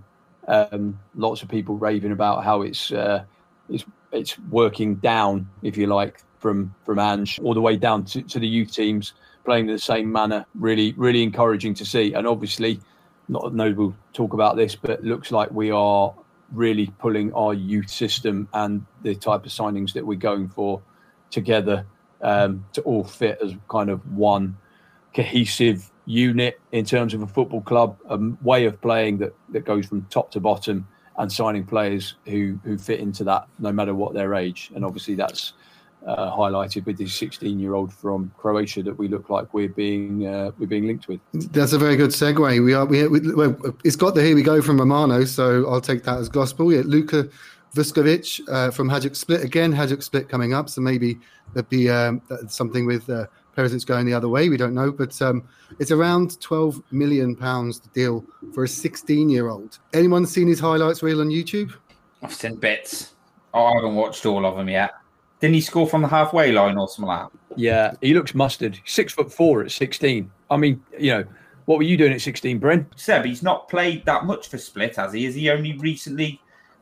Um, 0.48 0.98
lots 1.14 1.42
of 1.42 1.48
people 1.48 1.76
raving 1.76 2.12
about 2.12 2.42
how 2.44 2.62
it's 2.62 2.90
uh, 2.92 3.24
it's 3.68 3.84
it's 4.12 4.38
working 4.50 4.96
down, 4.96 5.48
if 5.62 5.76
you 5.76 5.86
like, 5.86 6.22
from 6.38 6.74
from 6.84 6.98
Ange 6.98 7.40
all 7.42 7.54
the 7.54 7.60
way 7.60 7.76
down 7.76 8.04
to, 8.04 8.22
to 8.22 8.38
the 8.38 8.46
youth 8.46 8.72
teams 8.72 9.14
playing 9.44 9.68
in 9.68 9.74
the 9.74 9.78
same 9.78 10.10
manner. 10.10 10.44
Really, 10.54 10.92
really 10.96 11.22
encouraging 11.22 11.74
to 11.74 11.84
see. 11.84 12.12
And 12.12 12.26
obviously, 12.26 12.80
not 13.28 13.54
no 13.54 13.72
we'll 13.72 13.96
talk 14.12 14.32
about 14.32 14.56
this, 14.56 14.76
but 14.76 15.02
looks 15.02 15.30
like 15.30 15.50
we 15.50 15.70
are 15.70 16.14
really 16.52 16.86
pulling 16.98 17.32
our 17.32 17.54
youth 17.54 17.90
system 17.90 18.48
and 18.52 18.84
the 19.02 19.14
type 19.14 19.44
of 19.44 19.52
signings 19.52 19.92
that 19.94 20.06
we're 20.06 20.18
going 20.18 20.48
for 20.48 20.80
together 21.30 21.84
um, 22.22 22.64
to 22.72 22.80
all 22.82 23.04
fit 23.04 23.38
as 23.42 23.52
kind 23.68 23.90
of 23.90 24.00
one 24.12 24.56
cohesive 25.14 25.90
unit 26.06 26.60
in 26.72 26.84
terms 26.84 27.14
of 27.14 27.22
a 27.22 27.26
football 27.26 27.62
club, 27.62 27.98
a 28.08 28.18
way 28.42 28.64
of 28.64 28.80
playing 28.80 29.18
that, 29.18 29.34
that 29.48 29.64
goes 29.64 29.86
from 29.86 30.02
top 30.10 30.30
to 30.30 30.40
bottom 30.40 30.86
and 31.18 31.32
signing 31.32 31.64
players 31.64 32.14
who, 32.26 32.58
who 32.64 32.76
fit 32.76 33.00
into 33.00 33.24
that 33.24 33.48
no 33.58 33.72
matter 33.72 33.94
what 33.94 34.14
their 34.14 34.34
age. 34.34 34.70
And 34.74 34.84
obviously 34.84 35.14
that's 35.14 35.54
uh, 36.06 36.30
highlighted 36.30 36.86
with 36.86 36.98
this 36.98 37.14
16 37.14 37.58
year 37.58 37.74
old 37.74 37.92
from 37.92 38.30
Croatia 38.36 38.82
that 38.82 38.96
we 38.96 39.08
look 39.08 39.28
like 39.28 39.52
we're 39.52 39.68
being 39.68 40.26
uh, 40.26 40.52
we're 40.58 40.66
being 40.66 40.86
linked 40.86 41.08
with. 41.08 41.20
That's 41.32 41.72
a 41.72 41.78
very 41.78 41.96
good 41.96 42.10
segue. 42.10 42.64
We 42.64 42.74
are 42.74 42.84
we, 42.84 43.08
we 43.08 43.54
it's 43.84 43.96
got 43.96 44.14
the 44.14 44.22
here 44.22 44.34
we 44.34 44.42
go 44.42 44.62
from 44.62 44.78
Romano, 44.78 45.24
so 45.24 45.68
I'll 45.68 45.80
take 45.80 46.04
that 46.04 46.18
as 46.18 46.28
gospel. 46.28 46.72
Yeah, 46.72 46.82
Luka 46.84 47.28
Vuskovic 47.74 48.40
uh, 48.48 48.70
from 48.70 48.88
Hajduk 48.88 49.16
Split 49.16 49.42
again. 49.42 49.72
Hajduk 49.72 50.02
Split 50.02 50.28
coming 50.28 50.54
up, 50.54 50.70
so 50.70 50.80
maybe 50.80 51.18
there'd 51.54 51.68
be 51.68 51.90
um, 51.90 52.22
something 52.48 52.86
with 52.86 53.08
Perisic's 53.56 53.86
going 53.86 54.04
the 54.04 54.12
other 54.12 54.28
way. 54.28 54.50
We 54.50 54.58
don't 54.58 54.74
know, 54.74 54.92
but 54.92 55.20
um, 55.22 55.48
it's 55.78 55.90
around 55.90 56.38
12 56.40 56.82
million 56.92 57.34
pounds 57.34 57.80
deal 57.80 58.22
for 58.52 58.64
a 58.64 58.68
16 58.68 59.30
year 59.30 59.48
old. 59.48 59.78
Anyone 59.94 60.26
seen 60.26 60.46
his 60.46 60.60
highlights 60.60 61.02
reel 61.02 61.22
on 61.22 61.28
YouTube? 61.28 61.72
I've 62.22 62.34
seen 62.34 62.56
bits. 62.56 63.14
Oh, 63.54 63.64
I 63.64 63.72
haven't 63.76 63.94
watched 63.94 64.26
all 64.26 64.44
of 64.44 64.56
them 64.56 64.68
yet. 64.68 64.92
Didn't 65.40 65.54
he 65.54 65.62
score 65.62 65.88
from 65.88 66.02
the 66.02 66.08
halfway 66.08 66.52
line 66.52 66.76
or 66.76 66.86
something 66.86 67.08
like 67.08 67.30
that? 67.30 67.38
Yeah, 67.56 67.92
he 68.02 68.12
looks 68.12 68.34
mustard. 68.34 68.78
Six 68.84 69.14
foot 69.14 69.32
four 69.32 69.62
at 69.62 69.70
16. 69.70 70.30
I 70.50 70.56
mean, 70.58 70.82
you 70.98 71.12
know, 71.12 71.24
what 71.64 71.78
were 71.78 71.84
you 71.84 71.96
doing 71.96 72.12
at 72.12 72.20
16, 72.20 72.60
Bren? 72.60 72.86
Seb, 72.94 73.24
he's 73.24 73.42
not 73.42 73.68
played 73.68 74.04
that 74.04 74.24
much 74.26 74.48
for 74.48 74.58
Split, 74.58 74.96
has 74.96 75.14
he? 75.14 75.24
Has 75.24 75.34
he 75.34 75.50
only 75.50 75.76
recently 75.78 76.40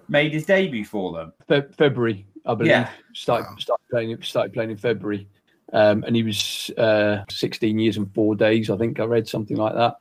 made 0.09 0.33
his 0.33 0.45
debut 0.47 0.85
for 0.85 1.13
them? 1.13 1.33
Fe- 1.49 1.73
February, 1.79 2.27
I 2.45 2.55
believe. 2.55 2.71
Yeah. 2.71 2.91
Started, 3.13 3.61
started 3.61 3.85
playing. 3.91 4.23
Started 4.23 4.53
playing 4.53 4.71
in 4.71 4.77
February, 4.77 5.29
um, 5.73 6.05
and 6.05 6.15
he 6.15 6.23
was 6.23 6.71
uh, 6.79 7.25
16 7.31 7.79
years 7.79 7.97
and 7.97 8.13
four 8.15 8.35
days. 8.37 8.71
I 8.71 8.77
think 8.77 9.01
I 9.01 9.05
read 9.05 9.27
something 9.29 9.57
like 9.57 9.75
that. 9.75 9.97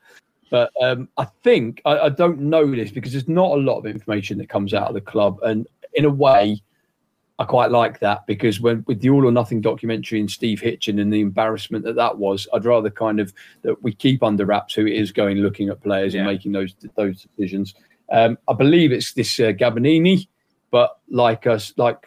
But 0.50 0.72
um, 0.82 1.10
I 1.18 1.26
think 1.44 1.82
I, 1.86 1.98
I 1.98 2.10
don't 2.10 2.40
know 2.40 2.70
this 2.76 2.92
because 2.92 3.12
there's 3.12 3.28
not 3.28 3.52
a 3.52 3.62
lot 3.62 3.80
of 3.80 3.86
information 3.88 4.38
that 4.38 4.50
comes 4.50 4.74
out 4.74 4.88
of 4.88 4.94
the 4.94 5.02
club, 5.02 5.40
and 5.42 5.66
in 5.96 6.06
a 6.06 6.10
way, 6.10 6.62
I 7.40 7.46
quite 7.46 7.72
like 7.72 8.00
that 8.02 8.28
because 8.28 8.62
when 8.62 8.84
with 8.88 9.02
the 9.02 9.10
All 9.10 9.26
or 9.26 9.32
Nothing 9.32 9.62
documentary 9.62 10.20
and 10.20 10.30
Steve 10.30 10.62
Hitchen 10.62 11.02
and 11.02 11.12
the 11.12 11.22
embarrassment 11.22 11.84
that 11.86 11.96
that 11.96 12.20
was, 12.20 12.48
I'd 12.54 12.66
rather 12.66 12.92
kind 12.92 13.20
of 13.20 13.34
that 13.64 13.82
we 13.82 13.94
keep 13.94 14.22
under 14.22 14.46
wraps 14.46 14.76
who 14.76 14.86
is 14.86 15.12
going 15.12 15.38
looking 15.38 15.70
at 15.70 15.82
players 15.82 16.14
Yeah. 16.14 16.22
and 16.22 16.30
making 16.30 16.52
those 16.52 16.76
those 16.96 17.26
decisions. 17.36 17.74
Um, 18.12 18.38
I 18.48 18.54
believe 18.54 18.92
it's 18.92 19.14
this 19.14 19.40
uh, 19.40 19.54
Gabonini, 19.54 20.28
but 20.70 21.00
like 21.10 21.48
us, 21.48 21.74
like 21.78 21.98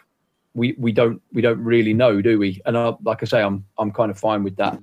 we 0.57 0.75
we 0.77 0.91
don't 0.91 1.21
we 1.31 1.41
don't 1.41 1.63
really 1.63 1.93
know, 1.93 2.21
do 2.21 2.39
we? 2.39 2.59
And 2.65 2.77
I, 2.77 2.93
like 3.03 3.21
I 3.21 3.25
say, 3.25 3.41
I'm 3.41 3.63
I'm 3.77 3.91
kind 3.91 4.11
of 4.11 4.19
fine 4.19 4.43
with 4.43 4.57
that. 4.57 4.77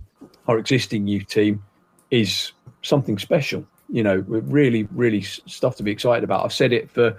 Our 0.47 0.59
existing 0.59 1.07
youth 1.07 1.27
team 1.27 1.63
is 2.11 2.53
something 2.83 3.19
special. 3.19 3.67
You 3.91 4.05
know, 4.05 4.25
we're 4.27 4.41
really 4.41 4.85
really 4.93 5.21
stuff 5.23 5.77
to 5.77 5.83
be 5.83 5.91
excited 5.91 6.25
about. 6.25 6.45
I've 6.45 6.53
said 6.53 6.73
it 6.73 6.91
for 6.91 7.17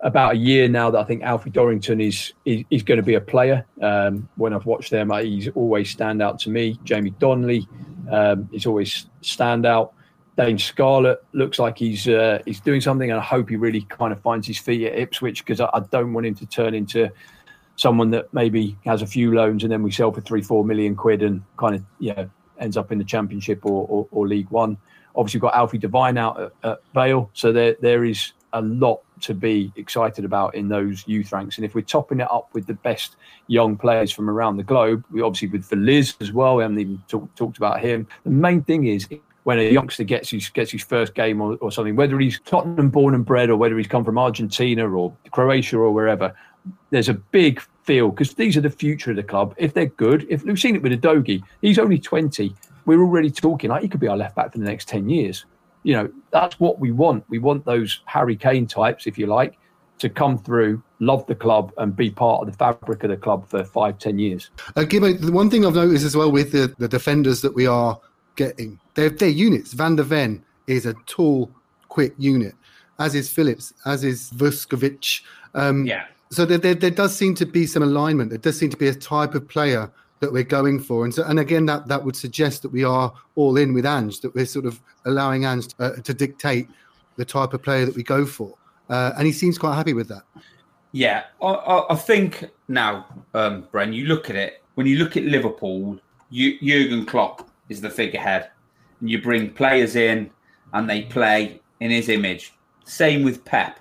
about 0.00 0.34
a 0.34 0.36
year 0.36 0.68
now 0.68 0.90
that 0.90 0.98
I 0.98 1.04
think 1.04 1.22
Alfie 1.22 1.50
Dorrington 1.50 2.00
is 2.00 2.32
is, 2.44 2.64
is 2.70 2.82
going 2.82 2.98
to 2.98 3.04
be 3.04 3.14
a 3.14 3.20
player. 3.20 3.64
Um, 3.80 4.28
when 4.34 4.52
I've 4.52 4.66
watched 4.66 4.90
them, 4.90 5.10
he's 5.10 5.48
always 5.50 5.88
stand 5.88 6.20
out 6.20 6.40
to 6.40 6.50
me. 6.50 6.78
Jamie 6.82 7.14
Donnelly 7.20 7.68
um, 8.10 8.48
is 8.52 8.66
always 8.66 9.06
stand 9.20 9.64
out. 9.64 9.94
Dane 10.36 10.58
Scarlett 10.58 11.22
looks 11.34 11.58
like 11.60 11.78
he's 11.78 12.08
uh, 12.08 12.40
he's 12.46 12.60
doing 12.60 12.80
something, 12.80 13.10
and 13.10 13.20
I 13.20 13.22
hope 13.22 13.48
he 13.48 13.56
really 13.56 13.82
kind 13.82 14.12
of 14.12 14.20
finds 14.22 14.46
his 14.46 14.58
feet 14.58 14.86
at 14.86 14.98
Ipswich 14.98 15.44
because 15.44 15.60
I, 15.60 15.70
I 15.72 15.80
don't 15.90 16.12
want 16.12 16.26
him 16.26 16.34
to 16.36 16.46
turn 16.46 16.74
into 16.74 17.12
someone 17.76 18.10
that 18.10 18.32
maybe 18.32 18.76
has 18.84 19.02
a 19.02 19.06
few 19.06 19.34
loans 19.34 19.62
and 19.62 19.72
then 19.72 19.82
we 19.82 19.90
sell 19.90 20.12
for 20.12 20.20
three 20.20 20.42
four 20.42 20.64
million 20.64 20.94
quid 20.94 21.22
and 21.22 21.42
kind 21.56 21.74
of 21.74 21.82
you 21.98 22.14
know 22.14 22.28
ends 22.58 22.76
up 22.76 22.92
in 22.92 22.98
the 22.98 23.04
Championship 23.04 23.64
or, 23.64 23.86
or, 23.88 24.08
or 24.10 24.28
League 24.28 24.50
One. 24.50 24.76
Obviously, 25.16 25.40
got 25.40 25.54
Alfie 25.54 25.78
Devine 25.78 26.16
out 26.16 26.40
at, 26.40 26.52
at 26.62 26.82
Vale, 26.94 27.30
so 27.34 27.52
there 27.52 27.76
there 27.80 28.04
is 28.04 28.32
a 28.52 28.62
lot 28.62 29.00
to 29.20 29.34
be 29.34 29.72
excited 29.76 30.24
about 30.24 30.54
in 30.54 30.68
those 30.68 31.06
youth 31.06 31.32
ranks. 31.32 31.56
And 31.56 31.64
if 31.64 31.74
we're 31.74 31.82
topping 31.82 32.20
it 32.20 32.30
up 32.30 32.48
with 32.52 32.66
the 32.66 32.74
best 32.74 33.16
young 33.46 33.76
players 33.76 34.12
from 34.12 34.28
around 34.28 34.56
the 34.56 34.62
globe, 34.62 35.04
we 35.10 35.22
obviously 35.22 35.48
with 35.48 35.68
Veliz 35.68 36.20
as 36.20 36.32
well. 36.32 36.56
We 36.56 36.62
haven't 36.62 36.78
even 36.78 37.02
talk, 37.08 37.34
talked 37.34 37.56
about 37.56 37.80
him. 37.80 38.06
The 38.24 38.30
main 38.30 38.62
thing 38.62 38.86
is 38.86 39.08
when 39.44 39.58
a 39.58 39.70
youngster 39.70 40.04
gets 40.04 40.30
his 40.30 40.48
gets 40.50 40.70
his 40.70 40.82
first 40.82 41.14
game 41.14 41.40
or, 41.40 41.56
or 41.56 41.72
something, 41.72 41.96
whether 41.96 42.18
he's 42.18 42.40
Tottenham 42.40 42.90
born 42.90 43.14
and 43.14 43.24
bred 43.24 43.50
or 43.50 43.56
whether 43.56 43.76
he's 43.76 43.86
come 43.86 44.04
from 44.04 44.18
Argentina 44.18 44.88
or 44.88 45.14
Croatia 45.30 45.78
or 45.78 45.92
wherever, 45.92 46.34
there's 46.90 47.08
a 47.08 47.14
big 47.14 47.60
feel 47.82 48.10
because 48.10 48.34
these 48.34 48.56
are 48.56 48.60
the 48.60 48.70
future 48.70 49.10
of 49.10 49.16
the 49.16 49.22
club. 49.22 49.54
If 49.56 49.74
they're 49.74 49.86
good, 49.86 50.26
if 50.28 50.44
we've 50.44 50.58
seen 50.58 50.76
it 50.76 50.82
with 50.82 50.92
Udogie, 50.92 51.42
he's 51.60 51.78
only 51.78 51.98
20. 51.98 52.54
We're 52.84 53.00
already 53.00 53.30
talking 53.30 53.70
like 53.70 53.82
he 53.82 53.88
could 53.88 54.00
be 54.00 54.08
our 54.08 54.16
left 54.16 54.36
back 54.36 54.52
for 54.52 54.58
the 54.58 54.64
next 54.64 54.88
10 54.88 55.08
years. 55.08 55.44
You 55.82 55.94
know, 55.94 56.12
that's 56.30 56.60
what 56.60 56.78
we 56.78 56.92
want. 56.92 57.24
We 57.28 57.38
want 57.38 57.64
those 57.64 58.00
Harry 58.06 58.36
Kane 58.36 58.66
types, 58.66 59.06
if 59.06 59.18
you 59.18 59.26
like, 59.26 59.58
to 59.98 60.08
come 60.08 60.38
through, 60.38 60.82
love 61.00 61.26
the 61.26 61.34
club, 61.34 61.72
and 61.78 61.94
be 61.94 62.10
part 62.10 62.42
of 62.42 62.50
the 62.50 62.56
fabric 62.56 63.02
of 63.04 63.10
the 63.10 63.16
club 63.16 63.48
for 63.48 63.64
five, 63.64 63.98
ten 63.98 64.18
years. 64.18 64.50
Uh, 64.76 64.82
Gibbo, 64.82 65.20
the 65.20 65.32
one 65.32 65.50
thing 65.50 65.66
I've 65.66 65.74
noticed 65.74 66.04
as 66.04 66.16
well 66.16 66.30
with 66.30 66.52
the, 66.52 66.74
the 66.78 66.88
defenders 66.88 67.40
that 67.42 67.54
we 67.54 67.66
are 67.66 68.00
getting, 68.36 68.80
they're, 68.94 69.10
they're 69.10 69.28
units. 69.28 69.72
Van 69.72 69.96
der 69.96 70.04
Ven 70.04 70.44
is 70.66 70.86
a 70.86 70.94
tall, 71.06 71.50
quick 71.88 72.14
unit, 72.18 72.54
as 72.98 73.14
is 73.14 73.28
Phillips, 73.30 73.72
as 73.84 74.04
is 74.04 74.30
Vuskovic. 74.30 75.22
Um, 75.54 75.84
Yeah. 75.86 76.04
So 76.32 76.46
there, 76.46 76.56
there, 76.56 76.74
there 76.74 76.90
does 76.90 77.14
seem 77.14 77.34
to 77.34 77.44
be 77.44 77.66
some 77.66 77.82
alignment. 77.82 78.30
There 78.30 78.38
does 78.38 78.58
seem 78.58 78.70
to 78.70 78.76
be 78.76 78.88
a 78.88 78.94
type 78.94 79.34
of 79.34 79.46
player 79.46 79.92
that 80.20 80.32
we're 80.32 80.44
going 80.44 80.80
for, 80.80 81.04
and 81.04 81.12
so 81.14 81.24
and 81.24 81.38
again 81.38 81.66
that 81.66 81.88
that 81.88 82.02
would 82.02 82.16
suggest 82.16 82.62
that 82.62 82.70
we 82.70 82.84
are 82.84 83.12
all 83.34 83.58
in 83.58 83.74
with 83.74 83.84
Ange. 83.84 84.20
That 84.20 84.34
we're 84.34 84.46
sort 84.46 84.64
of 84.64 84.80
allowing 85.04 85.44
Ange 85.44 85.66
uh, 85.78 85.90
to 85.90 86.14
dictate 86.14 86.68
the 87.16 87.24
type 87.24 87.52
of 87.52 87.62
player 87.62 87.84
that 87.84 87.94
we 87.94 88.02
go 88.02 88.24
for, 88.24 88.56
uh, 88.88 89.12
and 89.18 89.26
he 89.26 89.32
seems 89.32 89.58
quite 89.58 89.74
happy 89.74 89.92
with 89.92 90.08
that. 90.08 90.22
Yeah, 90.92 91.24
I, 91.42 91.48
I, 91.48 91.92
I 91.92 91.96
think 91.96 92.48
now, 92.68 93.06
um, 93.34 93.64
Bren, 93.72 93.92
you 93.92 94.06
look 94.06 94.30
at 94.30 94.36
it. 94.36 94.62
When 94.76 94.86
you 94.86 94.96
look 94.96 95.18
at 95.18 95.24
Liverpool, 95.24 95.98
you, 96.30 96.58
Jurgen 96.60 97.04
Klopp 97.04 97.50
is 97.68 97.82
the 97.82 97.90
figurehead, 97.90 98.48
and 99.00 99.10
you 99.10 99.20
bring 99.20 99.50
players 99.50 99.96
in, 99.96 100.30
and 100.72 100.88
they 100.88 101.02
play 101.02 101.60
in 101.80 101.90
his 101.90 102.08
image. 102.08 102.54
Same 102.84 103.22
with 103.22 103.44
Pep 103.44 103.80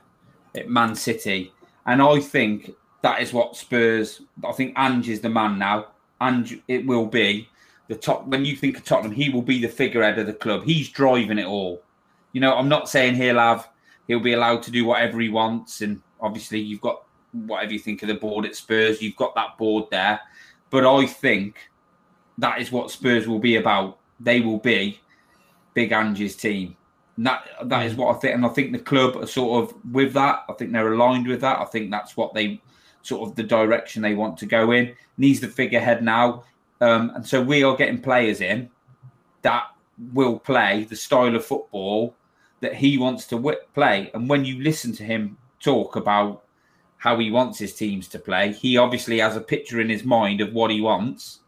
at 0.56 0.70
Man 0.70 0.96
City, 0.96 1.54
and 1.92 2.02
I 2.02 2.22
think 2.22 2.72
that 3.02 3.22
is 3.22 3.34
what 3.34 3.58
Spurs. 3.58 4.22
I 4.48 4.54
think 4.54 4.74
Ange 4.78 5.10
is 5.10 5.20
the 5.20 5.28
man 5.28 5.60
now. 5.60 5.88
Ange, 6.22 6.62
it 6.70 6.86
will 6.86 7.06
be 7.06 7.50
the 7.90 7.96
top. 7.96 8.26
When 8.28 8.46
you 8.46 8.56
think 8.56 8.78
of 8.78 8.86
Tottenham, 8.86 9.12
he 9.12 9.30
will 9.30 9.42
be 9.42 9.60
the 9.60 9.68
figurehead 9.68 10.18
of 10.18 10.26
the 10.26 10.34
club. 10.34 10.64
He's 10.64 10.88
driving 10.88 11.38
it 11.38 11.46
all. 11.46 11.82
You 12.32 12.40
know, 12.40 12.56
I'm 12.56 12.70
not 12.70 12.88
saying 12.88 13.16
he'll 13.16 13.40
have 13.40 13.68
he'll 14.08 14.22
be 14.22 14.32
allowed 14.32 14.64
to 14.64 14.72
do 14.72 14.86
whatever 14.86 15.20
he 15.20 15.28
wants. 15.28 15.82
And 15.82 16.02
obviously, 16.22 16.62
you've 16.62 16.80
got 16.80 17.04
whatever 17.34 17.74
you 17.74 17.80
think 17.80 18.04
of 18.04 18.08
the 18.08 18.16
board 18.16 18.46
at 18.46 18.56
Spurs, 18.56 19.02
you've 19.02 19.18
got 19.18 19.36
that 19.36 19.58
board 19.58 19.86
there. 19.92 20.22
But 20.70 20.86
I 20.86 21.06
think 21.06 21.58
that 22.38 22.62
is 22.62 22.72
what 22.72 22.90
Spurs 22.90 23.28
will 23.28 23.40
be 23.40 23.58
about. 23.58 24.00
They 24.18 24.40
will 24.40 24.60
be 24.60 25.02
Big 25.74 25.92
Ange's 25.92 26.38
team. 26.38 26.78
And 27.22 27.28
that 27.28 27.48
that 27.66 27.86
is 27.86 27.94
what 27.94 28.16
I 28.16 28.20
think, 28.20 28.34
and 28.34 28.44
I 28.44 28.50
think 28.50 28.72
the 28.72 28.80
club 28.80 29.16
are 29.16 29.28
sort 29.28 29.64
of 29.64 29.76
with 29.94 30.12
that. 30.14 30.44
I 30.50 30.54
think 30.54 30.72
they're 30.72 30.94
aligned 30.94 31.28
with 31.28 31.42
that. 31.42 31.60
I 31.60 31.66
think 31.66 31.92
that's 31.92 32.18
what 32.18 32.34
they 32.34 32.60
sort 33.04 33.30
of 33.30 33.36
the 33.36 33.44
direction 33.44 34.02
they 34.02 34.16
want 34.16 34.40
to 34.40 34.48
go 34.48 34.72
in. 34.72 34.96
Needs 35.20 35.40
the 35.40 35.48
figurehead 35.48 36.04
now, 36.04 36.46
um, 36.82 37.12
and 37.14 37.24
so 37.24 37.40
we 37.40 37.62
are 37.62 37.76
getting 37.76 38.02
players 38.02 38.42
in 38.42 38.72
that 39.44 39.66
will 40.14 40.40
play 40.40 40.86
the 40.86 40.96
style 40.96 41.36
of 41.36 41.46
football 41.46 42.16
that 42.62 42.74
he 42.74 42.98
wants 42.98 43.28
to 43.28 43.36
wi- 43.36 43.62
play. 43.76 44.10
And 44.16 44.28
when 44.28 44.44
you 44.44 44.64
listen 44.64 44.92
to 44.94 45.04
him 45.04 45.38
talk 45.60 45.98
about 45.98 46.42
how 46.98 47.20
he 47.20 47.30
wants 47.30 47.60
his 47.60 47.76
teams 47.76 48.08
to 48.08 48.18
play, 48.18 48.52
he 48.52 48.78
obviously 48.78 49.20
has 49.20 49.36
a 49.36 49.42
picture 49.42 49.80
in 49.80 49.90
his 49.90 50.04
mind 50.04 50.42
of 50.42 50.54
what 50.54 50.72
he 50.72 50.82
wants. 50.82 51.42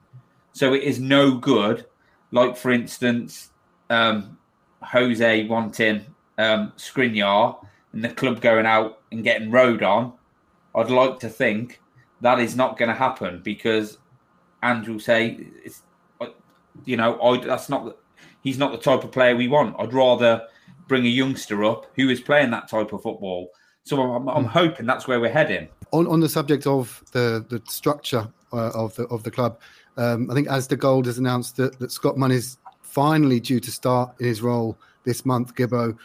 So 0.51 0.75
it 0.75 0.83
is 0.83 0.99
no 0.99 1.33
good, 1.33 1.87
like 2.29 2.55
for 2.55 2.69
instance, 2.69 3.49
um, 3.89 4.37
Jose 4.83 5.47
wanting 5.47 6.05
um, 6.37 6.73
Skriniar 6.77 7.57
and 7.93 8.03
the 8.03 8.09
club 8.09 8.41
going 8.41 8.65
out 8.65 9.01
and 9.11 9.23
getting 9.23 9.51
Rodon. 9.51 10.13
I'd 10.75 10.89
like 10.89 11.19
to 11.19 11.29
think 11.29 11.81
that 12.21 12.39
is 12.39 12.55
not 12.55 12.77
going 12.77 12.89
to 12.89 12.95
happen 12.95 13.41
because 13.43 13.97
Andrew 14.61 14.99
say, 14.99 15.47
it's, 15.63 15.83
uh, 16.21 16.27
you 16.85 16.97
know, 16.97 17.21
I, 17.21 17.45
that's 17.45 17.69
not. 17.69 17.97
He's 18.41 18.57
not 18.57 18.71
the 18.71 18.77
type 18.77 19.03
of 19.03 19.11
player 19.11 19.35
we 19.35 19.47
want. 19.47 19.75
I'd 19.79 19.93
rather 19.93 20.47
bring 20.87 21.05
a 21.05 21.09
youngster 21.09 21.63
up 21.63 21.85
who 21.95 22.09
is 22.09 22.19
playing 22.19 22.51
that 22.51 22.67
type 22.67 22.91
of 22.91 23.01
football. 23.01 23.49
So 23.85 24.01
I'm, 24.01 24.27
I'm 24.27 24.45
hoping 24.45 24.85
that's 24.85 25.07
where 25.07 25.19
we're 25.19 25.31
heading. 25.31 25.69
on, 25.93 26.07
on 26.07 26.19
the 26.19 26.27
subject 26.27 26.67
of 26.67 27.01
the 27.11 27.45
the 27.47 27.61
structure 27.69 28.27
uh, 28.51 28.71
of 28.71 28.95
the 28.95 29.03
of 29.05 29.23
the 29.23 29.31
club, 29.31 29.59
um, 29.97 30.29
I 30.29 30.33
think 30.33 30.49
as 30.49 30.67
the 30.67 30.75
Gold 30.75 31.05
has 31.05 31.17
announced 31.17 31.55
that, 31.57 31.79
that 31.79 31.91
Scott 31.91 32.17
Munn 32.17 32.31
is 32.31 32.57
finally 32.93 33.39
due 33.39 33.59
to 33.59 33.71
start 33.71 34.13
in 34.19 34.27
his 34.27 34.41
role 34.41 34.77
this 35.03 35.25
month. 35.25 35.55
Gibbo, 35.55 35.97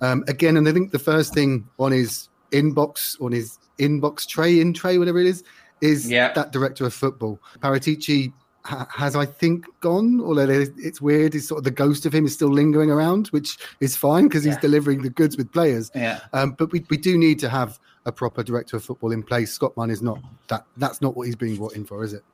um, 0.00 0.24
again, 0.28 0.56
and 0.56 0.68
I 0.68 0.72
think 0.72 0.92
the 0.92 0.98
first 0.98 1.34
thing 1.34 1.66
on 1.78 1.92
his 1.92 2.28
inbox 2.52 3.20
on 3.20 3.32
his 3.32 3.58
inbox 3.78 4.26
tray 4.26 4.60
in 4.60 4.72
tray 4.72 4.98
whatever 4.98 5.18
it 5.18 5.26
is 5.26 5.44
is 5.80 6.10
Yeah. 6.10 6.32
that 6.34 6.52
director 6.52 6.84
of 6.84 6.92
football. 6.94 7.40
Paratici 7.60 8.32
ha- 8.64 8.88
has, 8.90 9.14
I 9.16 9.24
think, 9.24 9.66
gone. 9.80 10.20
Although 10.20 10.48
it's 10.76 11.00
weird, 11.00 11.34
it's 11.34 11.48
sort 11.48 11.58
of 11.58 11.64
the 11.64 11.70
ghost 11.70 12.04
of 12.06 12.12
him 12.14 12.24
is 12.26 12.34
still 12.34 12.48
lingering 12.48 12.90
around, 12.90 13.28
which 13.28 13.56
is 13.80 13.96
fine 13.96 14.24
because 14.24 14.44
he's 14.44 14.56
delivering 14.56 15.02
the 15.02 15.10
goods 15.10 15.36
with 15.36 15.50
players. 15.52 15.90
Yeah. 15.94 16.20
Um, 16.32 16.52
but 16.58 16.72
we, 16.72 16.84
we 16.90 16.96
do 16.96 17.16
need 17.16 17.38
to 17.40 17.48
have 17.48 17.78
a 18.06 18.12
proper 18.12 18.42
director 18.42 18.76
of 18.76 18.84
football 18.84 19.12
in 19.12 19.22
place. 19.22 19.52
Scott 19.52 19.76
Munn 19.76 19.90
is 19.90 20.02
not 20.02 20.18
that. 20.48 20.64
That's 20.76 21.00
not 21.00 21.16
what 21.16 21.26
he's 21.26 21.36
being 21.36 21.56
brought 21.56 21.74
in 21.74 21.84
for, 21.84 22.02
is 22.04 22.12
it? 22.12 22.24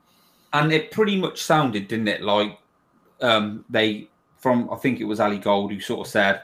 And 0.53 0.71
it 0.71 0.91
pretty 0.91 1.19
much 1.19 1.43
sounded, 1.43 1.87
didn't 1.87 2.07
it, 2.07 2.21
like 2.21 2.57
um, 3.21 3.65
they 3.69 4.09
from 4.37 4.69
I 4.71 4.75
think 4.75 4.99
it 4.99 5.05
was 5.05 5.19
Ali 5.19 5.39
Gold 5.39 5.71
who 5.71 5.79
sort 5.79 6.07
of 6.07 6.11
said 6.11 6.41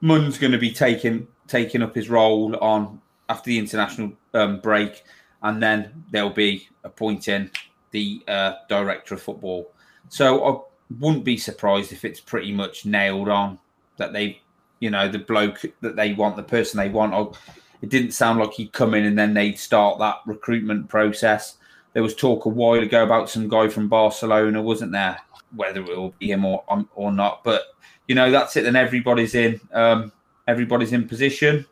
Munn's 0.00 0.38
going 0.38 0.52
to 0.52 0.58
be 0.58 0.72
taking 0.72 1.26
taking 1.46 1.82
up 1.82 1.94
his 1.94 2.08
role 2.08 2.56
on 2.56 3.00
after 3.28 3.50
the 3.50 3.58
international 3.58 4.12
um, 4.34 4.60
break, 4.60 5.04
and 5.42 5.62
then 5.62 6.04
they'll 6.10 6.30
be 6.30 6.68
appointing 6.84 7.50
the 7.90 8.22
uh, 8.28 8.54
director 8.68 9.14
of 9.14 9.22
football. 9.22 9.70
So 10.08 10.44
I 10.44 10.60
wouldn't 11.00 11.24
be 11.24 11.36
surprised 11.36 11.92
if 11.92 12.04
it's 12.04 12.20
pretty 12.20 12.52
much 12.52 12.84
nailed 12.84 13.28
on 13.28 13.58
that 13.96 14.12
they, 14.12 14.42
you 14.80 14.90
know, 14.90 15.08
the 15.08 15.18
bloke 15.18 15.64
that 15.80 15.96
they 15.96 16.12
want, 16.12 16.36
the 16.36 16.42
person 16.42 16.78
they 16.78 16.90
want. 16.90 17.14
Or 17.14 17.32
it 17.80 17.88
didn't 17.88 18.12
sound 18.12 18.40
like 18.40 18.52
he'd 18.52 18.72
come 18.72 18.94
in 18.94 19.04
and 19.04 19.18
then 19.18 19.34
they'd 19.34 19.58
start 19.58 19.98
that 20.00 20.16
recruitment 20.26 20.88
process. 20.88 21.56
There 21.92 22.02
was 22.02 22.14
talk 22.14 22.44
a 22.44 22.48
while 22.48 22.80
ago 22.82 23.04
about 23.04 23.30
some 23.30 23.48
guy 23.48 23.68
from 23.68 23.88
Barcelona, 23.88 24.60
wasn't 24.60 24.92
there? 24.92 25.20
Whether 25.56 25.80
it 25.80 25.86
will 25.96 26.14
be 26.18 26.30
him 26.30 26.44
or 26.44 26.64
um, 26.68 26.88
or 26.94 27.12
not, 27.12 27.44
but 27.44 27.62
you 28.08 28.14
know 28.14 28.30
that's 28.30 28.56
it. 28.56 28.62
Then 28.62 28.76
everybody's 28.76 29.34
in, 29.34 29.60
um, 29.72 30.12
everybody's 30.48 30.92
in 30.92 31.06
position, 31.08 31.64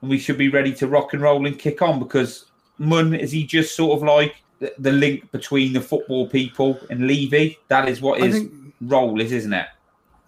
and 0.00 0.10
we 0.10 0.18
should 0.18 0.38
be 0.38 0.48
ready 0.48 0.72
to 0.74 0.86
rock 0.86 1.12
and 1.12 1.22
roll 1.22 1.46
and 1.46 1.58
kick 1.58 1.82
on. 1.82 1.98
Because 1.98 2.46
Munn 2.78 3.14
is 3.14 3.32
he 3.32 3.44
just 3.44 3.74
sort 3.76 3.96
of 3.96 4.02
like 4.02 4.36
the, 4.60 4.72
the 4.78 4.92
link 4.92 5.30
between 5.32 5.72
the 5.72 5.80
football 5.80 6.28
people 6.28 6.78
and 6.90 7.06
Levy? 7.06 7.58
That 7.68 7.88
is 7.88 8.00
what 8.00 8.20
his 8.20 8.34
think- 8.34 8.52
role 8.80 9.20
is, 9.20 9.32
isn't 9.32 9.52
it? 9.52 9.66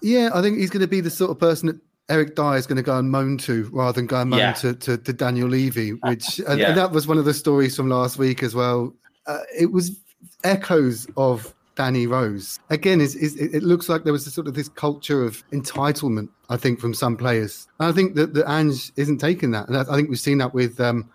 Yeah, 0.00 0.30
I 0.32 0.42
think 0.42 0.58
he's 0.58 0.70
going 0.70 0.82
to 0.82 0.86
be 0.88 1.00
the 1.00 1.10
sort 1.10 1.30
of 1.32 1.38
person 1.40 1.66
that 1.66 1.80
Eric 2.08 2.36
Dier 2.36 2.54
is 2.56 2.66
going 2.66 2.76
to 2.76 2.82
go 2.82 2.96
and 2.98 3.10
moan 3.10 3.36
to 3.38 3.68
rather 3.72 3.92
than 3.92 4.06
go 4.06 4.20
and 4.20 4.30
moan 4.30 4.38
Yeah. 4.38 4.52
to, 4.52 4.72
to, 4.74 4.96
to 4.96 5.12
Daniel 5.12 5.48
Levy, 5.48 5.90
which 5.90 6.38
and, 6.46 6.60
Yeah. 6.60 6.68
and 6.68 6.78
that 6.78 6.92
was 6.92 7.06
one 7.06 7.18
of 7.18 7.24
the 7.24 7.34
stories 7.34 7.74
from 7.76 7.88
last 7.88 8.16
week 8.16 8.42
as 8.44 8.54
well. 8.54 8.94
Uh, 9.26 9.40
it 9.58 9.72
was 9.72 9.98
echoes 10.44 11.06
of 11.16 11.52
Danny 11.78 12.08
Rose. 12.08 12.58
Again, 12.70 13.00
is 13.00 13.14
is 13.14 13.36
it 13.36 13.62
looks 13.62 13.88
like 13.88 14.02
there 14.02 14.12
was 14.12 14.26
a 14.26 14.32
sort 14.32 14.48
of 14.48 14.54
this 14.54 14.68
culture 14.68 15.24
of 15.24 15.48
entitlement, 15.52 16.28
I 16.50 16.56
think, 16.56 16.80
from 16.80 16.92
some 16.92 17.16
players. 17.16 17.68
And 17.78 17.88
I 17.88 17.92
think 17.92 18.16
that, 18.16 18.34
that 18.34 18.50
Ange 18.50 18.90
isn't 18.96 19.18
taking 19.18 19.52
that. 19.52 19.68
And 19.68 19.76
I 19.76 19.84
think 19.84 20.10
we've 20.10 20.18
seen 20.18 20.38
that 20.38 20.52
with 20.52 20.80
um 20.80 21.08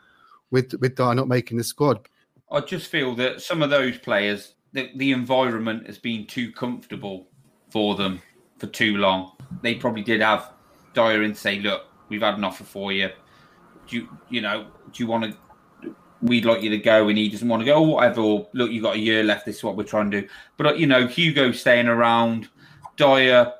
with 0.51 0.73
with 0.79 0.95
Dier 0.95 1.13
not 1.15 1.27
making 1.27 1.57
the 1.57 1.65
squad. 1.65 2.07
I 2.49 2.61
just 2.61 2.87
feel 2.87 3.13
that 3.15 3.41
some 3.41 3.61
of 3.61 3.71
those 3.71 3.97
players, 3.97 4.55
the, 4.71 4.89
the 4.95 5.11
environment 5.11 5.85
has 5.85 5.97
been 5.97 6.25
too 6.27 6.53
comfortable 6.53 7.27
for 7.69 7.95
them 7.95 8.21
for 8.57 8.67
too 8.67 8.95
long. 8.95 9.33
They 9.63 9.75
probably 9.75 10.03
did 10.03 10.21
have 10.21 10.49
Dier 10.93 11.27
to 11.27 11.35
say, 11.35 11.59
"Look, 11.59 11.87
we've 12.07 12.21
had 12.21 12.35
an 12.37 12.45
offer 12.45 12.63
for 12.63 12.93
you. 12.93 13.09
Do 13.87 13.97
you, 13.97 14.17
you 14.29 14.39
know, 14.39 14.67
do 14.93 15.03
you 15.03 15.07
want 15.07 15.25
to? 15.25 15.37
We'd 16.23 16.45
like 16.45 16.61
you 16.61 16.69
to 16.71 16.77
go." 16.77 17.07
And 17.07 17.17
he 17.17 17.29
doesn't 17.29 17.47
want 17.47 17.61
to 17.61 17.65
go. 17.65 17.83
or 17.83 17.95
whatever. 17.95 18.21
Or, 18.21 18.47
Look, 18.53 18.71
you've 18.71 18.83
got 18.83 18.95
a 18.95 18.99
year 18.99 19.23
left. 19.23 19.45
This 19.45 19.57
is 19.57 19.63
what 19.63 19.75
we're 19.75 19.83
trying 19.83 20.09
to 20.11 20.21
do. 20.21 20.27
But 20.57 20.67
uh, 20.67 20.73
you 20.73 20.87
know, 20.87 21.07
Hugo 21.07 21.51
staying 21.51 21.87
around, 21.87 22.49
Dier. 22.97 23.53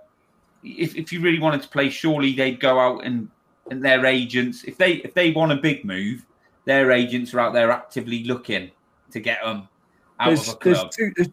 If, 0.64 0.96
if 0.96 1.12
you 1.12 1.20
really 1.20 1.40
wanted 1.40 1.62
to 1.64 1.68
play, 1.68 1.90
surely 1.90 2.34
they'd 2.34 2.60
go 2.60 2.80
out 2.80 3.06
and 3.06 3.30
and 3.70 3.84
their 3.84 4.06
agents, 4.06 4.64
if 4.64 4.78
they 4.78 4.94
if 4.94 5.14
they 5.14 5.32
want 5.32 5.52
a 5.52 5.56
big 5.56 5.86
move, 5.86 6.26
their 6.66 6.92
agents 6.92 7.34
are 7.34 7.40
out 7.40 7.54
there 7.54 7.72
actively 7.72 8.24
looking 8.24 8.72
to 9.12 9.20
get 9.20 9.42
them 9.44 9.68
out 10.20 10.28
there's, 10.28 10.50
of 10.50 10.56
a 10.56 10.58
there's 10.64 10.84
too 10.96 11.12
there's, 11.16 11.30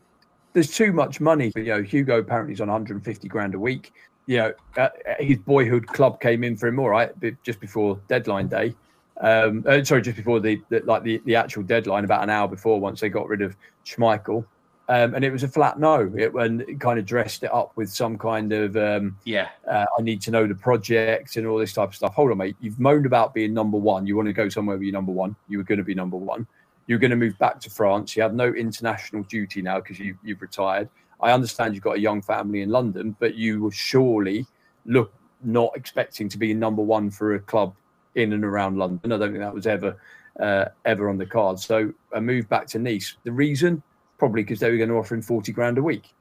there's 0.53 0.75
too 0.75 0.93
much 0.93 1.21
money. 1.21 1.53
You 1.57 1.65
know, 1.65 1.83
Hugo 1.83 2.19
apparently 2.19 2.55
is 2.55 2.61
on 2.61 2.69
150 2.69 3.29
grand 3.29 3.55
a 3.55 3.59
week. 3.59 3.93
You 4.27 4.39
know, 4.39 4.53
uh, 4.77 4.89
his 5.19 5.39
boyhood 5.39 5.87
club 5.87 6.21
came 6.21 6.45
in 6.45 6.57
for 6.57 6.69
him 6.69 6.79
all 6.79 6.89
right, 6.89 7.11
just 7.43 7.61
before 7.61 8.01
deadline 8.09 8.49
day. 8.49 8.75
Um, 9.21 9.65
uh, 9.67 9.85
sorry, 9.85 10.03
just 10.03 10.17
before 10.17 10.41
the, 10.41 10.61
the 10.71 10.81
like 10.81 11.03
the, 11.03 11.21
the 11.25 11.37
actual 11.37 11.63
deadline, 11.63 12.05
about 12.05 12.23
an 12.23 12.31
hour 12.31 12.49
before, 12.49 12.81
once 12.81 13.01
they 13.01 13.09
got 13.09 13.29
rid 13.29 13.43
of 13.43 13.55
Schmeichel, 13.85 14.45
um, 14.89 15.15
and 15.15 15.25
it 15.25 15.31
was 15.31 15.43
a 15.43 15.49
flat 15.49 15.79
no. 15.79 16.11
It 16.17 16.35
and 16.35 16.63
it 16.63 16.81
kind 16.81 16.99
of 16.99 17.05
dressed 17.05 17.43
it 17.43 17.53
up 17.53 17.73
with 17.77 17.91
some 17.91 18.17
kind 18.17 18.53
of 18.53 18.77
um, 18.77 19.17
yeah, 19.25 19.49
uh, 19.71 19.87
I 19.99 20.03
need 20.03 20.23
to 20.23 20.31
know 20.31 20.47
the 20.47 20.55
project 20.55 21.37
and 21.37 21.47
all 21.47 21.59
this 21.59 21.75
type 21.75 21.91
of 21.91 21.95
stuff. 21.95 22.15
Hold 22.15 22.31
on, 22.31 22.39
mate. 22.39 22.57
You've 22.61 22.81
moaned 22.81 23.07
about 23.07 23.35
being 23.35 23.53
number 23.53 23.77
one. 23.77 24.07
You 24.07 24.17
want 24.17 24.27
to 24.27 24.33
go 24.33 24.49
somewhere 24.49 24.77
where 24.77 24.85
you're 24.85 24.93
number 24.93 25.13
one. 25.13 25.37
You 25.49 25.59
were 25.59 25.65
going 25.65 25.79
to 25.79 25.85
be 25.85 25.95
number 25.95 26.17
one. 26.17 26.47
You're 26.87 26.99
going 26.99 27.11
to 27.11 27.17
move 27.17 27.39
back 27.39 27.61
to 27.61 27.71
France. 27.71 28.17
You 28.17 28.23
have 28.23 28.35
no 28.35 28.49
international 28.49 29.23
duty 29.25 29.63
now 29.63 29.81
because 29.81 29.99
you, 29.99 30.19
you've 30.25 30.43
retired. 30.43 30.89
I 31.21 31.31
understand 31.31 31.75
you've 31.75 31.85
got 31.85 31.97
a 31.97 32.01
young 32.01 32.23
family 32.23 32.63
in 32.63 32.71
London, 32.71 33.15
but 33.21 33.35
you 33.35 33.63
were 33.63 33.71
surely 33.71 34.47
look 34.87 35.13
not 35.45 35.71
expecting 35.77 36.29
to 36.31 36.39
be 36.39 36.53
number 36.53 36.83
one 36.83 37.11
for 37.11 37.35
a 37.35 37.41
club 37.41 37.75
in 38.15 38.33
and 38.33 38.45
around 38.45 38.77
London. 38.79 39.13
I 39.13 39.19
don't 39.19 39.31
think 39.31 39.41
that 39.43 39.55
was 39.55 39.67
ever 39.67 39.97
uh, 40.41 40.67
ever 40.85 41.09
on 41.11 41.19
the 41.19 41.27
card. 41.27 41.59
So 41.59 41.93
a 42.13 42.21
move 42.21 42.49
back 42.49 42.67
to 42.69 42.79
Nice. 42.79 43.17
The 43.25 43.33
reason 43.33 43.83
probably 44.19 44.43
because 44.43 44.61
they 44.61 44.71
were 44.71 44.77
going 44.77 44.89
to 44.91 44.97
offer 44.97 45.15
him 45.15 45.23
forty 45.23 45.53
grand 45.53 45.79
a 45.79 45.83
week. 45.83 46.13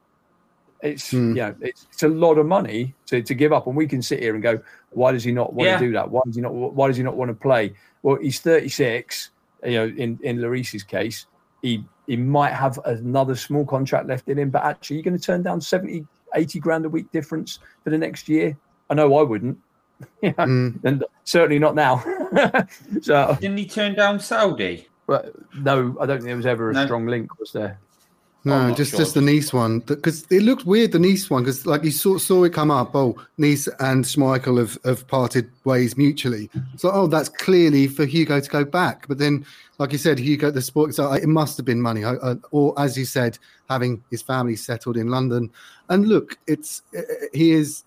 It's 0.81 1.11
Hmm. 1.11 1.29
you 1.29 1.35
know 1.35 1.55
it's, 1.59 1.87
it's 1.91 2.03
a 2.03 2.07
lot 2.07 2.37
of 2.37 2.45
money 2.45 2.95
to, 3.07 3.21
to 3.21 3.33
give 3.33 3.51
up, 3.51 3.67
and 3.67 3.75
we 3.75 3.87
can 3.87 4.01
sit 4.01 4.19
here 4.21 4.33
and 4.33 4.41
go, 4.43 4.59
why 4.91 5.11
does 5.11 5.23
he 5.23 5.31
not 5.31 5.53
want 5.53 5.67
Yeah. 5.69 5.77
to 5.79 5.85
do 5.85 5.91
that? 5.93 6.09
Why 6.09 6.21
does 6.25 6.35
he 6.35 6.41
not? 6.41 6.53
Why 6.53 6.87
does 6.87 6.97
he 6.97 7.03
not 7.03 7.17
want 7.17 7.29
to 7.29 7.35
play? 7.35 7.73
Well, 8.01 8.15
he's 8.21 8.39
thirty 8.39 8.69
six. 8.69 9.31
You 9.63 9.71
know, 9.73 9.85
in 9.97 10.17
in 10.23 10.41
Lloris's 10.41 10.83
case, 10.83 11.25
he 11.61 11.83
he 12.07 12.15
might 12.15 12.53
have 12.53 12.79
another 12.85 13.35
small 13.35 13.65
contract 13.65 14.07
left 14.07 14.29
in 14.29 14.39
him, 14.39 14.49
but 14.49 14.63
actually, 14.63 14.95
you're 14.97 15.03
going 15.03 15.17
to 15.17 15.23
turn 15.23 15.43
down 15.43 15.61
70, 15.61 16.07
80 16.33 16.59
grand 16.59 16.85
a 16.85 16.89
week 16.89 17.11
difference 17.11 17.59
for 17.83 17.91
the 17.91 17.97
next 17.99 18.27
year. 18.27 18.57
I 18.89 18.95
know 18.95 19.15
I 19.17 19.21
wouldn't. 19.21 19.57
yeah, 20.21 20.31
Mm. 20.33 20.83
and 20.83 21.03
certainly 21.23 21.59
not 21.59 21.75
now. 21.75 22.03
so, 23.01 23.37
didn't 23.39 23.57
he 23.57 23.65
turn 23.67 23.95
down 23.95 24.19
Saudi? 24.19 24.87
but 25.07 25.33
no, 25.55 25.97
I 25.99 26.05
don't 26.05 26.17
think 26.17 26.27
there 26.27 26.35
was 26.37 26.45
ever 26.45 26.69
a 26.69 26.73
No. 26.73 26.85
strong 26.85 27.07
link, 27.07 27.39
was 27.39 27.51
there? 27.51 27.79
No, 28.45 28.73
just 28.73 28.91
sure. 28.91 28.99
just 28.99 29.15
the 29.15 29.21
Nice 29.21 29.51
one 29.51 29.79
because 29.79 30.25
it 30.29 30.43
looked 30.43 30.65
weird. 30.65 30.91
The 30.93 30.99
Nice 30.99 31.29
one 31.29 31.43
because 31.43 31.65
like 31.65 31.83
you 31.83 31.91
saw 31.91 32.17
saw 32.17 32.43
it 32.45 32.53
come 32.53 32.71
up. 32.71 32.95
Oh, 32.95 33.17
Nice 33.37 33.67
and 33.79 34.05
Schmeichel 34.05 34.59
have, 34.59 34.77
have 34.85 35.05
parted 35.07 35.49
ways 35.65 35.97
mutually. 35.97 36.49
So 36.77 36.89
oh, 36.93 37.07
that's 37.07 37.27
clearly 37.27 37.87
for 37.87 38.05
Hugo 38.05 38.39
to 38.39 38.49
go 38.49 38.63
back. 38.63 39.07
But 39.09 39.17
then, 39.17 39.45
like 39.79 39.91
you 39.91 39.97
said, 39.97 40.19
Hugo 40.19 40.51
the 40.51 40.61
sport. 40.61 40.93
So 40.95 41.11
it 41.11 41.27
must 41.27 41.57
have 41.57 41.65
been 41.65 41.81
money, 41.81 42.05
I- 42.05 42.13
I- 42.15 42.37
or 42.51 42.79
as 42.79 42.97
you 42.97 43.03
said, 43.03 43.37
having 43.67 44.01
his 44.09 44.21
family 44.21 44.55
settled 44.55 44.95
in 44.95 45.09
London. 45.09 45.49
And 45.89 46.07
look, 46.07 46.37
it's 46.47 46.83
uh, 46.97 47.01
he 47.33 47.51
is. 47.51 47.83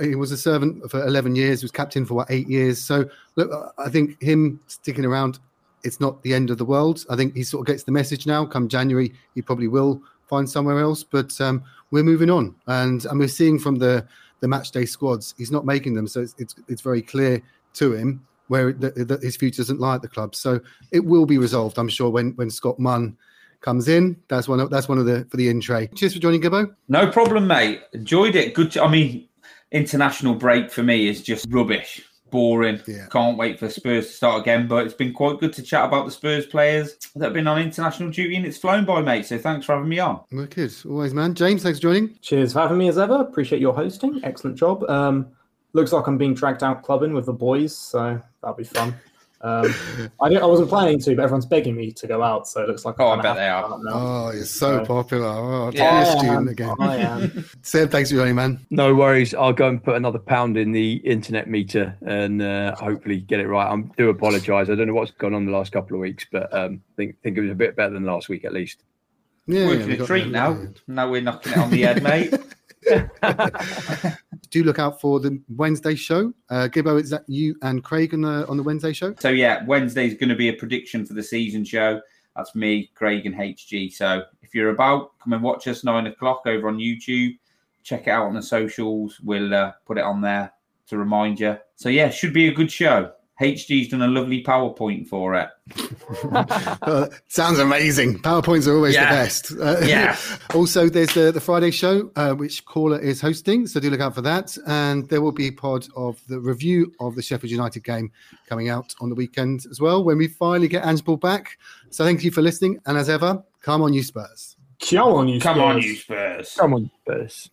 He 0.00 0.14
was 0.14 0.32
a 0.32 0.36
servant 0.36 0.90
for 0.90 1.04
11 1.06 1.36
years. 1.36 1.60
He 1.60 1.64
was 1.64 1.70
captain 1.70 2.06
for 2.06 2.14
what 2.14 2.30
eight 2.30 2.48
years. 2.48 2.82
So 2.82 3.04
look, 3.36 3.50
I 3.78 3.90
think 3.90 4.20
him 4.22 4.60
sticking 4.66 5.04
around 5.04 5.38
it's 5.84 6.00
not 6.00 6.22
the 6.22 6.34
end 6.34 6.50
of 6.50 6.58
the 6.58 6.64
world. 6.64 7.04
I 7.10 7.16
think 7.16 7.36
he 7.36 7.44
sort 7.44 7.60
of 7.60 7.66
gets 7.66 7.84
the 7.84 7.92
message 7.92 8.26
now. 8.26 8.46
Come 8.46 8.68
January, 8.68 9.12
he 9.34 9.42
probably 9.42 9.68
will 9.68 10.02
find 10.26 10.48
somewhere 10.48 10.80
else. 10.80 11.04
But 11.04 11.38
um, 11.40 11.62
we're 11.90 12.02
moving 12.02 12.30
on, 12.30 12.54
and 12.66 13.04
and 13.04 13.18
we're 13.18 13.28
seeing 13.28 13.58
from 13.58 13.76
the 13.76 14.06
the 14.40 14.48
match 14.48 14.72
day 14.72 14.84
squads, 14.84 15.34
he's 15.38 15.50
not 15.50 15.64
making 15.64 15.94
them, 15.94 16.06
so 16.08 16.20
it's 16.20 16.34
it's, 16.38 16.54
it's 16.68 16.82
very 16.82 17.02
clear 17.02 17.40
to 17.74 17.92
him 17.92 18.26
where 18.48 18.72
that 18.72 18.94
that 19.08 19.22
his 19.22 19.36
future 19.36 19.58
doesn't 19.58 19.80
lie 19.80 19.94
at 19.94 20.02
the 20.02 20.08
club. 20.08 20.34
So 20.34 20.60
it 20.90 21.04
will 21.04 21.26
be 21.26 21.38
resolved, 21.38 21.78
I'm 21.78 21.88
sure, 21.88 22.10
when 22.10 22.32
when 22.32 22.50
Scott 22.50 22.78
Munn 22.78 23.16
comes 23.60 23.88
in. 23.88 24.16
That's 24.28 24.48
one 24.48 24.60
of 24.60 24.70
that's 24.70 24.88
one 24.88 24.98
of 24.98 25.06
the 25.06 25.26
for 25.30 25.36
the 25.36 25.48
in 25.48 25.60
tray. 25.60 25.88
Cheers 25.88 26.14
for 26.14 26.20
joining, 26.20 26.42
Gibbo. 26.42 26.74
No 26.88 27.10
problem, 27.10 27.46
mate. 27.46 27.82
Enjoyed 27.92 28.36
it. 28.36 28.54
Good. 28.54 28.72
To, 28.72 28.84
I 28.84 28.88
mean, 28.88 29.28
international 29.74 30.34
break 30.34 30.70
for 30.70 30.82
me 30.82 31.08
is 31.08 31.20
just 31.20 31.46
rubbish, 31.50 32.00
boring. 32.30 32.80
Yeah. 32.86 33.06
Can't 33.10 33.36
wait 33.36 33.58
for 33.58 33.68
Spurs 33.68 34.06
to 34.06 34.12
start 34.12 34.40
again. 34.40 34.66
But 34.66 34.86
it's 34.86 34.94
been 34.94 35.12
quite 35.12 35.40
good 35.40 35.52
to 35.54 35.62
chat 35.62 35.84
about 35.84 36.06
the 36.06 36.12
Spurs 36.12 36.46
players 36.46 36.96
that 37.16 37.26
have 37.26 37.34
been 37.34 37.46
on 37.46 37.60
international 37.60 38.10
duty, 38.10 38.36
and 38.36 38.46
it's 38.46 38.56
flown 38.56 38.84
by, 38.84 39.02
mate. 39.02 39.26
So 39.26 39.36
thanks 39.36 39.66
for 39.66 39.74
having 39.74 39.88
me 39.88 39.98
on. 39.98 40.20
Wicked, 40.32 40.72
always, 40.88 41.12
man. 41.12 41.34
James, 41.34 41.62
thanks 41.62 41.78
for 41.78 41.82
joining. 41.82 42.16
Cheers 42.20 42.54
for 42.54 42.60
having 42.60 42.78
me 42.78 42.88
as 42.88 42.96
ever. 42.96 43.16
Appreciate 43.16 43.60
your 43.60 43.74
hosting. 43.74 44.20
Excellent 44.22 44.56
job. 44.56 44.88
Um, 44.88 45.28
looks 45.74 45.92
like 45.92 46.06
I'm 46.06 46.16
being 46.16 46.34
dragged 46.34 46.62
out 46.62 46.82
clubbing 46.82 47.12
with 47.12 47.26
the 47.26 47.32
boys, 47.32 47.76
so 47.76 48.20
that'll 48.40 48.56
be 48.56 48.64
fun. 48.64 48.94
Um, 49.44 49.74
I, 50.22 50.30
didn't, 50.30 50.42
I 50.42 50.46
wasn't 50.46 50.70
planning 50.70 50.98
to, 51.00 51.14
but 51.14 51.22
everyone's 51.22 51.44
begging 51.44 51.76
me 51.76 51.92
to 51.92 52.06
go 52.06 52.22
out, 52.22 52.48
so 52.48 52.62
it 52.62 52.68
looks 52.68 52.86
like 52.86 52.94
Oh, 52.98 53.10
I'm 53.10 53.20
I 53.20 53.22
gonna 53.22 53.34
bet 53.34 53.42
they 53.42 53.48
are. 53.48 53.64
out. 53.64 53.80
Oh, 53.92 54.30
you're 54.32 54.44
so 54.46 54.78
Right. 54.78 54.86
popular. 54.86 55.26
Oh, 55.26 55.70
Yeah. 55.74 55.82
yeah. 55.82 56.00
I 56.00 56.04
student 56.18 56.30
am. 56.38 56.48
again. 56.48 56.74
I 56.80 56.96
am. 56.96 57.44
Seb, 57.62 57.90
thanks 57.90 58.08
for 58.10 58.16
joining, 58.16 58.36
man. 58.36 58.58
No 58.70 58.94
worries. 58.94 59.34
I'll 59.34 59.52
go 59.52 59.68
and 59.68 59.84
put 59.84 59.96
another 59.96 60.18
pound 60.18 60.56
in 60.56 60.72
the 60.72 60.94
internet 61.04 61.48
meter 61.48 61.94
and 62.06 62.40
uh, 62.40 62.74
hopefully 62.76 63.20
get 63.20 63.38
it 63.40 63.46
right. 63.48 63.70
I 63.70 63.76
do 63.98 64.08
apologise. 64.08 64.70
I 64.70 64.74
don't 64.76 64.86
know 64.86 64.94
what's 64.94 65.10
gone 65.10 65.34
on 65.34 65.44
the 65.44 65.52
last 65.52 65.72
couple 65.72 65.94
of 65.96 66.00
weeks, 66.00 66.24
but 66.32 66.50
um, 66.54 66.80
think 66.96 67.20
think 67.22 67.36
it 67.36 67.42
was 67.42 67.50
a 67.50 67.54
bit 67.54 67.76
better 67.76 67.92
than 67.92 68.04
last 68.04 68.30
week 68.30 68.46
at 68.46 68.54
least. 68.54 68.82
Yeah, 69.46 69.66
We're 69.66 69.74
yeah, 69.74 69.82
in 69.82 69.88
we 69.90 69.98
a 69.98 70.06
treat 70.06 70.28
now. 70.28 70.58
Now 70.86 71.10
we're 71.10 71.20
knocking 71.20 71.52
it 71.52 71.58
on 71.58 71.68
the 71.70 71.82
head, 71.82 72.02
mate. 72.02 72.32
Do 74.50 74.62
look 74.62 74.78
out 74.78 75.00
for 75.00 75.20
the 75.20 75.40
Wednesday 75.56 75.94
show. 75.94 76.32
Uh, 76.50 76.68
Gibbo, 76.70 77.00
is 77.00 77.10
that 77.10 77.24
you 77.28 77.56
and 77.62 77.82
Craig 77.82 78.14
on 78.14 78.22
the 78.22 78.46
on 78.48 78.56
the 78.56 78.62
Wednesday 78.62 78.92
show? 78.92 79.14
So 79.18 79.30
yeah, 79.30 79.64
Wednesday's 79.64 80.14
going 80.14 80.28
to 80.28 80.36
be 80.36 80.48
a 80.48 80.52
prediction 80.52 81.04
for 81.04 81.14
the 81.14 81.22
season 81.22 81.64
show. 81.64 82.00
That's 82.36 82.54
me, 82.54 82.90
Craig, 82.94 83.26
and 83.26 83.34
HG. 83.34 83.92
So 83.92 84.24
if 84.42 84.54
you're 84.54 84.70
about, 84.70 85.18
come 85.18 85.32
and 85.32 85.42
watch 85.42 85.66
us 85.68 85.84
nine 85.84 86.06
o'clock 86.06 86.42
over 86.46 86.68
on 86.68 86.78
YouTube. 86.78 87.38
Check 87.82 88.06
it 88.06 88.10
out 88.10 88.26
on 88.26 88.34
the 88.34 88.42
socials. 88.42 89.20
We'll 89.20 89.54
uh, 89.54 89.72
put 89.86 89.98
it 89.98 90.04
on 90.04 90.20
there 90.20 90.52
to 90.88 90.98
remind 90.98 91.40
you. 91.40 91.58
So 91.76 91.88
yeah, 91.88 92.10
should 92.10 92.32
be 92.32 92.48
a 92.48 92.54
good 92.54 92.70
show. 92.70 93.12
HG's 93.40 93.88
done 93.88 94.02
a 94.02 94.06
lovely 94.06 94.42
PowerPoint 94.44 95.08
for 95.08 95.34
it. 95.34 95.48
Uh, 96.82 97.06
sounds 97.28 97.58
amazing. 97.58 98.18
PowerPoints 98.18 98.66
are 98.68 98.74
always 98.74 98.94
Yeah. 98.94 99.10
the 99.10 99.16
best. 99.22 99.52
Uh, 99.52 99.80
Yeah. 99.86 100.16
also, 100.54 100.88
there's 100.88 101.12
the, 101.14 101.32
the 101.32 101.40
Friday 101.40 101.70
show, 101.70 102.10
uh, 102.16 102.32
which 102.34 102.64
Caller 102.66 102.98
is 103.00 103.20
hosting. 103.20 103.66
So 103.66 103.80
do 103.80 103.88
look 103.90 104.00
out 104.00 104.14
for 104.14 104.20
that. 104.22 104.56
And 104.66 105.08
there 105.08 105.20
will 105.22 105.32
be 105.32 105.48
a 105.48 105.52
pod 105.52 105.86
of 105.96 106.20
the 106.28 106.38
review 106.38 106.92
of 107.00 107.14
the 107.16 107.22
Sheffield 107.22 107.50
United 107.50 107.82
game 107.84 108.12
coming 108.48 108.68
out 108.68 108.94
on 109.00 109.08
the 109.08 109.14
weekend 109.14 109.64
as 109.70 109.80
well 109.80 110.04
when 110.04 110.18
we 110.18 110.28
finally 110.28 110.68
get 110.68 110.84
Angeball 110.84 111.18
back. 111.20 111.58
So 111.90 112.04
thank 112.04 112.22
you 112.22 112.30
for 112.30 112.42
listening. 112.42 112.78
And 112.86 112.98
as 112.98 113.08
ever, 113.08 113.42
come 113.62 113.82
on, 113.82 113.92
you 113.94 114.02
Spurs. 114.02 114.56
Come 114.90 114.98
on, 115.00 115.28
you 115.28 115.40
Spurs. 115.40 115.52
Come 115.54 115.60
on, 115.62 115.80
you 115.82 115.96
Spurs. 115.96 116.54
Come 116.58 116.74
on, 116.74 116.90
Spurs. 117.00 117.50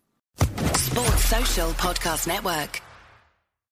Sports 0.76 1.26
Social 1.26 1.70
Podcast 1.72 2.28
Network. 2.28 2.82